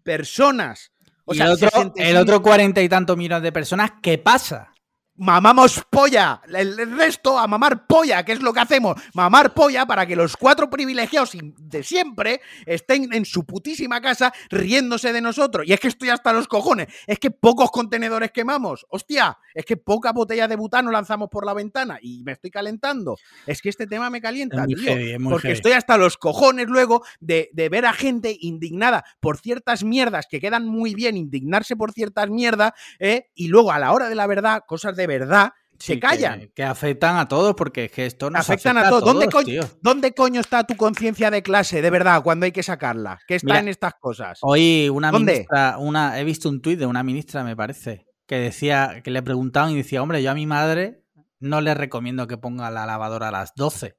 [0.03, 0.91] personas.
[1.25, 4.17] O y sea, el otro, 66.000 el otro cuarenta y tantos millones de personas, ¿qué
[4.17, 4.71] pasa?
[5.17, 6.41] Mamamos polla.
[6.47, 9.01] El resto a mamar polla, que es lo que hacemos.
[9.13, 15.13] Mamar polla para que los cuatro privilegiados de siempre estén en su putísima casa riéndose
[15.13, 15.67] de nosotros.
[15.67, 16.87] Y es que estoy hasta los cojones.
[17.05, 18.85] Es que pocos contenedores quemamos.
[18.89, 23.17] Hostia, es que pocas botellas de butano lanzamos por la ventana y me estoy calentando.
[23.45, 24.77] Es que este tema me calienta, tío.
[24.77, 25.53] heavy, porque heavy.
[25.53, 30.39] estoy hasta los cojones luego de, de ver a gente indignada por ciertas mierdas que
[30.39, 33.29] quedan muy bien indignarse por ciertas mierdas ¿eh?
[33.33, 36.39] y luego a la hora de la verdad, cosas de verdad, se Sí, callan.
[36.39, 39.13] Que, que afectan a todos, porque es que esto nos afectan afecta a todos.
[39.13, 39.61] ¿Dónde, coño.
[39.81, 43.19] ¿Dónde coño está tu conciencia de clase, de verdad, cuando hay que sacarla?
[43.27, 44.39] ¿Qué está Mira, en estas cosas?
[44.41, 45.33] Hoy una ¿Dónde?
[45.33, 49.21] ministra, una, he visto un tuit de una ministra, me parece, que decía, que le
[49.21, 51.03] preguntaban y decía, hombre, yo a mi madre
[51.39, 53.97] no le recomiendo que ponga la lavadora a las 12.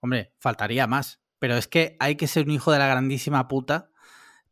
[0.00, 1.20] Hombre, faltaría más.
[1.38, 3.90] Pero es que hay que ser un hijo de la grandísima puta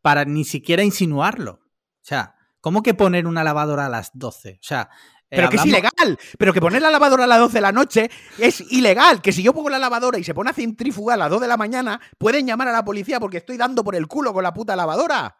[0.01, 1.51] para ni siquiera insinuarlo.
[1.51, 4.53] O sea, ¿cómo que poner una lavadora a las 12?
[4.53, 4.89] O sea,
[5.31, 6.17] eh, Pero que es ilegal.
[6.37, 9.21] Pero que poner la lavadora a las 12 de la noche es ilegal.
[9.21, 11.47] Que si yo pongo la lavadora y se pone a centrífuga a las 2 de
[11.47, 14.53] la mañana, pueden llamar a la policía porque estoy dando por el culo con la
[14.53, 15.35] puta lavadora.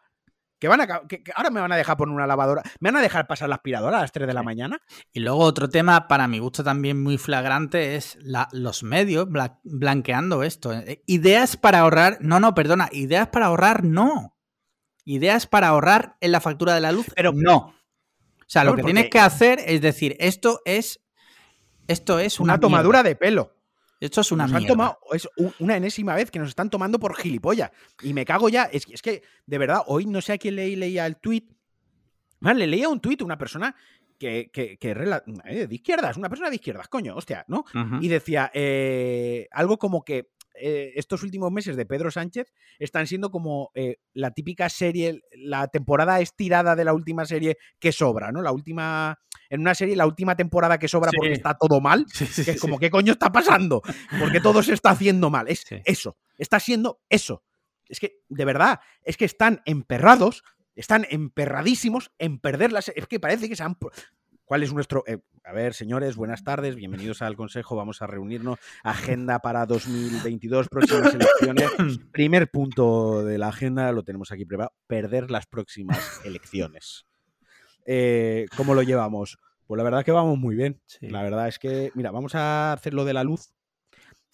[0.60, 2.62] Que van a que, que ahora me van a dejar poner una lavadora.
[2.80, 4.78] ¿Me van a dejar pasar la aspiradora a las 3 de la mañana?
[5.10, 9.58] Y luego otro tema, para mi gusto también muy flagrante, es la- los medios bla-
[9.64, 10.74] blanqueando esto.
[10.74, 14.36] Eh, Ideas para ahorrar, no, no, perdona, ideas para ahorrar, no.
[15.06, 17.74] Ideas para ahorrar en la factura de la luz, Pero- no.
[18.50, 21.00] O sea, lo que porque- tienes que hacer es decir, esto es,
[21.86, 23.54] esto es Una, una, tomadura de pelo.
[24.00, 24.72] Esto es una nos han mierda.
[24.72, 25.28] tomado, es
[25.60, 27.70] una enésima vez que nos están tomando por gilipollas.
[28.02, 28.64] Y me cago ya.
[28.64, 31.48] Es, que- es que, de verdad, hoy no sé a quién leí, leía el tuit.
[32.40, 33.76] Man, le leía un tuit a una persona
[34.18, 37.64] que, que, que eh, de izquierdas, una persona de izquierdas, coño, hostia, ¿no?
[38.00, 43.30] Y decía eh, algo como que eh, estos últimos meses de Pedro Sánchez están siendo
[43.30, 48.42] como eh, la típica serie, la temporada estirada de la última serie que sobra, ¿no?
[48.42, 49.18] La última,
[49.48, 51.16] en una serie, la última temporada que sobra Sí.
[51.16, 52.06] porque está todo mal.
[52.12, 53.82] Sí, sí, Que es como, ¿qué coño está pasando?
[54.20, 55.48] Porque todo se está haciendo mal.
[55.48, 56.16] Es eso.
[56.38, 57.42] Está siendo eso.
[57.88, 60.44] Es que, de verdad, es que están emperrados.
[60.76, 62.90] están emperradísimos en perderlas.
[62.94, 63.76] Es que parece que se han...
[64.50, 65.04] ¿Cuál es nuestro...
[65.06, 67.76] eh, a ver, señores, buenas tardes, bienvenidos al Consejo.
[67.76, 68.58] Vamos a reunirnos.
[68.82, 71.70] Agenda para 2022, próximas elecciones.
[72.12, 77.06] Primer punto de la agenda, lo tenemos aquí preparado, perder las próximas elecciones.
[77.86, 79.38] Eh, ¿Cómo lo llevamos?
[79.68, 80.80] Pues la verdad que vamos muy bien.
[80.86, 81.08] Sí.
[81.08, 83.54] La verdad es que, mira, vamos a hacer lo de la luz.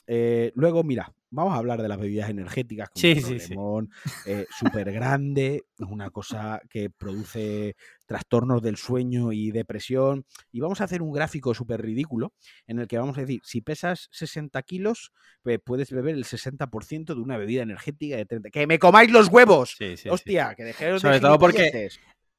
[0.07, 2.91] Eh, luego, mira, vamos a hablar de las bebidas energéticas.
[2.95, 3.47] Sí, un sí, sí.
[3.49, 3.91] problemón,
[4.27, 7.77] eh, súper grande, una cosa que produce
[8.07, 10.25] trastornos del sueño y depresión.
[10.53, 12.33] Y vamos a hacer un gráfico súper ridículo
[12.67, 15.13] en el que vamos a decir, si pesas 60 kilos,
[15.43, 18.51] pues puedes beber el 60% de una bebida energética de 30.
[18.51, 19.75] ¡Que me comáis los huevos!
[19.79, 20.09] Sí, sí, sí.
[20.09, 21.89] Hostia, que dejéis Sobre de todo porque-.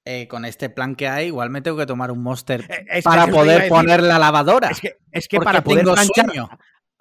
[0.10, 3.03] Eh, con este plan que hay, igual me tengo que tomar un Monster Eh, es
[3.03, 4.69] para poder poner la lavadora.
[4.69, 6.49] Es que, es para poder planchar, sueño.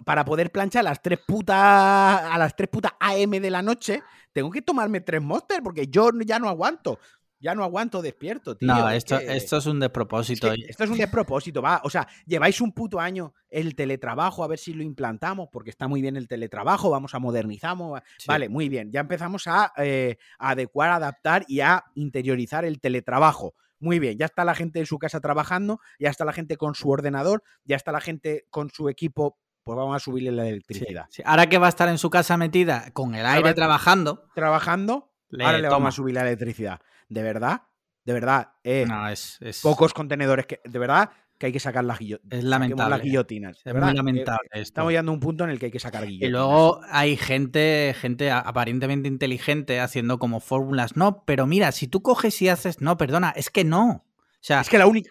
[0.04, 4.02] Para poder planchar a las tres putas a las 3 putas AM de la noche,
[4.32, 6.98] tengo que tomarme tres Monster porque yo ya no aguanto.
[7.38, 8.66] Ya no aguanto despierto, tío.
[8.66, 10.48] No, es esto, que- esto es un es despropósito.
[10.54, 11.82] que esto es un despropósito, va.
[11.84, 15.86] O sea, lleváis un puto año el teletrabajo, a ver si lo implantamos, porque está
[15.86, 18.00] muy bien el teletrabajo, vamos a modernizamos.
[18.16, 18.24] Sí.
[18.26, 18.90] Vale, muy bien.
[18.90, 23.54] Ya empezamos a, eh, a adecuar, adaptar y a interiorizar el teletrabajo.
[23.78, 26.74] Muy bien, ya está la gente en su casa trabajando, ya está la gente con
[26.74, 31.06] su ordenador, ya está la gente con su equipo, pues vamos a subirle la electricidad.
[31.10, 31.22] sí.
[31.26, 35.44] Ahora que va a estar en su casa metida con el aire trabajando, Trabajando, le
[35.44, 35.88] ahora le vamos toma.
[35.88, 36.80] a subir la electricidad.
[37.08, 37.62] De verdad,
[38.04, 41.84] de verdad, eh, No, es, es, pocos contenedores que, de verdad, que hay que sacar
[41.84, 42.90] las, guillo- es lamentable.
[42.96, 43.60] las guillotinas.
[43.64, 44.60] Es muy lamentable esto.
[44.62, 46.30] Estamos llegando a un punto en el que hay que sacar Y guillotinas.
[46.30, 50.96] luego hay gente, gente aparentemente inteligente haciendo como fórmulas.
[50.96, 52.80] No, pero mira, si tú coges y haces.
[52.80, 54.04] No, perdona, es que no.
[54.06, 55.10] O sea, Es que la única.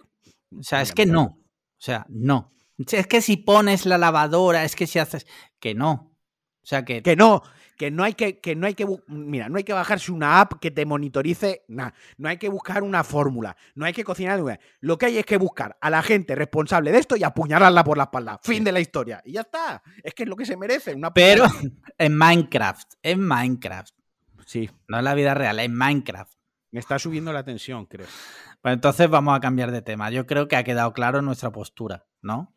[0.57, 1.14] o sea, es que mira.
[1.15, 1.23] no.
[1.23, 1.38] O
[1.77, 2.53] sea, no.
[2.77, 5.26] Es que si pones la lavadora, es que si haces.
[5.60, 5.91] Que no.
[6.61, 7.02] O sea, que.
[7.03, 7.41] Que no,
[7.77, 10.53] que no hay que, que no hay que mira, no hay que bajarse una app
[10.61, 14.57] que te monitorice, nada, no hay que buscar una fórmula, no hay que cocinar una-
[14.80, 17.97] Lo que hay es que buscar a la gente responsable de esto y apuñalarla por
[17.97, 18.39] la espalda.
[18.41, 19.22] Fin de la historia.
[19.26, 19.84] Y ya está.
[20.03, 20.95] Es que es lo que se merece.
[20.95, 21.43] Una Pero
[21.97, 22.93] en Minecraft.
[23.03, 23.93] En Minecraft.
[24.45, 26.34] Sí, No en la vida real, en Minecraft.
[26.72, 28.07] me está subiendo la tensión, creo.
[28.61, 30.10] Pues entonces vamos a cambiar de tema.
[30.11, 32.55] Yo creo que ha quedado claro nuestra postura, ¿no?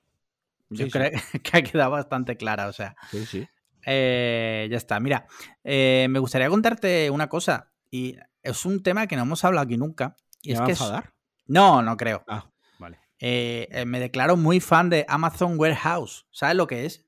[0.71, 0.91] Yo Sí, sí.
[0.91, 1.11] creo
[1.43, 2.95] que ha quedado bastante clara, o sea.
[3.11, 3.49] Sí, sí.
[3.87, 5.01] Eh, ya está.
[5.01, 5.27] Mira,
[5.65, 7.73] eh, me gustaría contarte una cosa.
[7.91, 10.17] Y es un tema que no hemos hablado aquí nunca.
[10.43, 11.15] Y ¿Me es va a que es- enfadar?
[11.47, 12.23] No, no creo.
[12.29, 12.99] Ah, vale.
[13.19, 16.27] Eh, me declaro muy fan de Amazon Warehouse.
[16.31, 17.07] ¿Sabes lo que es?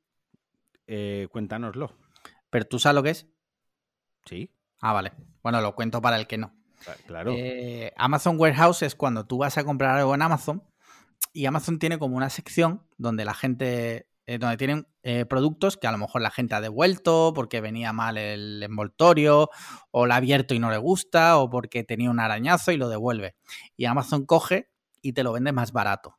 [0.86, 1.94] Eh, cuéntanoslo.
[2.48, 3.26] Pero tú sabes lo que es.
[4.24, 4.50] Sí,
[4.80, 5.12] Ah, vale.
[5.42, 6.54] Bueno, lo cuento para el que no.
[7.06, 7.34] claro.
[7.36, 10.62] Eh, Amazon Warehouse es cuando tú vas a comprar algo en Amazon
[11.32, 15.86] y Amazon tiene como una sección donde la gente, eh, donde tienen eh, productos que
[15.86, 19.50] a lo mejor la gente ha devuelto porque venía mal el envoltorio
[19.90, 22.88] o la ha abierto y no le gusta o porque tenía un arañazo y lo
[22.88, 23.36] devuelve.
[23.76, 24.70] Y Amazon coge
[25.02, 26.16] y te lo vende más barato.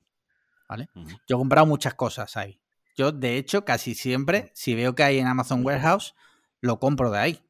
[0.68, 0.88] ¿Vale?
[1.28, 2.62] Yo he comprado muchas cosas ahí.
[2.96, 6.16] Yo, de hecho, casi siempre, si veo que hay en Amazon Warehouse,
[6.62, 7.44] lo compro de ahí.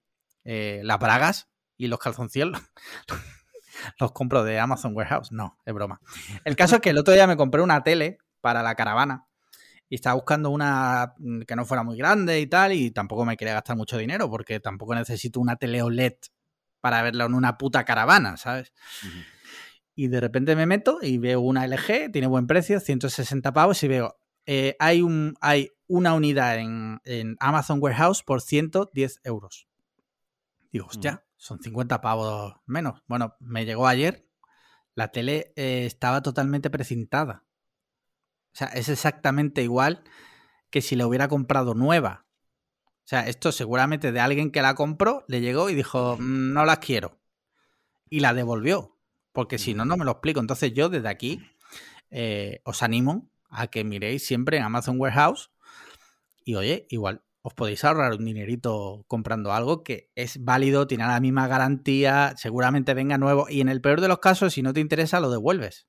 [0.44, 1.48] Eh, las bragas
[1.78, 2.50] y los calzoncillos
[4.00, 5.32] los compro de Amazon Warehouse.
[5.32, 6.02] No, es broma.
[6.46, 9.28] El caso es que el otro día me compré una tele para la caravana
[9.92, 13.36] y estaba buscando una mm, que no fuera muy grande y tal, y tampoco me
[13.36, 16.14] quería gastar mucho dinero porque tampoco necesito una tele OLED
[16.80, 18.72] para verla en una puta caravana, ¿sabes?
[19.94, 23.90] Y de repente me meto y veo una LG, tiene buen precio, 160 pavos, y
[23.90, 29.68] veo, eh, hay, un, hay una unidad en, en Amazon Warehouse por 110 euros.
[30.72, 33.02] Digo, hostia, son 50 pavos menos.
[33.08, 34.28] Bueno, me llegó ayer,
[34.94, 37.46] la tele eh, estaba totalmente precintada.
[38.54, 40.04] O sea, es exactamente igual
[40.70, 42.28] que si la hubiera comprado nueva.
[43.00, 46.64] O sea, esto seguramente de alguien que la compró, le llegó y dijo, "Mm, no
[46.64, 47.20] las quiero.
[48.08, 49.00] Y la devolvió.
[49.32, 50.42] Porque si no, no me lo explico.
[50.42, 51.42] Entonces yo desde aquí
[52.12, 55.50] eh, os animo a que miréis siempre en Amazon Warehouse.
[56.46, 61.20] Y oye, igual os podéis ahorrar un dinerito comprando algo que es válido, tiene la
[61.20, 63.48] misma garantía, seguramente venga nuevo.
[63.50, 65.88] Y en el peor de los casos, si no te interesa, lo devuelves.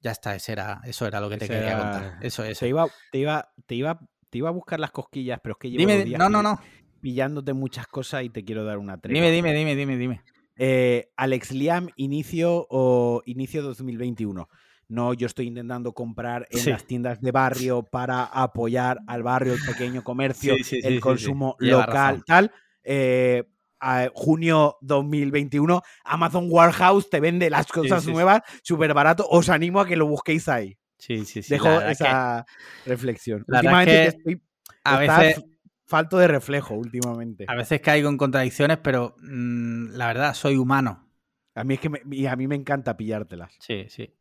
[0.00, 2.18] Ya está, ese era, eso era lo que te quería era- contar.
[2.22, 2.58] Eso es.
[2.58, 3.98] Te iba, te, iba, te, iba,
[4.30, 6.60] te iba a buscar las cosquillas, pero es que llevo Dime, días no, no, no.
[7.00, 9.20] pillándote muchas cosas y te quiero dar una tregua.
[9.20, 10.22] Dime, dime, dime, dime, dime.
[10.56, 14.48] Eh, Alex Liam, inicio o inicio 2021.
[14.88, 16.70] No, yo estoy intentando comprar en Sí.
[16.70, 21.56] las tiendas de barrio para apoyar al barrio, el pequeño comercio, Sí, sí, el consumo
[21.58, 22.50] local, tal.
[22.82, 23.44] Eh,
[23.80, 29.26] a junio 2021, Amazon Warehouse te vende las cosas nuevas súper barato.
[29.28, 30.76] Os animo a que lo busquéis ahí.
[30.98, 31.50] Sí, sí, sí.
[31.50, 32.44] Dejo que esa
[32.86, 33.44] reflexión.
[33.46, 34.42] la verdad es Últimamente que estoy,
[34.84, 35.44] a veces,
[35.84, 37.44] falto de reflejo últimamente.
[37.46, 41.08] A veces caigo en contradicciones, pero mm, la verdad, soy humano.
[41.54, 43.54] A mí es que me, y a mí me encanta pillártelas.
[43.60, 44.12] Sí, sí.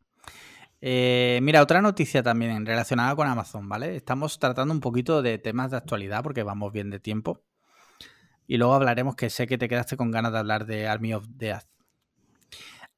[0.79, 3.95] Eh, mira, otra noticia también relacionada con Amazon, ¿vale?
[3.95, 7.41] Estamos tratando un poquito de temas de actualidad porque vamos bien de tiempo.
[8.45, 11.25] Y luego hablaremos que sé que te quedaste con ganas de hablar de Army of
[11.29, 11.65] Death.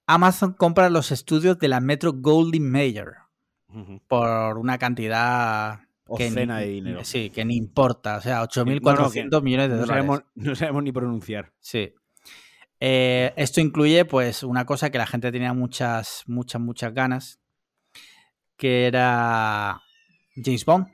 [0.05, 3.13] Amazon compra los estudios de la Metro Goldwyn Mayer
[4.07, 5.81] por una cantidad
[6.17, 7.03] que ni, de dinero.
[7.03, 8.17] Sí, que ni importa.
[8.17, 9.87] O sea, 8.400 No, no, millones de No dólares.
[9.87, 11.51] sabemos, no sabemos ni pronunciar.
[11.59, 11.93] Sí.
[12.79, 17.39] Eh, esto incluye, pues, una cosa que la gente tenía muchas, muchas, muchas ganas,
[18.59, 19.81] que era
[20.35, 20.87] James Bond,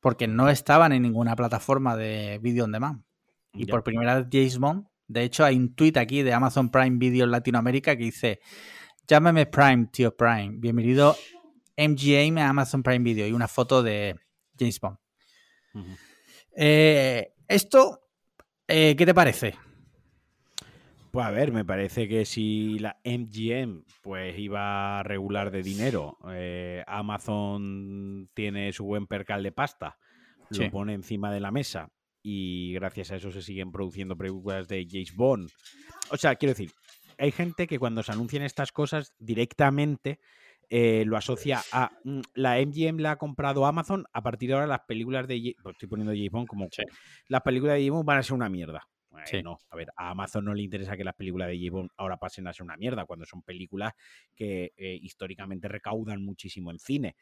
[0.00, 3.04] porque no estaban en ninguna plataforma de video on demand.
[3.52, 3.72] Y Ya.
[3.72, 7.24] por primera vez James Bond, de hecho hay un tweet aquí de Amazon Prime Video
[7.24, 8.40] en Latinoamérica que dice,
[9.06, 11.14] llámame Prime, tío Prime, bienvenido
[11.76, 14.16] MGM a Amazon Prime Video y una foto de
[14.58, 14.96] James Bond.
[16.56, 18.08] Eh, esto,
[18.66, 19.54] eh, ¿qué te parece?
[21.16, 26.18] Pues a ver, me parece que si la MGM pues iba a regular de dinero,
[26.30, 29.96] eh, Amazon tiene su buen percal de pasta,
[30.50, 30.64] Sí.
[30.64, 31.88] lo pone encima de la mesa
[32.22, 35.48] y gracias a eso se siguen produciendo películas de James Bond.
[36.10, 36.70] O sea, quiero decir,
[37.16, 40.20] hay gente que cuando se anuncian estas cosas directamente
[40.68, 44.66] eh, lo asocia a mm, la MGM la ha comprado Amazon, a partir de ahora
[44.66, 46.82] las películas de Ja- pues estoy poniendo James Bond como Sí.
[47.28, 48.86] las películas de James Bond van a ser una mierda.
[49.24, 49.42] Sí.
[49.42, 52.46] No, a ver, a Amazon no le interesa que las películas de Bond ahora pasen
[52.46, 53.92] a ser una mierda, cuando son películas
[54.34, 57.16] que eh, históricamente recaudan muchísimo en cine.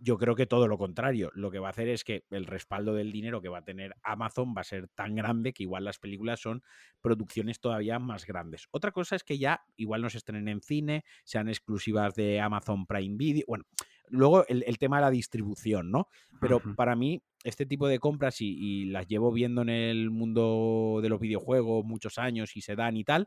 [0.00, 1.30] Yo creo que todo lo contrario.
[1.34, 3.94] Lo que va a hacer es que el respaldo del dinero que va a tener
[4.02, 6.62] Amazon va a ser tan grande que igual las películas son
[7.00, 8.66] producciones todavía más grandes.
[8.70, 12.86] Otra cosa es que ya igual no se estrenen en cine, sean exclusivas de Amazon
[12.86, 13.44] Prime Video.
[13.46, 13.64] Bueno,
[14.08, 16.08] luego el, el tema de la distribución, ¿no?
[16.40, 21.00] Pero para mí, este tipo de compras, y, y las llevo viendo en el mundo
[21.02, 23.26] de los videojuegos muchos años y se dan y tal,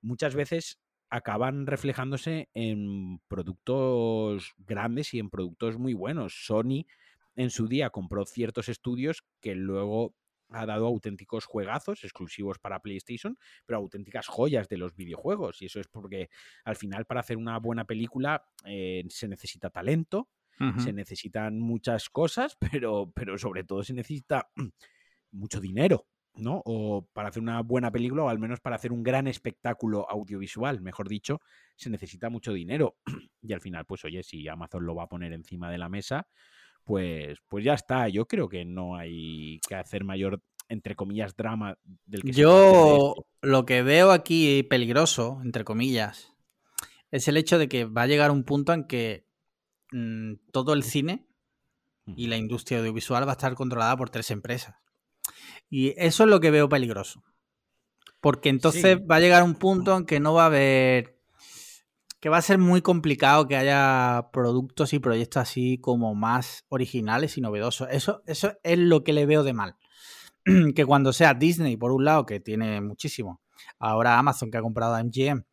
[0.00, 0.78] muchas veces
[1.10, 6.44] acaban reflejándose en productos grandes y en productos muy buenos.
[6.46, 6.86] Sony
[7.36, 10.14] en su día compró ciertos estudios que luego
[10.50, 15.62] ha dado auténticos juegazos exclusivos para PlayStation, pero auténticas joyas de los videojuegos.
[15.62, 16.28] Y eso es porque
[16.64, 20.28] al final para hacer una buena película eh, se necesita talento,
[20.78, 24.48] se necesitan muchas cosas, pero, pero sobre todo se necesita
[25.32, 26.62] mucho dinero, ¿no?
[26.64, 30.80] O para hacer una buena película, o al menos para hacer un gran espectáculo audiovisual,
[30.80, 31.40] mejor dicho,
[31.76, 32.96] se necesita mucho dinero.
[33.42, 36.26] Y al final, pues oye, si Amazon lo va a poner encima de la mesa,
[36.86, 38.08] pues, pues ya está.
[38.08, 41.76] Yo creo que no hay que hacer mayor, entre comillas, drama
[42.06, 46.32] del que Yo lo que veo aquí peligroso, entre comillas,
[47.10, 49.26] es el hecho de que va a llegar un punto en que
[49.92, 51.26] mm, todo el cine
[52.14, 54.76] y la industria audiovisual va a estar controlada por tres empresas.
[55.68, 57.24] Y eso es lo que veo peligroso.
[58.20, 59.04] Porque entonces Sí.
[59.04, 61.15] va a llegar un punto en que no va a haber.
[62.26, 67.38] Que va a ser muy complicado que haya productos y proyectos así como más originales
[67.38, 67.86] y novedosos.
[67.92, 69.76] Eso, eso es lo que le veo de mal.
[70.74, 73.40] que cuando sea Disney, por un lado, que tiene muchísimo,
[73.78, 75.44] ahora Amazon, que ha comprado a MGM,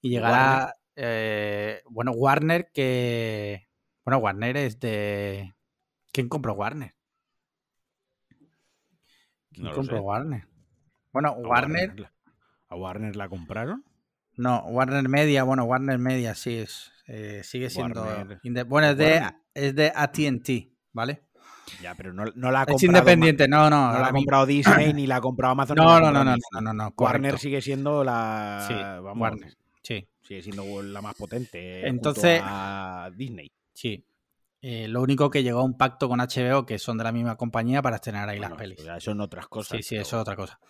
[0.00, 0.74] y llegará.
[0.96, 3.68] eh, bueno, Warner, que.
[4.04, 5.54] Bueno, Warner es de.
[6.10, 6.92] ¿Quién compró Warner?
[9.52, 10.02] ¿Quién No compró sé.
[10.02, 10.48] Warner?
[11.12, 12.10] Bueno, ¿A Warner.
[12.68, 13.84] ¿A Warner la compraron?
[14.40, 16.90] No, Warner Media, bueno, Warner Media sí es.
[17.06, 18.02] eh, sigue siendo.
[18.66, 19.34] Bueno, es de, Warner.
[19.54, 21.22] es de ATT, ¿vale?
[21.82, 22.86] Ya, pero no, no la ha Es comprado.
[22.98, 23.92] independiente, no, no.
[23.92, 25.76] No la ha comprado Disney ni la ha comprado Amazon.
[25.76, 28.64] No, no, no, no, no, no, no, Warner sigue siendo la.
[28.66, 29.56] Sí, vamos, Warner.
[29.82, 31.86] Sí, Sigue siendo la más potente.
[31.86, 33.50] Entonces- junto a Disney.
[33.72, 34.04] sí.
[34.62, 37.36] Eh, lo único que llegó a un pacto con HBO, que son de la misma
[37.36, 38.78] compañía, para estrenar ahí Bueno, las pelis.
[38.80, 39.78] eso son otras cosas.
[39.78, 40.60] Sí, sí, pero- eso es otra cosa.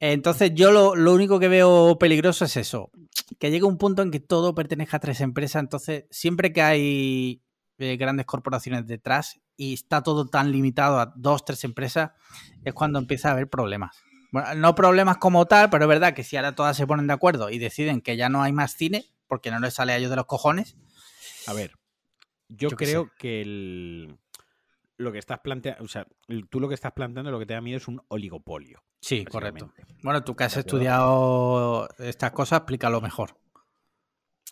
[0.00, 2.90] Entonces, yo lo, lo único que veo peligroso es eso.
[3.38, 5.60] Que llegue un punto en que todo pertenezca a tres empresas.
[5.62, 7.42] Entonces, siempre que hay
[7.78, 12.10] eh, grandes corporaciones detrás y está todo tan limitado a dos, tres empresas,
[12.64, 13.96] es cuando empieza a haber problemas.
[14.32, 17.12] Bueno, no problemas como tal, pero es verdad que si ahora todas se ponen de
[17.12, 20.10] acuerdo y deciden que ya no hay más cine, porque no les sale a ellos
[20.10, 20.76] de los cojones.
[21.46, 21.72] A ver,
[22.48, 24.18] yo, creo que el,
[24.96, 26.06] lo que estás planteando, o sea,
[26.50, 28.82] tú lo que estás planteando lo que te da miedo es un oligopolio.
[29.00, 29.72] Sí, correcto.
[30.02, 33.38] Bueno, tú que has estudiado estas cosas, explícalo mejor.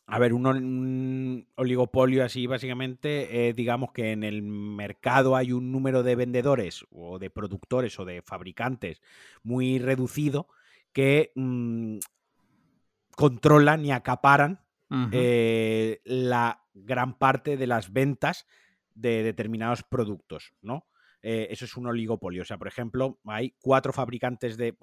[0.07, 6.03] A ver, un oligopolio así básicamente, eh, digamos que en el mercado hay un número
[6.03, 9.01] de vendedores o de productores o de fabricantes
[9.43, 10.49] muy reducido
[10.93, 11.99] que mm,
[13.17, 14.64] controlan y acaparan
[15.13, 18.47] Eh, la gran parte de las ventas
[18.95, 20.87] de determinados productos, ¿no?
[21.27, 22.43] eh, eso es un oligopolio.
[22.43, 24.77] O sea, por ejemplo, hay cuatro fabricantes de,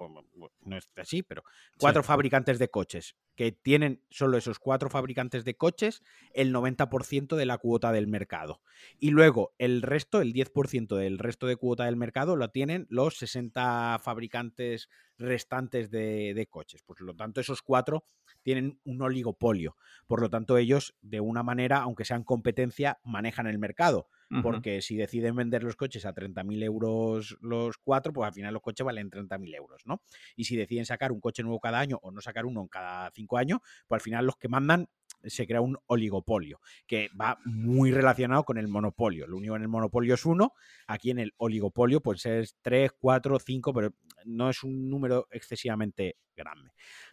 [0.64, 1.44] no es así, pero
[1.78, 6.02] cuatro fabricantes de coches que tienen solo esos cuatro fabricantes de coches
[6.34, 8.60] el 90% de la cuota del mercado.
[8.98, 13.18] Y luego el resto, el 10% del resto de cuota del mercado lo tienen los
[13.18, 14.88] 60 fabricantes
[15.22, 16.82] restantes de, de coches.
[16.82, 18.04] Por lo tanto, esos cuatro
[18.42, 19.76] tienen un oligopolio.
[20.06, 24.08] Por lo tanto, ellos, de una manera, aunque sean competencia, manejan el mercado.
[24.42, 28.62] Porque si deciden vender los coches a 30.000 euros los cuatro, pues al final los
[28.62, 30.00] coches valen 30.000 euros, ¿no?
[30.36, 33.10] Y si deciden sacar un coche nuevo cada año o no sacar uno en cada
[33.10, 34.88] cinco años, pues al final los que mandan
[35.24, 39.26] se crea un oligopolio, que va muy relacionado con el monopolio.
[39.26, 40.52] Lo único en el monopolio es uno,
[40.86, 43.94] aquí en el oligopolio pues es tres, cuatro, cinco, pero
[44.24, 46.70] no es un número excesivamente grande.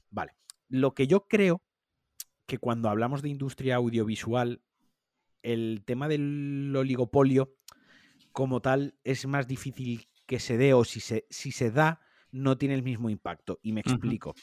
[0.09, 0.33] Vale,
[0.69, 1.61] lo que yo creo
[2.45, 4.61] que cuando hablamos de industria audiovisual,
[5.41, 7.55] el tema del oligopolio
[8.31, 12.57] como tal es más difícil que se dé o si se, si se da no
[12.57, 13.59] tiene el mismo impacto.
[13.61, 14.35] Y me explico.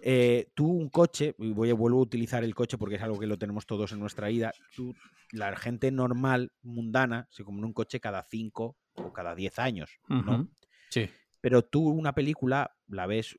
[0.00, 3.18] Eh, tú un coche, y voy a, vuelvo a utilizar el coche porque es algo
[3.18, 4.94] que lo tenemos todos en nuestra vida, tú,
[5.32, 10.48] la gente normal, mundana, se compra un coche cada 5 o cada 10 años, ¿no?
[10.90, 11.08] Sí.
[11.40, 13.38] Pero tú una película la ves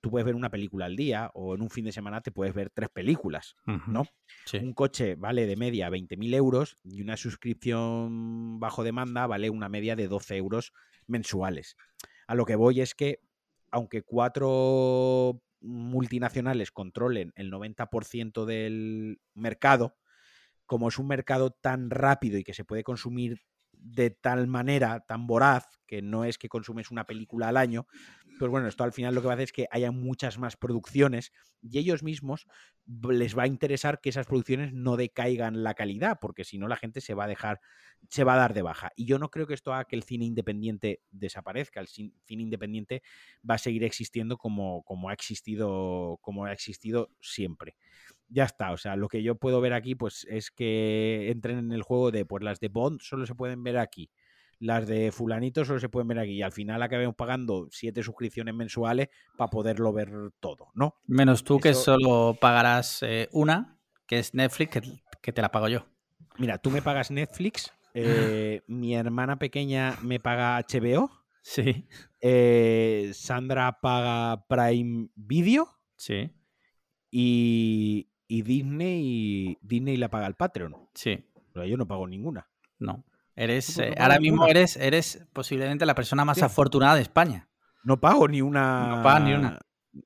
[0.00, 2.54] tú puedes ver una película al día o en un fin de semana te puedes
[2.54, 3.56] ver tres películas,
[3.86, 4.06] ¿no?
[4.60, 9.96] Un coche vale de media 20.000 euros y una suscripción bajo demanda vale una media
[9.96, 10.72] de 12 euros
[11.06, 11.76] mensuales.
[12.26, 13.20] A lo que voy es que,
[13.70, 19.96] aunque cuatro multinacionales controlen el 90% del mercado,
[20.66, 23.40] como es un mercado tan rápido y que se puede consumir
[23.92, 27.86] de tal manera, tan voraz, que no es que consumes una película al año,
[28.38, 30.56] pues bueno, esto al final lo que va a hacer es que haya muchas más
[30.56, 31.32] producciones
[31.62, 32.46] y ellos mismos
[32.86, 36.76] les va a interesar que esas producciones no decaigan la calidad, porque si no la
[36.76, 37.60] gente se va a dejar,
[38.08, 38.90] se va a dar de baja.
[38.96, 41.80] Y yo no creo que esto haga que el cine independiente desaparezca.
[41.80, 43.02] El cine independiente
[43.48, 47.76] va a seguir existiendo como, como ha existido, como ha existido siempre
[48.28, 48.72] ya está.
[48.72, 52.10] O sea, lo que yo puedo ver aquí, pues, es que entren en el juego
[52.10, 54.10] de, pues las de Bond solo se pueden ver aquí.
[54.58, 56.32] Las de fulanito solo se pueden ver aquí.
[56.32, 60.94] Y al final acabemos pagando siete suscripciones mensuales para poderlo ver todo, ¿no?
[61.06, 64.80] Menos tú que solo pagarás eh, una, que es Netflix,
[65.20, 65.86] que, te la pago yo.
[66.38, 71.10] Mira, tú me pagas Netflix, eh, mi hermana pequeña me paga HBO.
[71.42, 71.86] Sí.
[72.20, 75.68] Eh, Sandra paga Prime Video.
[75.96, 76.32] Sí.
[77.10, 80.74] Y, y Disney, Disney la paga el Patreon.
[80.94, 81.24] Sí.
[81.52, 82.48] Pero yo no pago ninguna.
[82.78, 83.04] No.
[83.34, 87.48] Eres, eh, ahora mismo eres, eres posiblemente la persona más afortunada de España.
[87.84, 88.96] No pago ni una.
[88.96, 89.58] No pago ni una.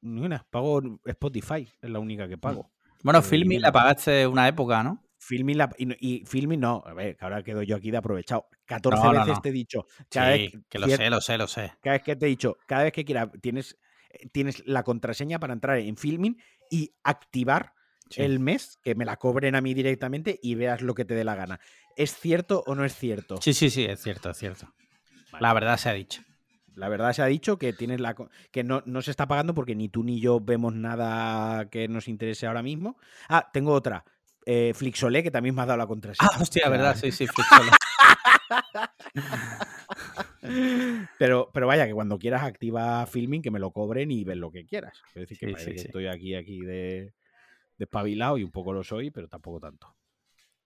[0.02, 0.46] Ni una.
[0.50, 2.70] Pago Spotify, es la única que pago.
[3.02, 5.02] Bueno, Filmi la pagaste una época, ¿no?
[5.16, 8.48] Filmi la, y, Filmi no, a ver, que ahora quedo yo aquí de aprovechado.
[8.64, 9.86] 14 veces te he dicho.
[10.10, 11.72] sí, que lo sé, lo sé, lo sé.
[11.80, 13.78] Cada vez que te he dicho, cada vez que quieras, tienes,
[14.10, 16.36] eh, tienes la contraseña para entrar en Filming
[16.70, 17.74] y activar
[18.16, 21.24] el mes, que me la cobren a mí directamente y veas lo que te dé
[21.24, 21.60] la gana.
[21.96, 23.40] ¿Es cierto o no es cierto?
[23.40, 24.72] Sí, sí, sí, es cierto, es cierto.
[25.38, 26.22] La verdad se ha dicho.
[26.74, 28.14] La verdad se ha dicho que tienes la
[28.50, 32.46] que no, se está pagando porque ni tú ni yo vemos nada que nos interese
[32.46, 32.96] ahora mismo.
[33.28, 34.04] Ah, tengo otra.
[34.46, 36.30] Eh, Flixolé, que también me ha dado la contraseña.
[36.32, 37.70] Ah, hostia, verdad, sí, sí, Flixolé.
[41.18, 44.50] pero, pero vaya, que cuando quieras activa filming, que me lo cobren y ves lo
[44.50, 45.02] que quieras.
[45.12, 47.12] Quiero decir que, estoy aquí, aquí de,
[47.80, 49.96] despabilado y un poco lo soy, pero tampoco tanto.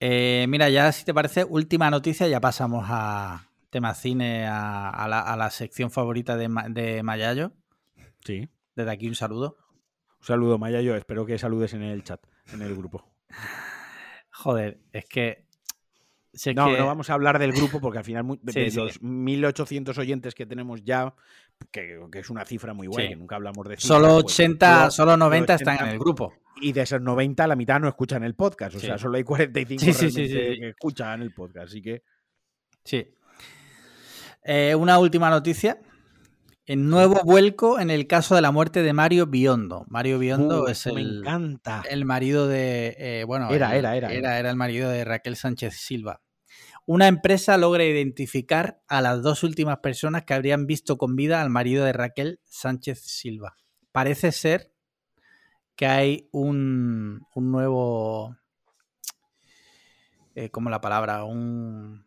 [0.01, 5.51] Eh, mira, ya si te parece, última noticia, ya pasamos a tema cine, a, la,
[5.51, 7.53] sección favorita de, de, Mayayo.
[8.24, 8.49] Sí.
[8.74, 9.57] Desde aquí un saludo.
[10.20, 10.97] Un saludo, Mayayo.
[10.97, 12.20] Espero que saludes en el chat,
[12.53, 13.09] en el grupo.
[14.31, 15.44] Joder, es que
[16.55, 20.47] no, no vamos a hablar del grupo porque al final de, los 1800 oyentes que
[20.47, 21.15] tenemos ya,
[21.70, 25.55] que, es una cifra muy buena, que nunca hablamos de Solo 80, pues, solo 90
[25.55, 26.35] están en el grupo.
[26.61, 28.77] Y de esos 90, la mitad no escuchan el podcast.
[28.77, 31.66] O sea, solo hay 45 que escuchan el podcast.
[31.66, 32.05] Así que.
[32.85, 33.05] Sí.
[34.44, 35.81] Eh, una última noticia.
[36.66, 39.85] El nuevo vuelco en el caso de la muerte de Mario Biondo.
[39.89, 41.82] Mario Biondo es el, encanta.
[41.91, 42.97] el marido de.
[42.99, 44.51] Eh, bueno, era, era, era, era, era.
[44.51, 46.23] el marido de Raquel Sánchez Silva.
[46.86, 51.51] Una empresa logra identificar a las dos últimas personas que habrían visto con vida al
[51.51, 53.57] marido de Raquel Sánchez Silva.
[53.93, 54.73] Parece ser
[55.77, 58.39] que hay un, un nuevo.
[60.35, 61.24] Eh, ¿Cómo la palabra?
[61.24, 62.07] Un.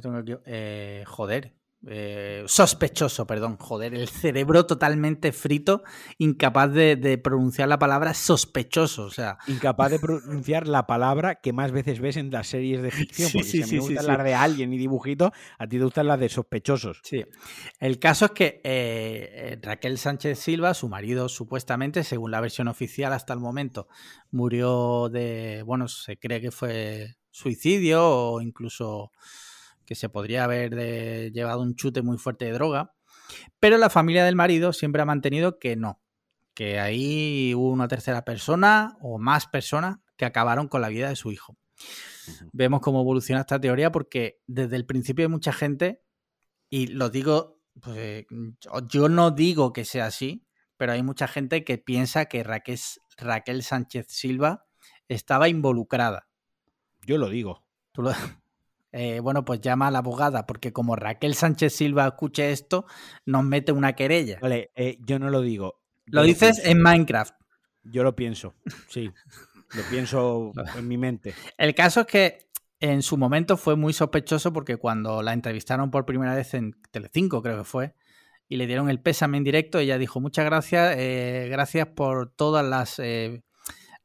[0.00, 0.36] tengo aquí.
[0.46, 1.52] Eh, joder
[1.86, 5.82] eh, sospechoso, perdón, joder, el cerebro totalmente frito,
[6.18, 9.38] incapaz de, pronunciar la palabra sospechoso, o sea.
[9.46, 13.48] Incapaz de pronunciar la palabra que más veces ves en las series de ficción, porque
[13.48, 16.20] si a mí me gustan las de alguien y dibujito, a ti te gustan las
[16.20, 17.00] de sospechosos.
[17.02, 17.24] Sí.
[17.80, 23.12] El caso es que eh, Raquel Sánchez Silva, su marido, supuestamente, según la versión oficial
[23.12, 23.88] hasta el momento,
[24.30, 29.10] murió de, bueno, se cree que fue suicidio o incluso
[29.84, 32.94] que se podría haber llevado un chute muy fuerte de droga,
[33.58, 36.00] pero la familia del marido siempre ha mantenido que no,
[36.54, 41.16] que ahí hubo una tercera persona o más personas que acabaron con la vida de
[41.16, 41.56] su hijo.
[42.52, 46.02] Vemos cómo evoluciona esta teoría porque desde el principio hay mucha gente,
[46.70, 48.24] y lo digo, pues,
[48.88, 50.46] yo no digo que sea así,
[50.76, 52.78] pero hay mucha gente que piensa que Raquel,
[53.18, 54.66] Raquel Sánchez Silva
[55.08, 56.28] estaba involucrada.
[57.06, 57.64] Yo lo digo.
[57.92, 58.12] ¿Tú lo,
[58.96, 62.86] eh, bueno, pues llama a la abogada, porque como Raquel Sánchez Silva escuche esto,
[63.26, 64.38] nos mete una querella.
[64.40, 65.82] Vale, eh, yo no lo digo.
[66.06, 67.34] Lo dices en Minecraft.
[67.82, 68.54] Yo lo pienso,
[68.88, 69.10] sí.
[69.74, 71.34] lo pienso en mi mente.
[71.58, 72.38] El caso es que
[72.78, 77.42] en su momento fue muy sospechoso porque cuando la entrevistaron por primera vez en Telecinco,
[77.42, 77.94] creo que fue,
[78.48, 82.64] y le dieron el pésame en directo, ella dijo, muchas gracias, eh, gracias por todas
[82.64, 83.00] las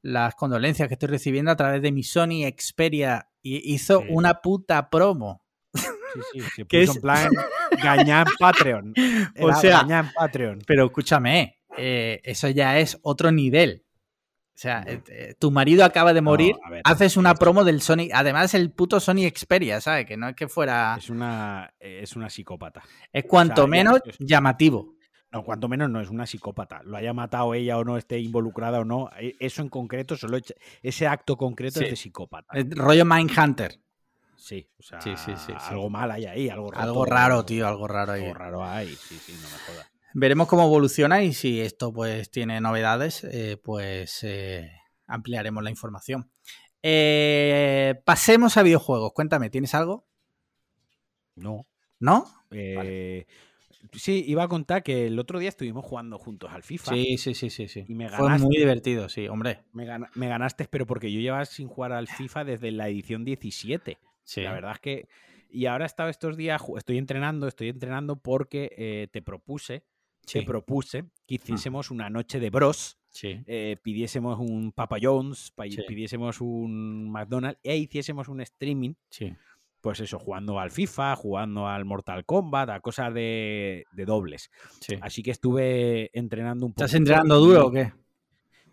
[0.01, 4.89] las condolencias que estoy recibiendo a través de mi Sony Xperia y hizo una puta
[4.89, 5.43] promo.
[5.73, 7.29] Sí, sí, se puso en plan
[7.81, 8.93] gañar Patreon.
[9.41, 10.61] o sea, Patreon.
[10.65, 13.85] Pero escúchame, eh, eso ya es otro nivel.
[14.59, 16.53] O sea, eh, eh, tu marido acaba de morir,
[16.83, 20.05] haces una promo del Sony, además el puto Sony Xperia, ¿sabes?
[20.05, 20.97] Que no es que fuera...
[20.97, 22.83] Es una, es una psicópata.
[23.13, 24.95] Es cuanto menos llamativo.
[25.31, 26.81] No, cuanto menos no es una psicópata.
[26.83, 29.09] Lo haya matado ella o no, esté involucrada o no.
[29.19, 30.39] E, eso en concreto, solo
[30.81, 32.57] ese acto concreto es de psicópata.
[32.57, 33.79] El rollo Mindhunter.
[34.35, 37.87] Sí, o sea, sí, sí, sí, algo mal hay ahí, algo, algo raro, tío, algo
[37.87, 38.23] raro ahí.
[38.23, 39.91] Algo raro hay, sí, sí, no me jodas.
[40.13, 44.71] Veremos cómo evoluciona y si esto pues tiene novedades, eh, pues eh,
[45.07, 46.31] ampliaremos la información.
[46.81, 49.11] Eh, pasemos a videojuegos.
[49.13, 50.07] Cuéntame, ¿tienes algo?
[51.35, 51.67] No.
[51.99, 52.25] ¿No?
[52.51, 53.27] Eh,
[53.93, 56.93] Sí, iba a contar que el otro día estuvimos jugando juntos al FIFA.
[56.93, 57.67] Sí, sí, sí, sí.
[57.67, 57.85] sí.
[57.87, 59.61] Y me ganaste, Fue muy divertido, sí, hombre.
[59.73, 59.85] Me,
[60.27, 63.97] ganaste, pero porque yo llevaba sin jugar al FIFA desde la edición 17.
[64.23, 64.41] Sí.
[64.41, 65.07] La verdad es que.
[65.51, 69.83] Y ahora he estado estos días, estoy entrenando, estoy entrenando porque eh, te propuse,
[70.31, 72.99] te propuse que hiciésemos una noche de bros.
[73.07, 73.41] Sí.
[73.47, 75.51] Eh, pidiésemos un Papa Jones,
[75.87, 78.93] pidiésemos un McDonald's e hiciésemos un streaming.
[79.09, 79.33] Sí
[79.81, 84.49] pues eso, jugando al FIFA, jugando al Mortal Kombat, a cosas de, dobles.
[85.01, 86.85] Así que estuve entrenando un poco.
[86.85, 87.93] ¿Estás entrenando duro o qué?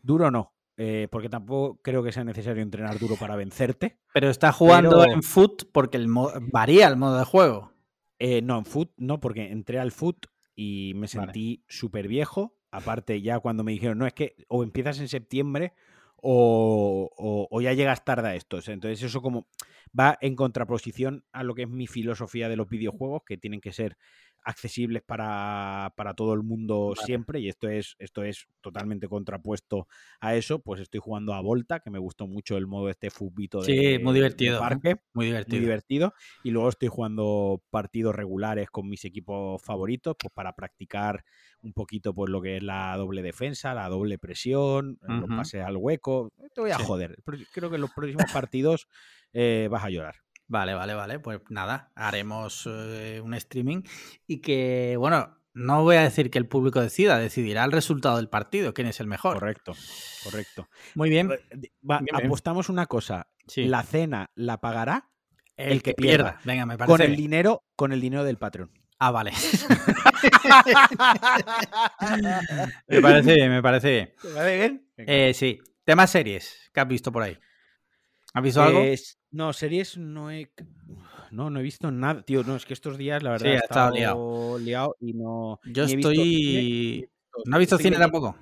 [0.02, 3.98] Duro no, eh, porque tampoco creo que sea necesario entrenar duro para vencerte.
[4.12, 6.08] Pero está jugando en foot porque el
[6.52, 7.72] varía el modo de juego.
[8.18, 12.56] Eh, no, en foot no, porque entré al foot y me sentí súper viejo.
[12.70, 15.72] Aparte, ya cuando me dijeron, no, es que o empiezas en septiembre
[16.22, 18.58] o, o, ya llegas tarde a esto.
[18.66, 19.46] Entonces eso como
[19.98, 23.72] va en contraposición a lo que es mi filosofía de los videojuegos, que tienen que
[23.72, 23.96] ser
[24.46, 29.88] accesibles para, todo el mundo siempre, y esto es, esto es totalmente contrapuesto
[30.20, 33.60] a eso, pues estoy jugando a Volta, que me gustó mucho el modo este fubito
[33.60, 35.56] de, sí, muy divertido, parque, muy divertido.
[35.56, 36.14] muy divertido,
[36.44, 41.24] y luego estoy jugando partidos regulares con mis equipos favoritos, pues para practicar
[41.62, 45.76] un poquito pues lo que es la doble defensa, la doble presión, los pases al
[45.76, 47.16] hueco, te voy a joder,
[47.52, 48.86] creo que en los próximos partidos
[49.32, 50.25] eh, vas a llorar.
[50.48, 51.18] Vale, vale, vale.
[51.18, 53.82] Pues nada, haremos eh, un streaming
[54.26, 58.28] y que, bueno, no voy a decir que el público decida, decidirá el resultado del
[58.28, 59.34] partido, quién es el mejor.
[59.34, 59.72] Correcto,
[60.22, 60.68] correcto.
[60.94, 61.30] Muy bien.
[62.12, 63.28] apostamos una cosa.
[63.56, 65.08] La cena la pagará
[65.56, 66.38] el, que, pierda.
[66.44, 66.92] Venga, me parece.
[66.92, 68.70] Con el dinero, con el dinero del patrón.
[68.98, 69.32] Ah, vale.
[72.88, 74.14] me parece bien, me parece bien.
[74.20, 74.90] ¿Te parece bien?
[74.98, 75.58] Eh, sí.
[75.84, 77.38] Temas series que has visto por ahí.
[78.34, 78.82] ¿Has visto algo?
[79.30, 80.50] No, series no he.
[81.30, 82.22] No, no he visto nada.
[82.22, 84.58] Tío, no, es que estos días, la verdad, he estado liado.
[84.58, 84.96] liado.
[85.00, 85.60] y no.
[85.64, 87.08] Yo estoy.
[87.44, 88.36] ¿No has visto cine tampoco?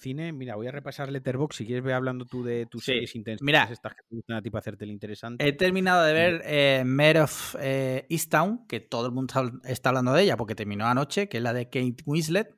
[0.00, 1.58] Cine, mira, voy a repasar Letterboxd.
[1.58, 3.44] Si quieres, ve hablando tú de tus series intensas.
[3.44, 5.46] Mira, estas que te gustan a ti para hacerte el interesante.
[5.46, 9.34] He terminado de ver eh, Mare of eh, Easttown, que todo el mundo
[9.64, 12.56] está hablando de ella porque terminó anoche, que es la de Kate Winslet.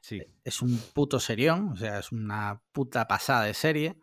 [0.00, 0.22] Sí.
[0.44, 3.96] Es un puto serión, o sea, es una puta pasada de serie.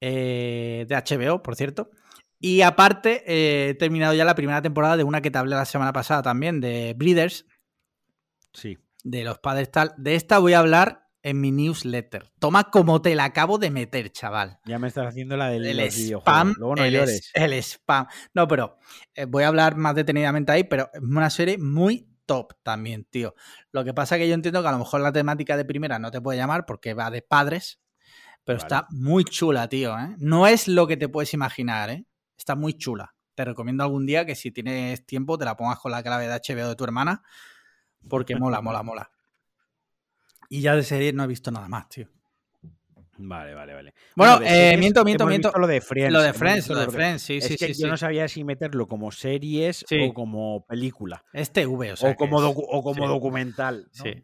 [0.00, 1.90] Eh, de HBO, por cierto.
[2.38, 5.64] Y aparte, eh, he terminado ya la primera temporada de una que te hablé la
[5.64, 7.46] semana pasada también, de Breeders.
[8.52, 8.78] Sí.
[9.04, 9.94] De los padres tal.
[9.96, 12.30] De esta voy a hablar en mi newsletter.
[12.38, 14.60] Toma como te la acabo de meter, chaval.
[14.64, 16.54] Ya me estás haciendo la del El spam.
[16.56, 17.32] Luego no el, llores.
[17.34, 18.06] el spam.
[18.32, 18.78] No, pero
[19.14, 23.34] eh, voy a hablar más detenidamente ahí, pero es una serie muy top también, tío.
[23.72, 25.98] Lo que pasa es que yo entiendo que a lo mejor la temática de primera
[25.98, 27.80] no te puede llamar porque va de padres,
[28.46, 28.66] pero Vale.
[28.66, 29.98] está muy chula, tío.
[29.98, 30.14] ¿eh?
[30.18, 32.06] No es lo que te puedes imaginar, ¿eh?
[32.38, 33.14] Está muy chula.
[33.34, 36.34] Te recomiendo algún día que si tienes tiempo te la pongas con la clave de
[36.34, 37.22] HBO de tu hermana,
[38.08, 39.10] porque mola, mola, mola.
[40.48, 42.08] Y ya de serie no he visto nada más, tío.
[43.18, 43.94] Vale, vale, vale.
[44.14, 45.50] Bueno, eh, miento, miento, miento.
[45.56, 46.12] Lo de Friends.
[46.12, 47.80] lo de Friends, lo de Friends, sí, Es sí, que sí.
[47.80, 47.90] yo sí.
[47.90, 50.06] no sabía si meterlo como series Sí.
[50.08, 51.24] o como película.
[51.32, 52.10] Es TV, o sea.
[52.10, 53.88] o, como docu- o como documental.
[53.96, 54.04] ¿no?
[54.04, 54.22] Sí.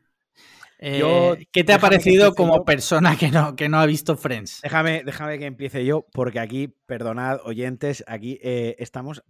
[0.85, 2.65] Eh, Yo- ¿Qué te ha parecido como yo.
[2.65, 4.61] persona que no, que no ha visto Friends?
[4.63, 9.23] Déjame, déjame que empiece yo, porque aquí, perdonad, oyentes, aquí eh, estamos.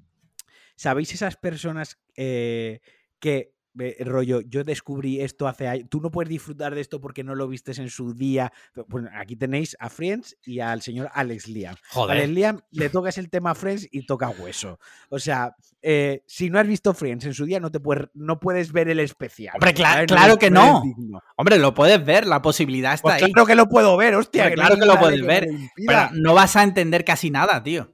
[0.77, 2.81] ¿Sabéis esas personas eh,
[3.21, 7.25] que, eh, rollo, yo descubrí esto hace años, tú no puedes disfrutar de esto porque
[7.25, 8.53] no lo vistes en su día?
[8.89, 11.75] Pues aquí tenéis a Friends y al señor Alex Liam.
[11.95, 14.79] Alex Liam le tocas el tema Friends y toca hueso.
[15.09, 18.39] O sea, eh, si no has visto Friends en su día, no, te puedes, no
[18.41, 19.55] puedes ver el especial.
[19.55, 20.83] Hombre, claro que no.
[20.85, 21.21] digno.
[21.37, 23.33] Hombre, lo puedes ver, la posibilidad está Pues ahí.
[23.33, 24.45] claro que lo puedo ver, hostia.
[24.45, 25.49] Hombre, claro que lo puedes ver.
[25.87, 27.93] Pero no vas a entender casi nada, tío.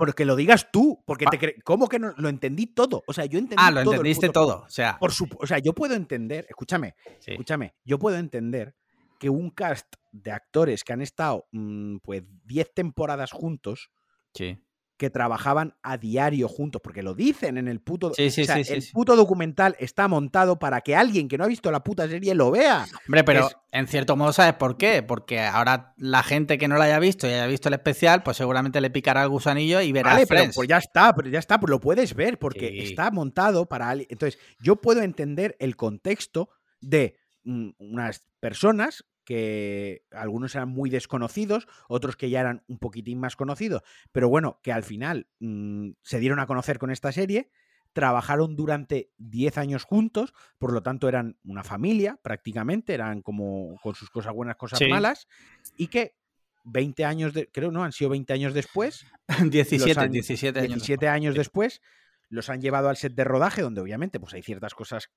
[0.00, 2.14] Porque lo digas tú, porque te cre- ¿Cómo que no?
[2.16, 3.02] Lo entendí todo.
[3.06, 4.62] O sea, yo entendí Ah, lo todo entendiste puto- todo.
[4.66, 7.32] O sea, Por supu- o sea, yo puedo entender, escúchame, sí.
[7.32, 8.74] escúchame, yo puedo entender
[9.18, 13.90] que un cast de actores que han estado mm, pues 10 temporadas juntos,
[14.34, 14.58] Sí.
[15.00, 18.12] Que trabajaban a diario juntos, porque lo dicen en el puto...
[18.12, 21.44] Sí, sí, o sea, sí, el puto documental está montado para que alguien que no
[21.44, 22.86] ha visto la puta serie lo vea.
[23.06, 25.02] Hombre, pero es- en cierto modo, ¿sabes por qué?
[25.02, 28.36] Porque ahora la gente que no lo haya visto y haya visto el especial, pues
[28.36, 31.58] seguramente le picará el gusanillo y verá Vale, pero pues ya está, pero ya está,
[31.58, 34.08] pues lo puedes ver porque está montado para alguien.
[34.10, 36.50] Entonces, yo puedo entender el contexto
[36.82, 39.04] de mm, unas personas
[39.34, 44.58] que algunos eran muy desconocidos, otros que ya eran un poquitín más conocidos, pero bueno,
[44.60, 47.48] que al final mm, se dieron a conocer con esta serie,
[47.92, 53.94] trabajaron durante 10 años juntos, por lo tanto eran una familia prácticamente, eran como con
[53.94, 54.88] sus cosas buenas, cosas Sí.
[54.88, 55.28] malas,
[55.76, 56.16] y que
[56.64, 57.84] 20 años, de, creo, ¿no?
[57.84, 59.06] Han sido 20 años después,
[59.52, 60.68] 17, años- 17 años.
[60.74, 61.82] 17 años después,
[62.30, 65.12] los han llevado al set de rodaje, donde obviamente pues, hay ciertas cosas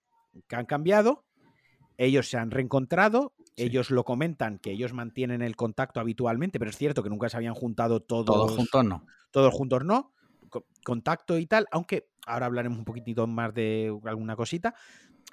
[0.47, 1.25] que han cambiado.
[1.97, 3.65] Ellos se han reencontrado, Sí.
[3.65, 7.37] ellos lo comentan que ellos mantienen el contacto habitualmente, pero es cierto que nunca se
[7.37, 9.05] habían juntado todos, Todos juntos no.
[9.31, 10.11] todos juntos, no.
[10.49, 14.73] Co- Contacto y tal, aunque ahora hablaremos un poquitito más de alguna cosita.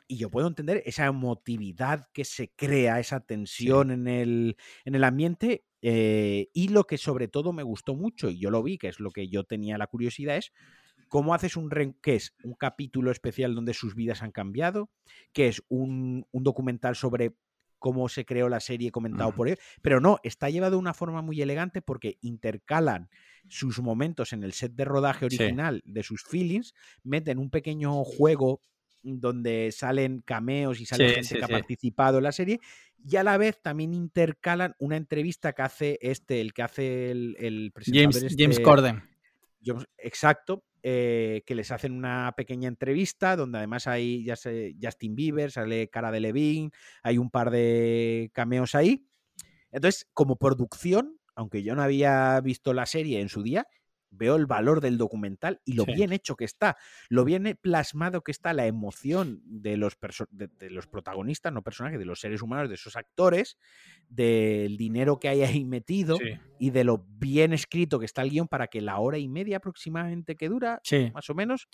[0.06, 5.04] Y yo puedo entender esa emotividad que se crea, esa tensión en, el, en el
[5.04, 5.64] ambiente.
[5.82, 9.00] eh, y lo que sobre todo me gustó mucho, y yo lo vi, que es
[9.00, 10.52] lo que yo tenía la curiosidad, es
[11.10, 11.68] cómo haces un
[12.00, 14.90] que es un capítulo especial donde sus vidas han cambiado,
[15.32, 17.34] que es un, un documental sobre
[17.80, 21.20] cómo se creó la serie comentado por él, pero no, está llevado de una forma
[21.20, 23.08] muy elegante porque intercalan
[23.48, 25.36] sus momentos en el set de rodaje Sí.
[25.36, 28.60] original de sus feelings, meten un pequeño juego
[29.02, 31.44] donde salen cameos y sale Sí, gente sí, que sí.
[31.44, 32.60] ha participado en la serie
[33.02, 37.34] y a la vez también intercalan una entrevista que hace este, el que hace el,
[37.40, 39.02] el presentador James, James este- Corden.
[39.98, 44.26] Exacto, eh, que les hacen una pequeña entrevista donde además hay
[44.82, 46.70] Justin Bieber, sale Cara de Levine,
[47.02, 49.06] hay un par de cameos ahí.
[49.70, 53.66] Entonces, como producción, aunque yo no había visto la serie en su día,
[54.10, 55.92] veo el valor del documental y lo Sí.
[55.94, 56.76] bien hecho que está,
[57.08, 59.96] lo bien plasmado que está la emoción de los,
[60.30, 63.56] de, de los protagonistas, no personajes, de los seres humanos, de esos actores,
[64.08, 68.30] del dinero que hay ahí metido Sí, y de lo bien escrito que está el
[68.30, 71.68] guion para que la hora y media aproximadamente que dura, sí, más o menos,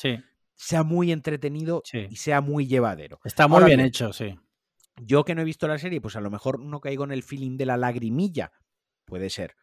[0.54, 3.20] sea muy entretenido y sea muy llevadero.
[3.24, 4.38] Está muy Ahora bien, hecho, sí.
[5.02, 7.22] Yo que no he visto la serie, pues a lo mejor no caigo en el
[7.22, 8.52] feeling de la lagrimilla.
[9.04, 9.54] Puede ser,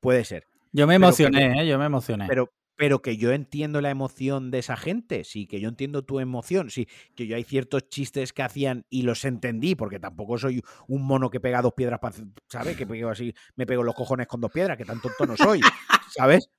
[0.00, 0.44] puede ser.
[0.72, 1.66] Yo me Pero emocioné, ¿eh?
[1.66, 2.26] Yo me emocioné.
[2.28, 6.20] Pero, pero que yo entiendo la emoción de esa gente, sí, que yo entiendo tu
[6.20, 6.86] emoción, sí,
[7.16, 11.30] que yo hay ciertos chistes que hacían y los entendí, porque tampoco soy un mono
[11.30, 12.14] que pega dos piedras, para,
[12.48, 12.76] ¿sabes?
[12.76, 15.68] Que pego así, me pego los cojones con dos piedras, que tan tonto no soy,
[16.06, 16.50] ¿sabes?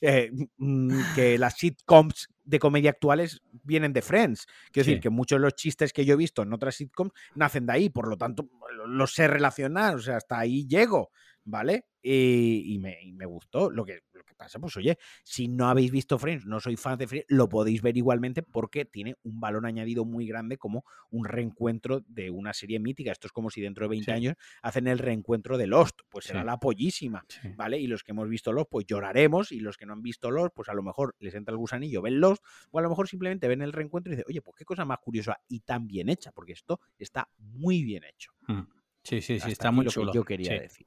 [0.00, 4.46] Eh, mm, que las sitcoms de comedia actuales vienen de Friends.
[4.72, 4.90] Quiero Sí.
[4.92, 7.72] decir que muchos de los chistes que yo he visto en otras sitcoms nacen de
[7.74, 11.10] ahí, por lo tanto lo- los sé relacionar, o sea, hasta ahí llego,
[11.48, 11.86] ¿vale?
[12.02, 13.70] Y, y me, y me gustó.
[13.70, 16.96] Lo que, lo que pasa, pues oye, si no habéis visto Friends, no soy fan
[16.98, 21.24] de Friends, lo podéis ver igualmente porque tiene un valor añadido muy grande como un
[21.24, 23.10] reencuentro de una serie mítica.
[23.12, 24.10] Esto es como si dentro de 20 Sí.
[24.12, 26.46] años hacen el reencuentro de Lost, pues será Sí.
[26.46, 27.24] la pollísima.
[27.28, 27.48] Sí.
[27.56, 27.78] ¿vale?
[27.80, 30.52] Y los que hemos visto Lost, pues lloraremos, y los que no han visto Lost,
[30.54, 33.48] pues a lo mejor les entra el gusanillo, ven Lost, o a lo mejor simplemente
[33.48, 36.30] ven el reencuentro y dicen, oye, pues qué cosa más curiosa y tan bien hecha,
[36.32, 38.32] porque esto está muy bien hecho.
[38.46, 38.60] Mm.
[39.02, 40.12] Sí, sí, sí, Hasta está muy chulo.
[40.12, 40.58] yo quería sí.
[40.58, 40.86] decir.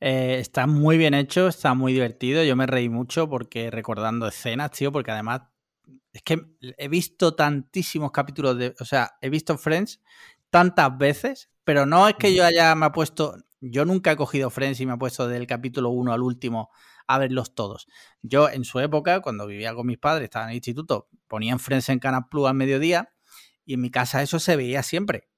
[0.00, 2.44] Eh, está muy bien hecho, está muy divertido.
[2.44, 5.42] Yo me reí mucho porque recordando escenas, tío, porque además
[6.12, 8.74] es que he visto tantísimos capítulos de.
[8.80, 10.00] O sea, he visto Friends
[10.50, 13.36] tantas veces, pero no es que yo haya me ha puesto.
[13.60, 16.70] Yo nunca he cogido Friends y me he puesto del capítulo 1 al último
[17.06, 17.86] a verlos todos.
[18.22, 21.88] Yo en su época, cuando vivía con mis padres, estaba en el instituto, ponían Friends
[21.88, 23.12] en Canal Plus al mediodía
[23.64, 25.28] y en mi casa eso se veía siempre.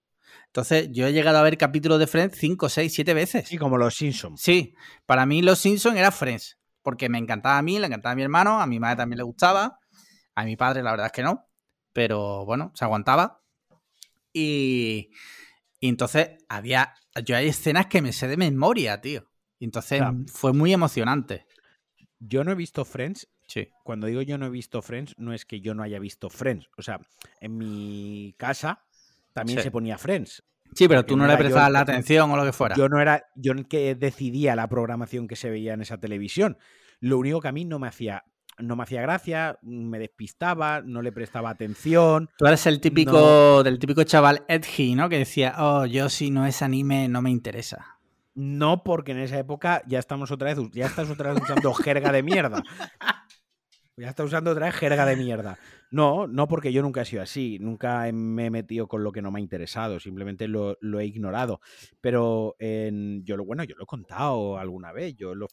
[0.48, 3.48] Entonces, yo he llegado a ver capítulos de Friends 5, 6, 7 veces.
[3.48, 4.40] Sí, como los Simpsons.
[4.40, 4.74] Sí,
[5.06, 8.22] para mí Los Simpsons era Friends, porque me encantaba a mí, le encantaba a mi
[8.22, 9.78] hermano, a mi madre también le gustaba,
[10.34, 11.46] a mi padre la verdad es que no,
[11.92, 13.40] pero bueno, se aguantaba.
[14.32, 15.10] Y,
[15.80, 16.94] y entonces había,
[17.24, 19.24] yo hay escenas que me sé de memoria, tío.
[19.58, 20.18] Y entonces Claro.
[20.32, 21.46] fue muy emocionante.
[22.20, 23.28] Yo no he visto Friends.
[23.48, 23.68] Sí.
[23.84, 26.68] Cuando digo yo no he visto Friends, no es que yo no haya visto Friends.
[26.76, 27.00] O sea,
[27.40, 28.84] en mi casa
[29.38, 29.64] también Sí.
[29.64, 30.42] se ponía Friends.
[30.74, 32.76] Sí, pero tú no, no le prestabas la atención o lo que fuera.
[32.76, 36.58] Yo no era yo el que decidía la programación que se veía en esa televisión.
[37.00, 38.24] Lo único que a mí no me hacía
[38.58, 42.28] no me hacía gracia, me despistaba, no le prestaba atención.
[42.36, 45.08] Tú eres el típico, del típico chaval edgy, ¿no?
[45.08, 47.98] Que decía, oh, yo si no es anime no me interesa.
[48.34, 52.10] No porque en esa época ya estamos otra vez, ya estás otra vez usando jerga
[52.12, 52.62] de mierda.
[53.98, 55.58] Ya estás usando otra jerga de mierda.
[55.90, 59.22] No, no porque yo nunca he sido así, nunca me he metido con lo que
[59.22, 61.60] no me ha interesado, simplemente lo, lo he ignorado.
[62.00, 65.16] Pero en- yo lo bueno, yo lo he contado alguna vez.
[65.16, 65.48] Yo lo,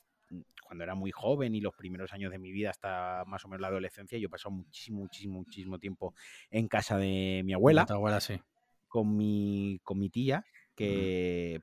[0.63, 3.61] cuando era muy joven y los primeros años de mi vida hasta más o menos
[3.61, 6.13] la adolescencia, yo he pasado muchísimo, muchísimo, muchísimo tiempo
[6.51, 8.39] en casa de mi abuela Tu abuela sí.
[8.87, 10.45] con mi, con mi tía,
[10.75, 11.61] que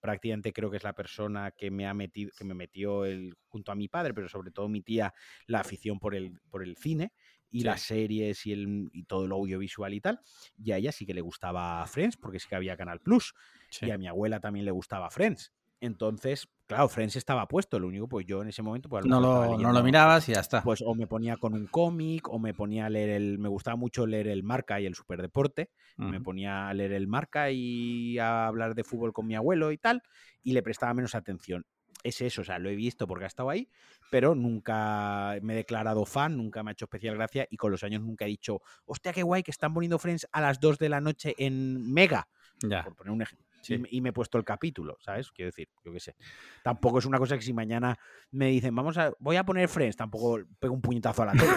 [0.00, 3.72] prácticamente creo que es la persona que me ha metido, que me metió el, junto
[3.72, 5.12] a mi padre, pero sobre todo mi tía,
[5.46, 7.12] la afición por el, por el cine
[7.50, 7.64] y Sí.
[7.64, 10.20] las series y, el, y todo lo audiovisual y tal.
[10.56, 13.32] Y a ella sí que le gustaba Friends, porque sí que había Canal Plus.
[13.70, 13.86] sí.
[13.86, 15.52] Y a mi abuela también le gustaba Friends.
[15.80, 17.80] Entonces, claro, Friends estaba puesto.
[17.80, 20.28] Lo único, pues yo en ese momento, pues lo No lo, no lo leyendo- mirabas
[20.28, 20.62] y ya está.
[20.62, 23.76] pues o me ponía con un cómic o me ponía a leer el me gustaba
[23.76, 28.46] mucho leer el Marca y el Superdeporte me ponía a leer el Marca y a
[28.46, 30.00] hablar de fútbol con mi abuelo y tal
[30.44, 31.66] y le prestaba menos atención
[32.04, 33.68] es eso, o sea, lo he visto porque ha estado ahí,
[34.08, 37.82] pero nunca me he declarado fan, nunca me ha hecho especial gracia y con los
[37.82, 40.88] años nunca he dicho, hostia, qué guay que están poniendo Friends a las 2 de
[40.90, 42.28] la noche en Mega,
[42.62, 42.84] Ya.
[42.84, 43.47] por poner un ejemplo.
[43.68, 43.74] Sí.
[43.74, 45.30] Y, me- y me he puesto el capítulo, ¿sabes?
[45.30, 46.16] Quiero decir, yo qué sé.
[46.62, 47.98] Tampoco es una cosa que si mañana
[48.30, 51.52] me dicen, vamos a, voy a poner Friends, tampoco pego un puñetazo a la tele.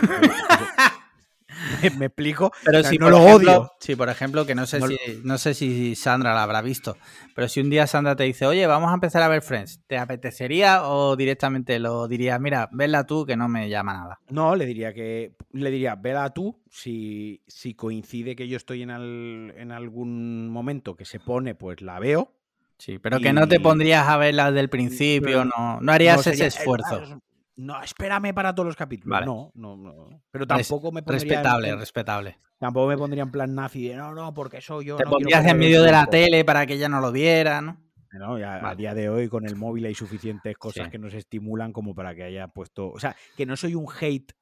[1.83, 2.51] me, me explico.
[2.63, 3.71] Pero O sea, si no lo ejemplo, odio.
[3.79, 6.97] Sí, por ejemplo, que no sé, No si, no sé si Sandra la habrá visto,
[7.35, 9.97] pero si un día Sandra te dice, oye, vamos a empezar a ver Friends, ¿te
[9.97, 14.19] apetecería o directamente lo dirías, mira, vesla tú que no me llama nada?
[14.29, 18.91] No, le diría que, le diría, vela tú, si, si coincide que yo estoy en,
[18.91, 22.33] al- en algún momento que se pone, pues la veo.
[22.77, 26.15] Sí, pero que no te pondrías a verla desde el principio, Pero no, no harías
[26.15, 27.21] No ese sería, "Eh, esfuerzo.
[27.57, 29.11] No, espérame para todos los capítulos.
[29.19, 29.25] Vale.
[29.25, 30.21] No, no, no.
[30.31, 32.37] Pero tampoco me pondría Respetable, en- respetable.
[32.57, 35.45] tampoco me pondría en plan nazi de no, no, porque eso yo Te no pondrías
[35.45, 36.11] en medio de la tiempo".
[36.11, 37.77] tele para que ella no lo viera, ¿no?
[38.13, 40.91] No, ya a día de hoy con el móvil hay suficientes cosas Sí.
[40.91, 42.89] que nos estimulan como para que haya puesto.
[42.91, 44.33] O sea, que no soy un hate.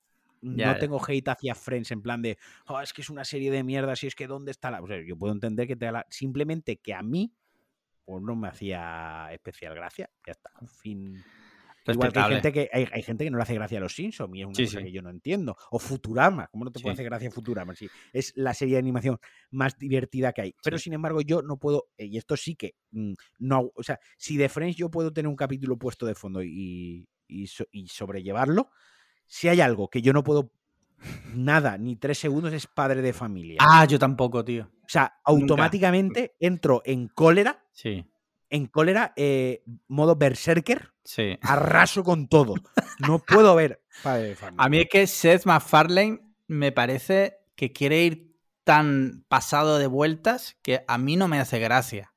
[0.41, 0.80] Ya, no ya.
[0.80, 2.38] tengo hate hacia Friends en plan de,
[2.68, 4.81] "Oh, es que es una serie de mierda, si es que dónde está la.
[4.81, 7.31] O sea, yo puedo entender que te la- Simplemente que a mí,
[8.06, 10.10] pues no me hacía especial gracia.
[10.26, 10.49] Ya está.
[10.81, 11.22] Fin.
[11.88, 13.95] Igual que hay gente que, hay, hay gente que no le hace gracia a los
[13.95, 14.84] Simpsons y es una Sí, cosa sí.
[14.85, 15.56] que yo no entiendo.
[15.72, 17.73] O Futurama, ¿cómo no te puede hacer gracia Futurama?
[17.76, 19.18] Sí, es la serie de animación
[19.51, 20.56] más divertida que hay.
[20.64, 23.99] Pero sin embargo, yo no puedo, eh, y esto sí que mm, no, o sea,
[24.18, 27.88] si de Friends yo puedo tener un capítulo puesto de fondo y, y, so- y
[27.88, 28.69] sobrellevarlo,
[29.26, 30.51] si hay algo que yo no puedo
[31.34, 33.57] nada, ni tres segundos, es padre de familia.
[33.61, 34.64] Ah, yo tampoco, tío.
[34.84, 38.03] o sea, automáticamente entro en cólera, Sí,
[38.49, 41.38] en cólera, eh, modo berserker, sí.
[41.41, 42.55] arraso con todo.
[42.99, 44.65] No puedo ver padre de familia.
[44.65, 48.35] A mí es que Seth MacFarlane me parece que quiere ir
[48.65, 52.13] tan pasado de vueltas que a mí no me hace gracia.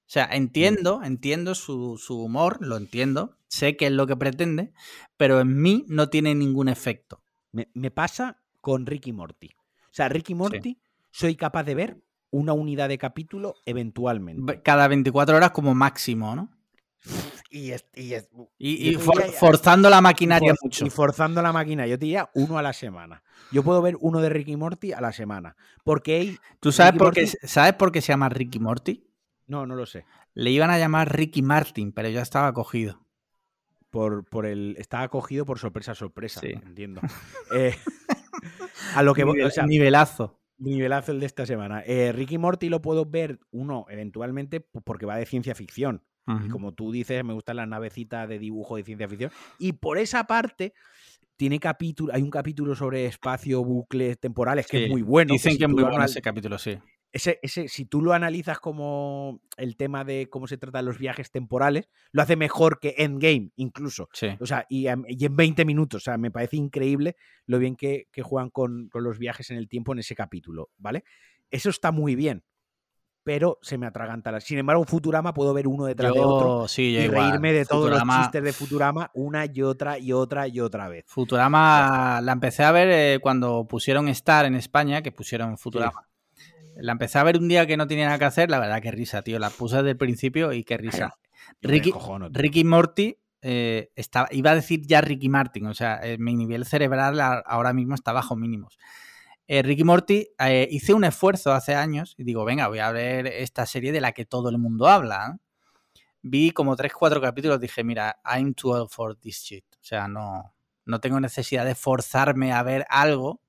[0.00, 4.72] O sea, entiendo, entiendo su, su humor, lo entiendo, sé que es lo que pretende,
[5.16, 7.22] pero en mí no tiene ningún efecto.
[7.50, 9.48] Me, me pasa con Ricky Morty.
[9.48, 10.78] O sea, Ricky Morty
[11.10, 12.02] soy capaz de ver
[12.36, 14.62] una unidad de capítulo eventualmente.
[14.62, 16.50] Cada 24 horas como máximo, ¿no?
[17.50, 20.84] Y, es- y es- Y, y Yo for- diría- forzando la maquinaria for- mucho.
[20.86, 21.86] y forzando la máquina.
[21.86, 23.22] Yo te diría uno a la semana.
[23.52, 25.56] Yo puedo ver uno de Ricky Morty a la semana.
[25.84, 26.38] Porque hay...
[26.60, 29.04] ¿Tú sabes Ricky por, qué, Morty- sabes por qué se llama Ricky Morty?
[29.46, 30.04] No, no lo sé.
[30.34, 33.00] Le iban a llamar Ricky Martin, pero ya estaba cogido.
[33.90, 34.74] Por, por el...
[34.78, 36.40] Está acogido por sorpresa, sorpresa.
[36.40, 36.48] Sí.
[36.52, 37.00] Entiendo.
[37.54, 37.76] Eh,
[38.96, 39.24] a lo que.
[39.24, 40.40] Nivel- o sea, nivelazo.
[40.58, 41.82] Nivelazo el de esta semana.
[41.86, 46.02] Eh, Ricky Morty lo puedo ver, uno, eventualmente, porque va de ciencia ficción.
[46.44, 49.30] Y como tú dices, me gustan las navecitas de dibujo de ciencia ficción.
[49.60, 50.74] Y por esa parte,
[51.36, 55.32] tiene capítulo, hay un capítulo sobre espacio, bucles temporales que es muy bueno.
[55.32, 56.76] Dicen que, es muy bueno ese capítulo, sí.
[57.16, 61.30] Ese, ese, si tú lo analizas como el tema de cómo se tratan los viajes
[61.30, 64.10] temporales, lo hace mejor que Endgame, incluso.
[64.38, 66.02] O sea, y, en 20 minutos.
[66.02, 67.16] O sea, me parece increíble
[67.46, 71.04] lo bien que, juegan con, con, los viajes en el tiempo en ese capítulo, ¿vale?
[71.50, 72.44] Eso está muy bien
[73.24, 74.38] pero se me atraganta.
[74.38, 78.40] Sin embargo, Futurama puedo ver uno detrás de otro y reírme de todos los chistes
[78.40, 81.06] de Futurama una y otra y otra y otra vez.
[81.08, 86.05] Futurama la empecé a ver eh, cuando pusieron Star en España, que pusieron Futurama.
[86.76, 88.90] La empecé a ver un día que no tenía nada que hacer, la verdad que
[88.90, 89.38] risa, tío.
[89.38, 91.16] La puse desde el principio y qué risa.
[91.62, 91.92] Ricky,
[92.30, 96.64] Ricky Morty eh, estaba, iba a decir ya Ricky Martin, o sea, eh, mi nivel
[96.64, 98.78] cerebral ahora mismo está bajo mínimos.
[99.48, 103.28] Eh, Ricky Morty, eh, hice un esfuerzo hace años y digo, venga, voy a ver
[103.28, 105.38] esta serie de la que todo el mundo habla.
[106.22, 109.64] Vi como 3-4 capítulos, dije, mira, I'm too old for this shit.
[109.74, 110.52] O sea, no,
[110.84, 113.40] no tengo necesidad de forzarme a ver algo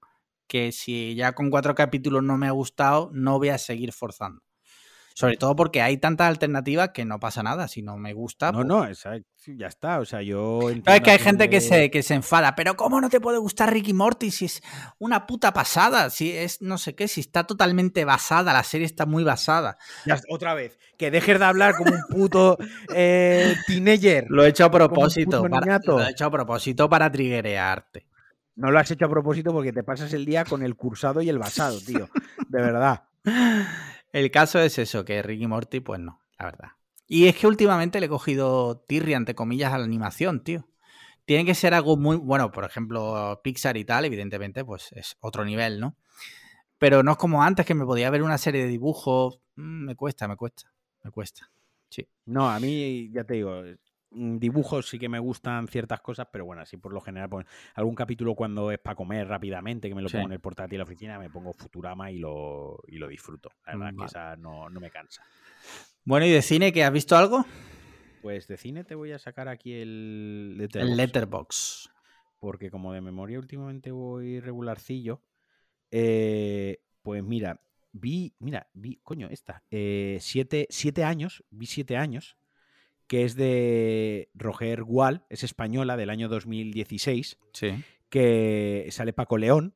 [0.48, 4.42] que si ya con cuatro capítulos no me ha gustado, no voy a seguir forzando.
[5.18, 7.68] Sobre todo porque hay tantas alternativas que no pasa nada.
[7.68, 8.52] Si no me gusta.
[8.52, 9.18] No, pues no,
[9.58, 10.00] ya está.
[10.00, 10.60] O sea, yo.
[10.86, 12.54] No, es que hay gente que se, que se enfada.
[12.56, 14.62] Pero ¿cómo no te puede gustar Ricky Morty si es
[15.00, 16.12] una puta pasada?
[16.12, 18.54] Si es no sé qué, si está totalmente basada.
[18.54, 19.80] La serie está muy basada.
[20.06, 20.78] Ya, otra vez.
[21.00, 22.60] Que dejes de hablar como un puto
[22.94, 24.28] eh, teenager.
[24.30, 25.42] Lo he hecho a propósito.
[25.50, 28.06] Para, lo he hecho a propósito para triguearte.
[28.58, 31.30] No lo has hecho a propósito porque te pasas el día con el cursado y
[31.30, 32.10] el basado, tío.
[32.50, 33.04] De verdad.
[34.14, 36.70] El caso es eso, que Ricky Morty, pues no, la verdad.
[37.08, 40.66] Y es que últimamente le he cogido tirri, ante comillas, a la animación, tío.
[41.26, 45.46] Tiene que ser algo muy, bueno, por ejemplo, Pixar y tal, evidentemente, pues es otro
[45.46, 45.98] nivel, ¿no?
[46.80, 49.40] Pero no es como antes que me podía ver una serie de dibujos.
[49.56, 50.72] Mm, me cuesta, me cuesta,
[51.04, 51.52] me cuesta.
[51.90, 52.08] Sí.
[52.26, 53.62] No, a mí, ya te digo,
[54.12, 57.96] dibujos sí que me gustan ciertas cosas, pero bueno, así por lo general, pues, algún
[57.96, 60.84] capítulo cuando es para comer rápidamente, que me lo pongo en el portátil de la
[60.84, 63.52] oficina, me pongo Futurama y lo, y lo disfruto.
[63.66, 65.24] Además que esa no, me cansa.
[66.04, 67.46] Bueno, ¿y de cine que has visto algo?
[68.22, 70.90] Pues de cine te voy a sacar aquí el Letterbox.
[70.90, 71.90] El Letterbox.
[72.40, 75.22] Porque como de memoria últimamente voy regularcillo,
[75.92, 77.62] eh, pues mira,
[77.92, 82.38] vi, mira, vi, coño, esta, eh, siete, siete años, vi siete años
[83.08, 87.84] que es de Roger Gual, es española del año 2016, sí.
[88.10, 89.74] que sale Paco León.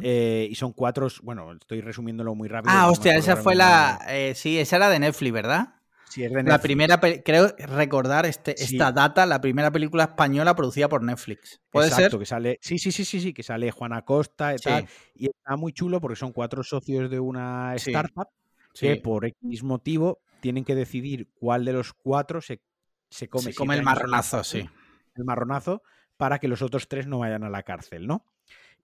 [0.00, 2.74] Eh, y son cuatro, bueno, estoy resumiéndolo muy rápido.
[2.74, 4.00] Ah, hostia, esa fue la...
[4.08, 5.74] Eh, sí, esa era de Netflix, ¿verdad?
[6.08, 6.52] Sí, es de Netflix.
[6.52, 11.60] La primera, creo recordar este, esta data, la primera película española producida por Netflix.
[11.68, 14.88] ¿Puede Exacto, que sale, sí, sí, sí, sí, sí, que sale Juana Costa y tal.
[15.14, 18.28] Y está muy chulo porque son cuatro socios de una startup
[18.72, 22.62] que por X motivo tienen que decidir cuál de los cuatro se,
[23.10, 23.52] se come.
[23.52, 24.68] Se come el marronazo, sí.
[25.14, 25.82] El marronazo
[26.16, 28.24] para que los otros tres no vayan a la cárcel, ¿no?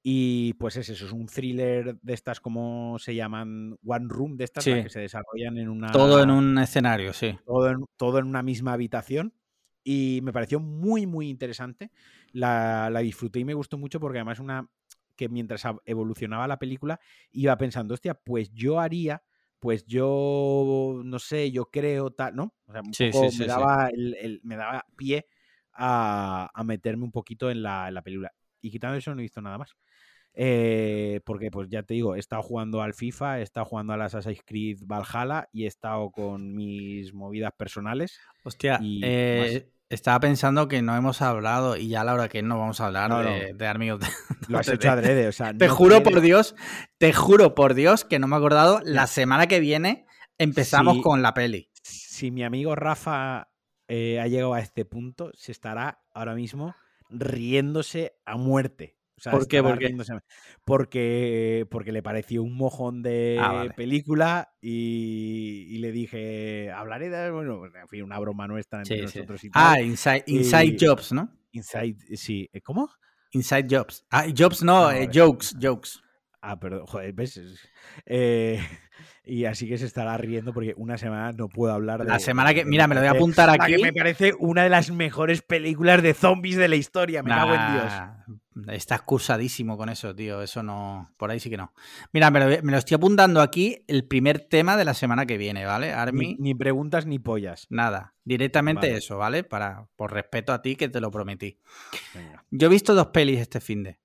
[0.07, 3.79] Y pues es eso, es un thriller de estas, como se llaman?
[3.87, 5.91] One Room, de estas que se desarrollan en una...
[5.93, 7.39] Todo en un escenario, sí.
[7.47, 9.33] Todo en, todo en una misma habitación.
[9.83, 11.91] Y me pareció muy, muy interesante.
[12.33, 14.69] La, la disfruté y me gustó mucho porque además una
[15.17, 17.01] que mientras evolucionaba la película
[17.33, 19.23] iba pensando, hostia, pues yo haría
[19.65, 22.55] pues yo no sé, yo creo tal, ¿no?
[22.67, 25.27] O sea, un poco me, daba el, me daba pie
[25.73, 28.31] a, meterme un poquito en la, película.
[28.61, 29.75] Y quitando eso no he visto nada más.
[30.35, 34.03] Eh, porque, pues ya te digo, he estado jugando al FIFA, he estado jugando al
[34.03, 38.21] Assassin's Creed Valhalla y he estado con mis movidas personales.
[38.43, 42.59] Hostia, eh, estaba pensando que no hemos hablado y ya a la hora que no
[42.59, 43.99] vamos a hablar de, de
[44.49, 45.55] Lo has hecho adrede, o sea.
[45.55, 46.55] Te juro por Dios,
[46.99, 48.81] te juro por Dios que no me he acordado.
[48.85, 50.07] La semana que viene
[50.39, 51.71] empezamos con la peli.
[51.83, 53.49] Si mi amigo Rafa
[53.89, 56.75] eh, ha llegado a este punto, se estará ahora mismo
[57.11, 58.97] riéndose a muerte.
[59.23, 59.63] ¿Por qué?
[60.65, 67.65] Porque, porque le pareció un mojón de ah, película y, le dije, hablaré de, bueno,
[67.67, 71.31] en fin, una broma nuestra entre nosotros Ah, Inside, inside Jobs, ¿no?
[71.53, 72.49] Inside, sí.
[72.53, 72.91] ¿eh, ¿Cómo?
[73.33, 74.05] Inside Jobs.
[74.11, 76.01] Ah, Jobs no, eh, jokes, jokes.
[76.41, 77.41] Ah, perdón, joder, ¿ves?
[78.07, 78.61] Eh,
[79.27, 82.11] y así que se estará riendo porque una semana no puedo hablar de.
[82.11, 82.67] La semana que.
[82.67, 83.77] Mira, me lo voy a apuntar aquí.
[83.77, 87.23] Que me parece una de las mejores películas de zombies de la historia.
[87.23, 88.75] Me cago en Dios.
[88.75, 90.43] Estás cursadísimo con eso, tío.
[90.43, 91.11] Eso no.
[91.17, 91.73] Por ahí sí que no.
[92.13, 95.93] Mira, me lo, estoy apuntando aquí el primer tema de la semana que viene, ¿vale?
[95.93, 96.37] Army.
[96.39, 97.67] Ni, preguntas ni pollas.
[97.71, 98.15] Nada.
[98.25, 99.43] Directamente eso, ¿vale?
[99.43, 101.59] Para, por respeto a ti que te lo prometí.
[102.51, 103.99] Yo he visto dos pelis este fin de.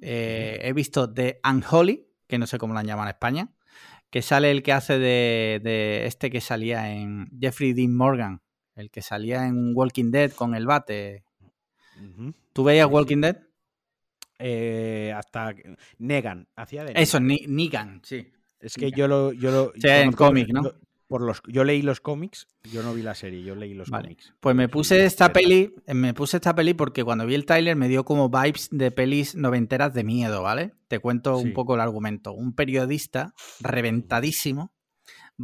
[0.00, 3.48] Eh, he visto The Unholy, que no sé cómo la llaman en España,
[4.10, 8.42] que sale el que hace de, de este que salía en Jeffrey Dean Morgan,
[8.74, 11.24] el que salía en Walking Dead con el bate.
[12.00, 12.32] Ujú.
[12.52, 12.88] ¿Tú veías.
[12.90, 13.36] Walking Dead?
[14.38, 15.54] Eh, hasta
[15.98, 18.00] Negan, hacía de Eso, Negan.
[18.04, 18.32] Sí.
[18.60, 20.62] Es que yo lo, yo lo Sí, en cómic, ¿no?
[21.08, 24.04] Por los, yo leí los cómics, yo no vi la serie, yo leí los Vale.
[24.04, 24.34] cómics.
[24.40, 27.76] Pues me puse esta peli, eh, me puse esta peli porque cuando vi el tráiler
[27.76, 30.74] me dio como vibes de pelis noventeras de miedo, ¿vale?
[30.86, 31.46] Te cuento Sí.
[31.46, 32.32] un poco el argumento.
[32.32, 34.72] Un periodista reventadísimo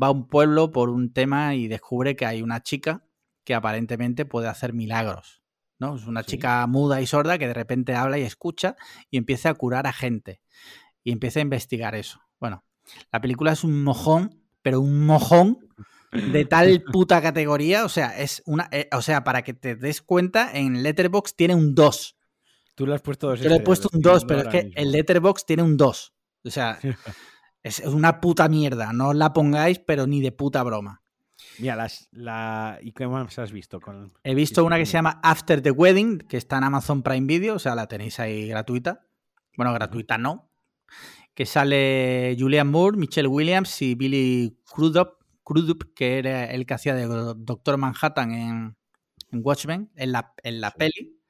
[0.01, 3.05] va a un pueblo por un tema y descubre que hay una chica
[3.45, 5.43] que aparentemente puede hacer milagros,
[5.79, 5.97] ¿no?
[5.97, 6.33] Es una Sí.
[6.33, 8.77] chica muda y sorda que de repente habla y escucha
[9.11, 10.41] y empieza a curar a gente
[11.03, 12.21] y empieza a investigar eso.
[12.39, 12.65] Bueno,
[13.13, 15.59] la película es un mojón, pero un mojón
[16.11, 20.01] de tal puta categoría, o sea, es una, eh, o sea, para que te des
[20.01, 22.17] cuenta, en Letterbox tiene un 2.
[22.75, 24.49] Tú le has puesto dos Yo le he estrellas, puesto un estoy 2, viendo pero
[24.49, 24.83] es que mismo.
[24.83, 26.15] el Letterbox tiene un 2.
[26.45, 26.79] O sea,
[27.63, 31.03] es una puta mierda, no os la pongáis, pero ni de puta broma.
[31.59, 32.79] Mira, las, la...
[32.81, 33.81] ¿y qué más has visto?
[33.81, 34.15] Con...
[34.25, 37.57] He visto una que se llama After the Wedding, que está en Amazon Prime Video,
[37.57, 39.07] o sea, la tenéis ahí gratuita.
[39.59, 40.51] Bueno, gratuita no.
[41.35, 46.95] Que sale Julian Moore, Michelle Williams y Billy Crudup, Crudup que era el que hacía
[46.95, 48.77] de Doctor Manhattan en,
[49.33, 50.77] en Watchmen, en la, en la Sí.
[50.79, 51.21] peli.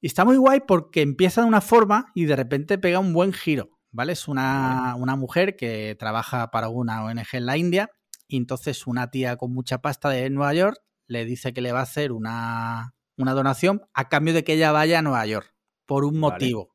[0.00, 3.32] Y está muy guay porque empieza de una forma y de repente pega un buen
[3.32, 4.12] giro, ¿vale?
[4.12, 7.90] Es una, una mujer que trabaja para una ONG en la India
[8.28, 11.80] y entonces una tía con mucha pasta de Nueva York le dice que le va
[11.80, 15.54] a hacer una, una donación a cambio de que ella vaya a Nueva York
[15.86, 16.73] por un motivo.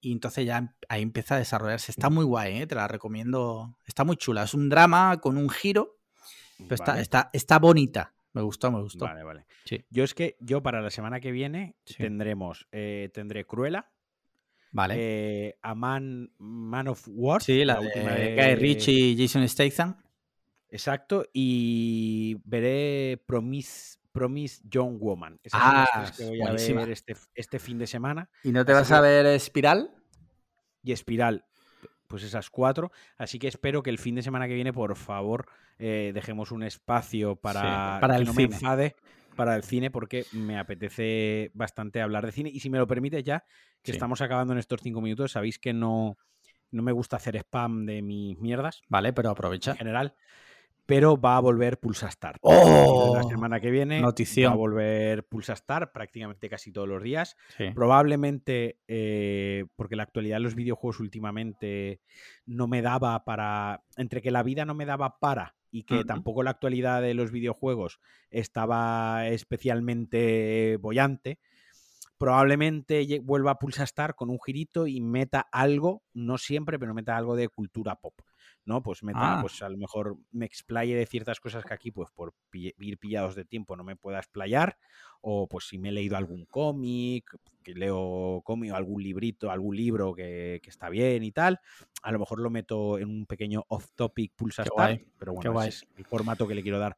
[0.00, 1.90] Y entonces ya ahí empieza a desarrollarse.
[1.90, 2.66] Está muy guay, ¿eh?
[2.66, 3.76] te la recomiendo.
[3.86, 4.44] Está muy chula.
[4.44, 5.98] Es un drama con un giro,
[6.58, 7.02] pero está, Vale.
[7.02, 8.14] está, está bonita.
[8.32, 9.06] Me gustó, me gustó.
[9.06, 9.46] Vale, vale.
[9.64, 9.84] Sí.
[9.90, 11.94] Yo es que yo para la semana que viene Sí.
[11.96, 13.90] tendremos, eh, tendré Cruella,
[14.70, 14.94] Vale.
[14.98, 17.42] eh, a Man, Man of War.
[17.42, 19.96] sí, la, última de Guy Ritchie y Jason Statham.
[20.70, 25.38] Exacto, y veré Promise, Promise Young Woman.
[25.44, 26.80] Esas son las Ah, tres que voy a buenísima.
[26.80, 28.28] ver este, este fin de semana.
[28.42, 29.90] ¿Y no te Así vas que- a ver Espiral?
[30.82, 31.44] Y Espiral,
[32.08, 32.90] pues esas cuatro.
[33.16, 35.46] Así que espero que el fin de semana que viene, por favor,
[35.78, 38.48] eh, dejemos un espacio para, para que el no cine.
[38.48, 38.96] me enfade
[39.36, 42.50] para el cine, porque me apetece bastante hablar de cine.
[42.52, 43.44] Y si me lo permite ya,
[43.82, 43.96] que Sí.
[43.96, 46.18] estamos acabando en estos cinco minutos, sabéis que no,
[46.72, 49.76] no me gusta hacer spam de mis mierdas Vale, pero en aprovecha.
[49.76, 50.14] general.
[50.88, 52.38] Pero va a volver Pulsa Start.
[52.40, 53.12] ¡Oh!
[53.14, 54.50] La semana que viene Notición.
[54.50, 57.36] va a volver Pulsa Start prácticamente casi todos los días.
[57.58, 57.64] Sí.
[57.74, 62.00] Probablemente eh, porque la actualidad de los videojuegos últimamente
[62.46, 63.82] no me daba para.
[63.98, 67.32] Entre que la vida no me daba para y que tampoco la actualidad de los
[67.32, 68.00] videojuegos
[68.30, 71.38] estaba especialmente bollante.
[72.16, 77.14] Probablemente vuelva a Pulsa Star con un girito y meta algo, no siempre, pero meta
[77.14, 78.14] algo de cultura pop.
[78.68, 78.82] ¿No?
[78.82, 79.40] Pues meta, Ah.
[79.40, 82.98] pues a lo mejor me explaye de ciertas cosas que aquí, pues por pi- ir
[82.98, 84.78] pillados de tiempo no me pueda explayar.
[85.20, 89.76] O pues si me he leído algún cómic, que leo cómic o algún librito, algún
[89.76, 91.60] libro que, que está bien y tal,
[92.02, 94.94] a lo mejor lo meto en un pequeño off-topic Pulsa Qué Star.
[94.94, 96.96] guay, Pero bueno, ese es el formato que le quiero dar.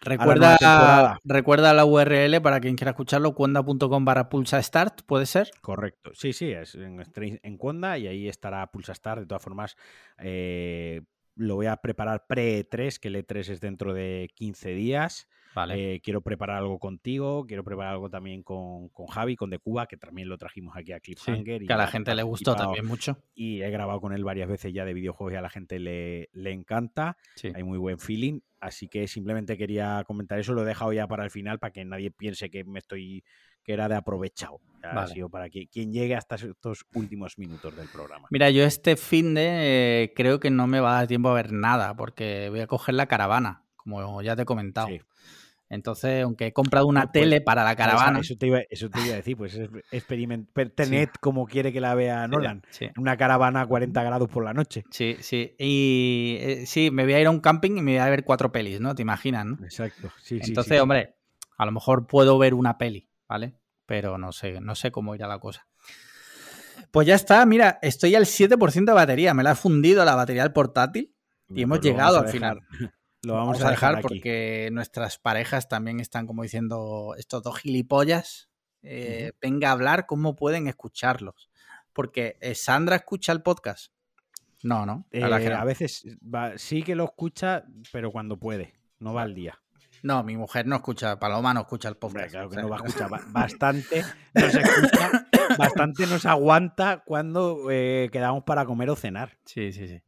[0.00, 1.20] Recuerda, temporada.
[1.24, 5.50] recuerda la URL para quien quiera escucharlo, cuenda.com barra pulsa start, ¿puede ser?
[5.60, 6.12] Correcto.
[6.14, 7.02] Sí, sí, es en,
[7.42, 9.20] en Conda y ahí estará Pulsa Star.
[9.20, 9.76] De todas formas,
[10.18, 11.02] eh,
[11.34, 15.28] lo voy a preparar pre-E3, que el E3 es dentro de 15 días.
[15.56, 15.94] Vale.
[15.94, 19.86] Eh, quiero preparar algo contigo, quiero preparar algo también con, con Javi, con De Cuba,
[19.86, 21.62] que también lo trajimos aquí a Sí, Cliffhanger.
[21.62, 23.18] y que a la gente le gustó también mucho.
[23.34, 26.28] Y he grabado con él varias veces ya de videojuegos y a la gente le,
[26.34, 27.16] le encanta.
[27.36, 27.52] Sí.
[27.54, 28.40] Hay muy buen feeling.
[28.60, 30.52] Así que simplemente quería comentar eso.
[30.52, 33.24] Lo he dejado ya para el final para que nadie piense que me estoy
[33.64, 34.60] que era de aprovechado.
[34.82, 38.28] Ha sido para que quien llegue hasta estos últimos minutos del programa.
[38.30, 41.34] Mira, yo este fin de eh, creo que no me va a dar tiempo a
[41.34, 44.86] ver nada, porque voy a coger la caravana, como ya te he comentado.
[44.88, 45.00] Sí.
[45.68, 48.20] Entonces, aunque he comprado una Ah, pues, tele para la Esa- caravana.
[48.20, 51.80] Eso te, iba, eso te iba a decir, pues es experiment, Tenet como quiere que
[51.80, 52.62] la vea Nolan.
[52.70, 54.84] Sí, una caravana a 40 grados por la noche.
[54.90, 55.54] sí, sí.
[55.58, 58.22] Y eh, sí, me voy a ir a un camping y me voy a ver
[58.24, 58.94] cuatro pelis, ¿no?
[58.94, 59.58] ¿Te imaginas, no?
[59.64, 60.12] Exacto.
[60.22, 61.16] Sí, Entonces, hombre,
[61.58, 63.54] a lo mejor puedo ver una peli, ¿vale?
[63.86, 65.66] Pero no sé, no sé cómo irá la cosa.
[66.92, 70.42] Pues ya está, mira, estoy al 7% de batería, me la he fundido la batería
[70.44, 71.12] del portátil
[71.48, 72.60] y hemos Pues llegado al final.
[73.22, 74.02] Dejar- Lo vamos, a dejar, aquí.
[74.02, 78.48] porque nuestras parejas también están como diciendo estos dos gilipollas.
[78.82, 81.50] eh, Venga a hablar cómo pueden escucharlos.
[81.92, 83.92] Porque eh, Sandra escucha el podcast.
[84.62, 85.06] No, no.
[85.12, 85.22] Eh.
[85.24, 88.74] A veces va- sí que lo escucha, pero cuando puede.
[88.98, 89.58] No va al día.
[90.02, 92.30] No, mi mujer no escucha, Paloma no escucha el Hombre, podcast.
[92.32, 94.04] claro que o sea, no va a escuchar ba- bastante.
[94.34, 95.26] No se escucha
[95.58, 99.38] bastante nos aguanta cuando eh, quedamos para comer o cenar.
[99.46, 100.02] Sí, sí, sí.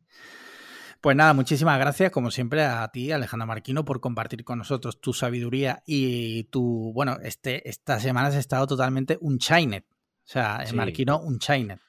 [1.09, 5.15] Pues nada, muchísimas gracias, como siempre, a ti, Alejandra Marquino, por compartir con nosotros tu
[5.15, 6.93] sabiduría y tu.
[6.93, 9.87] Bueno, este, esta semana has estado totalmente un Chinet.
[9.87, 10.77] O sea, Sí.
[10.77, 11.81] Marquino, un Chinet.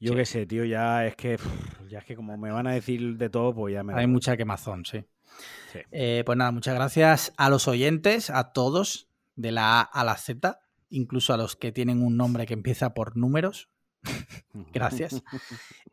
[0.00, 0.16] Yo Sí.
[0.16, 1.38] qué sé, tío, ya es que
[1.90, 4.38] ya es que como me van a decir de todo, pues ya me Hay mucha
[4.38, 5.04] quemazón, sí.
[5.74, 5.80] Sí.
[5.90, 10.16] Eh, pues nada, muchas gracias a los oyentes, a todos, de la A a la
[10.16, 13.68] Z, incluso a los que tienen un nombre que empieza por números.
[14.72, 15.22] Gracias.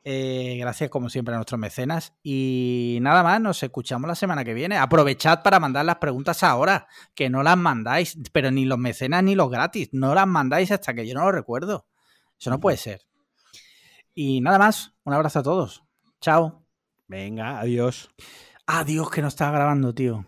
[0.06, 2.14] Eh, gracias, como siempre, a nuestros mecenas.
[2.24, 4.76] Y nada más, nos escuchamos la semana que viene.
[4.76, 9.34] Aprovechad para mandar las preguntas ahora, que no las mandáis, pero ni los mecenas ni
[9.34, 9.92] los gratis.
[9.94, 11.88] No las mandáis hasta que yo no lo recuerdo.
[12.38, 13.04] Eso no puede ser.
[14.14, 15.86] Y nada más, un abrazo a todos.
[16.20, 16.66] Chao.
[17.08, 18.10] Venga, adiós.
[18.68, 20.26] Adiós, que no estaba grabando, tío.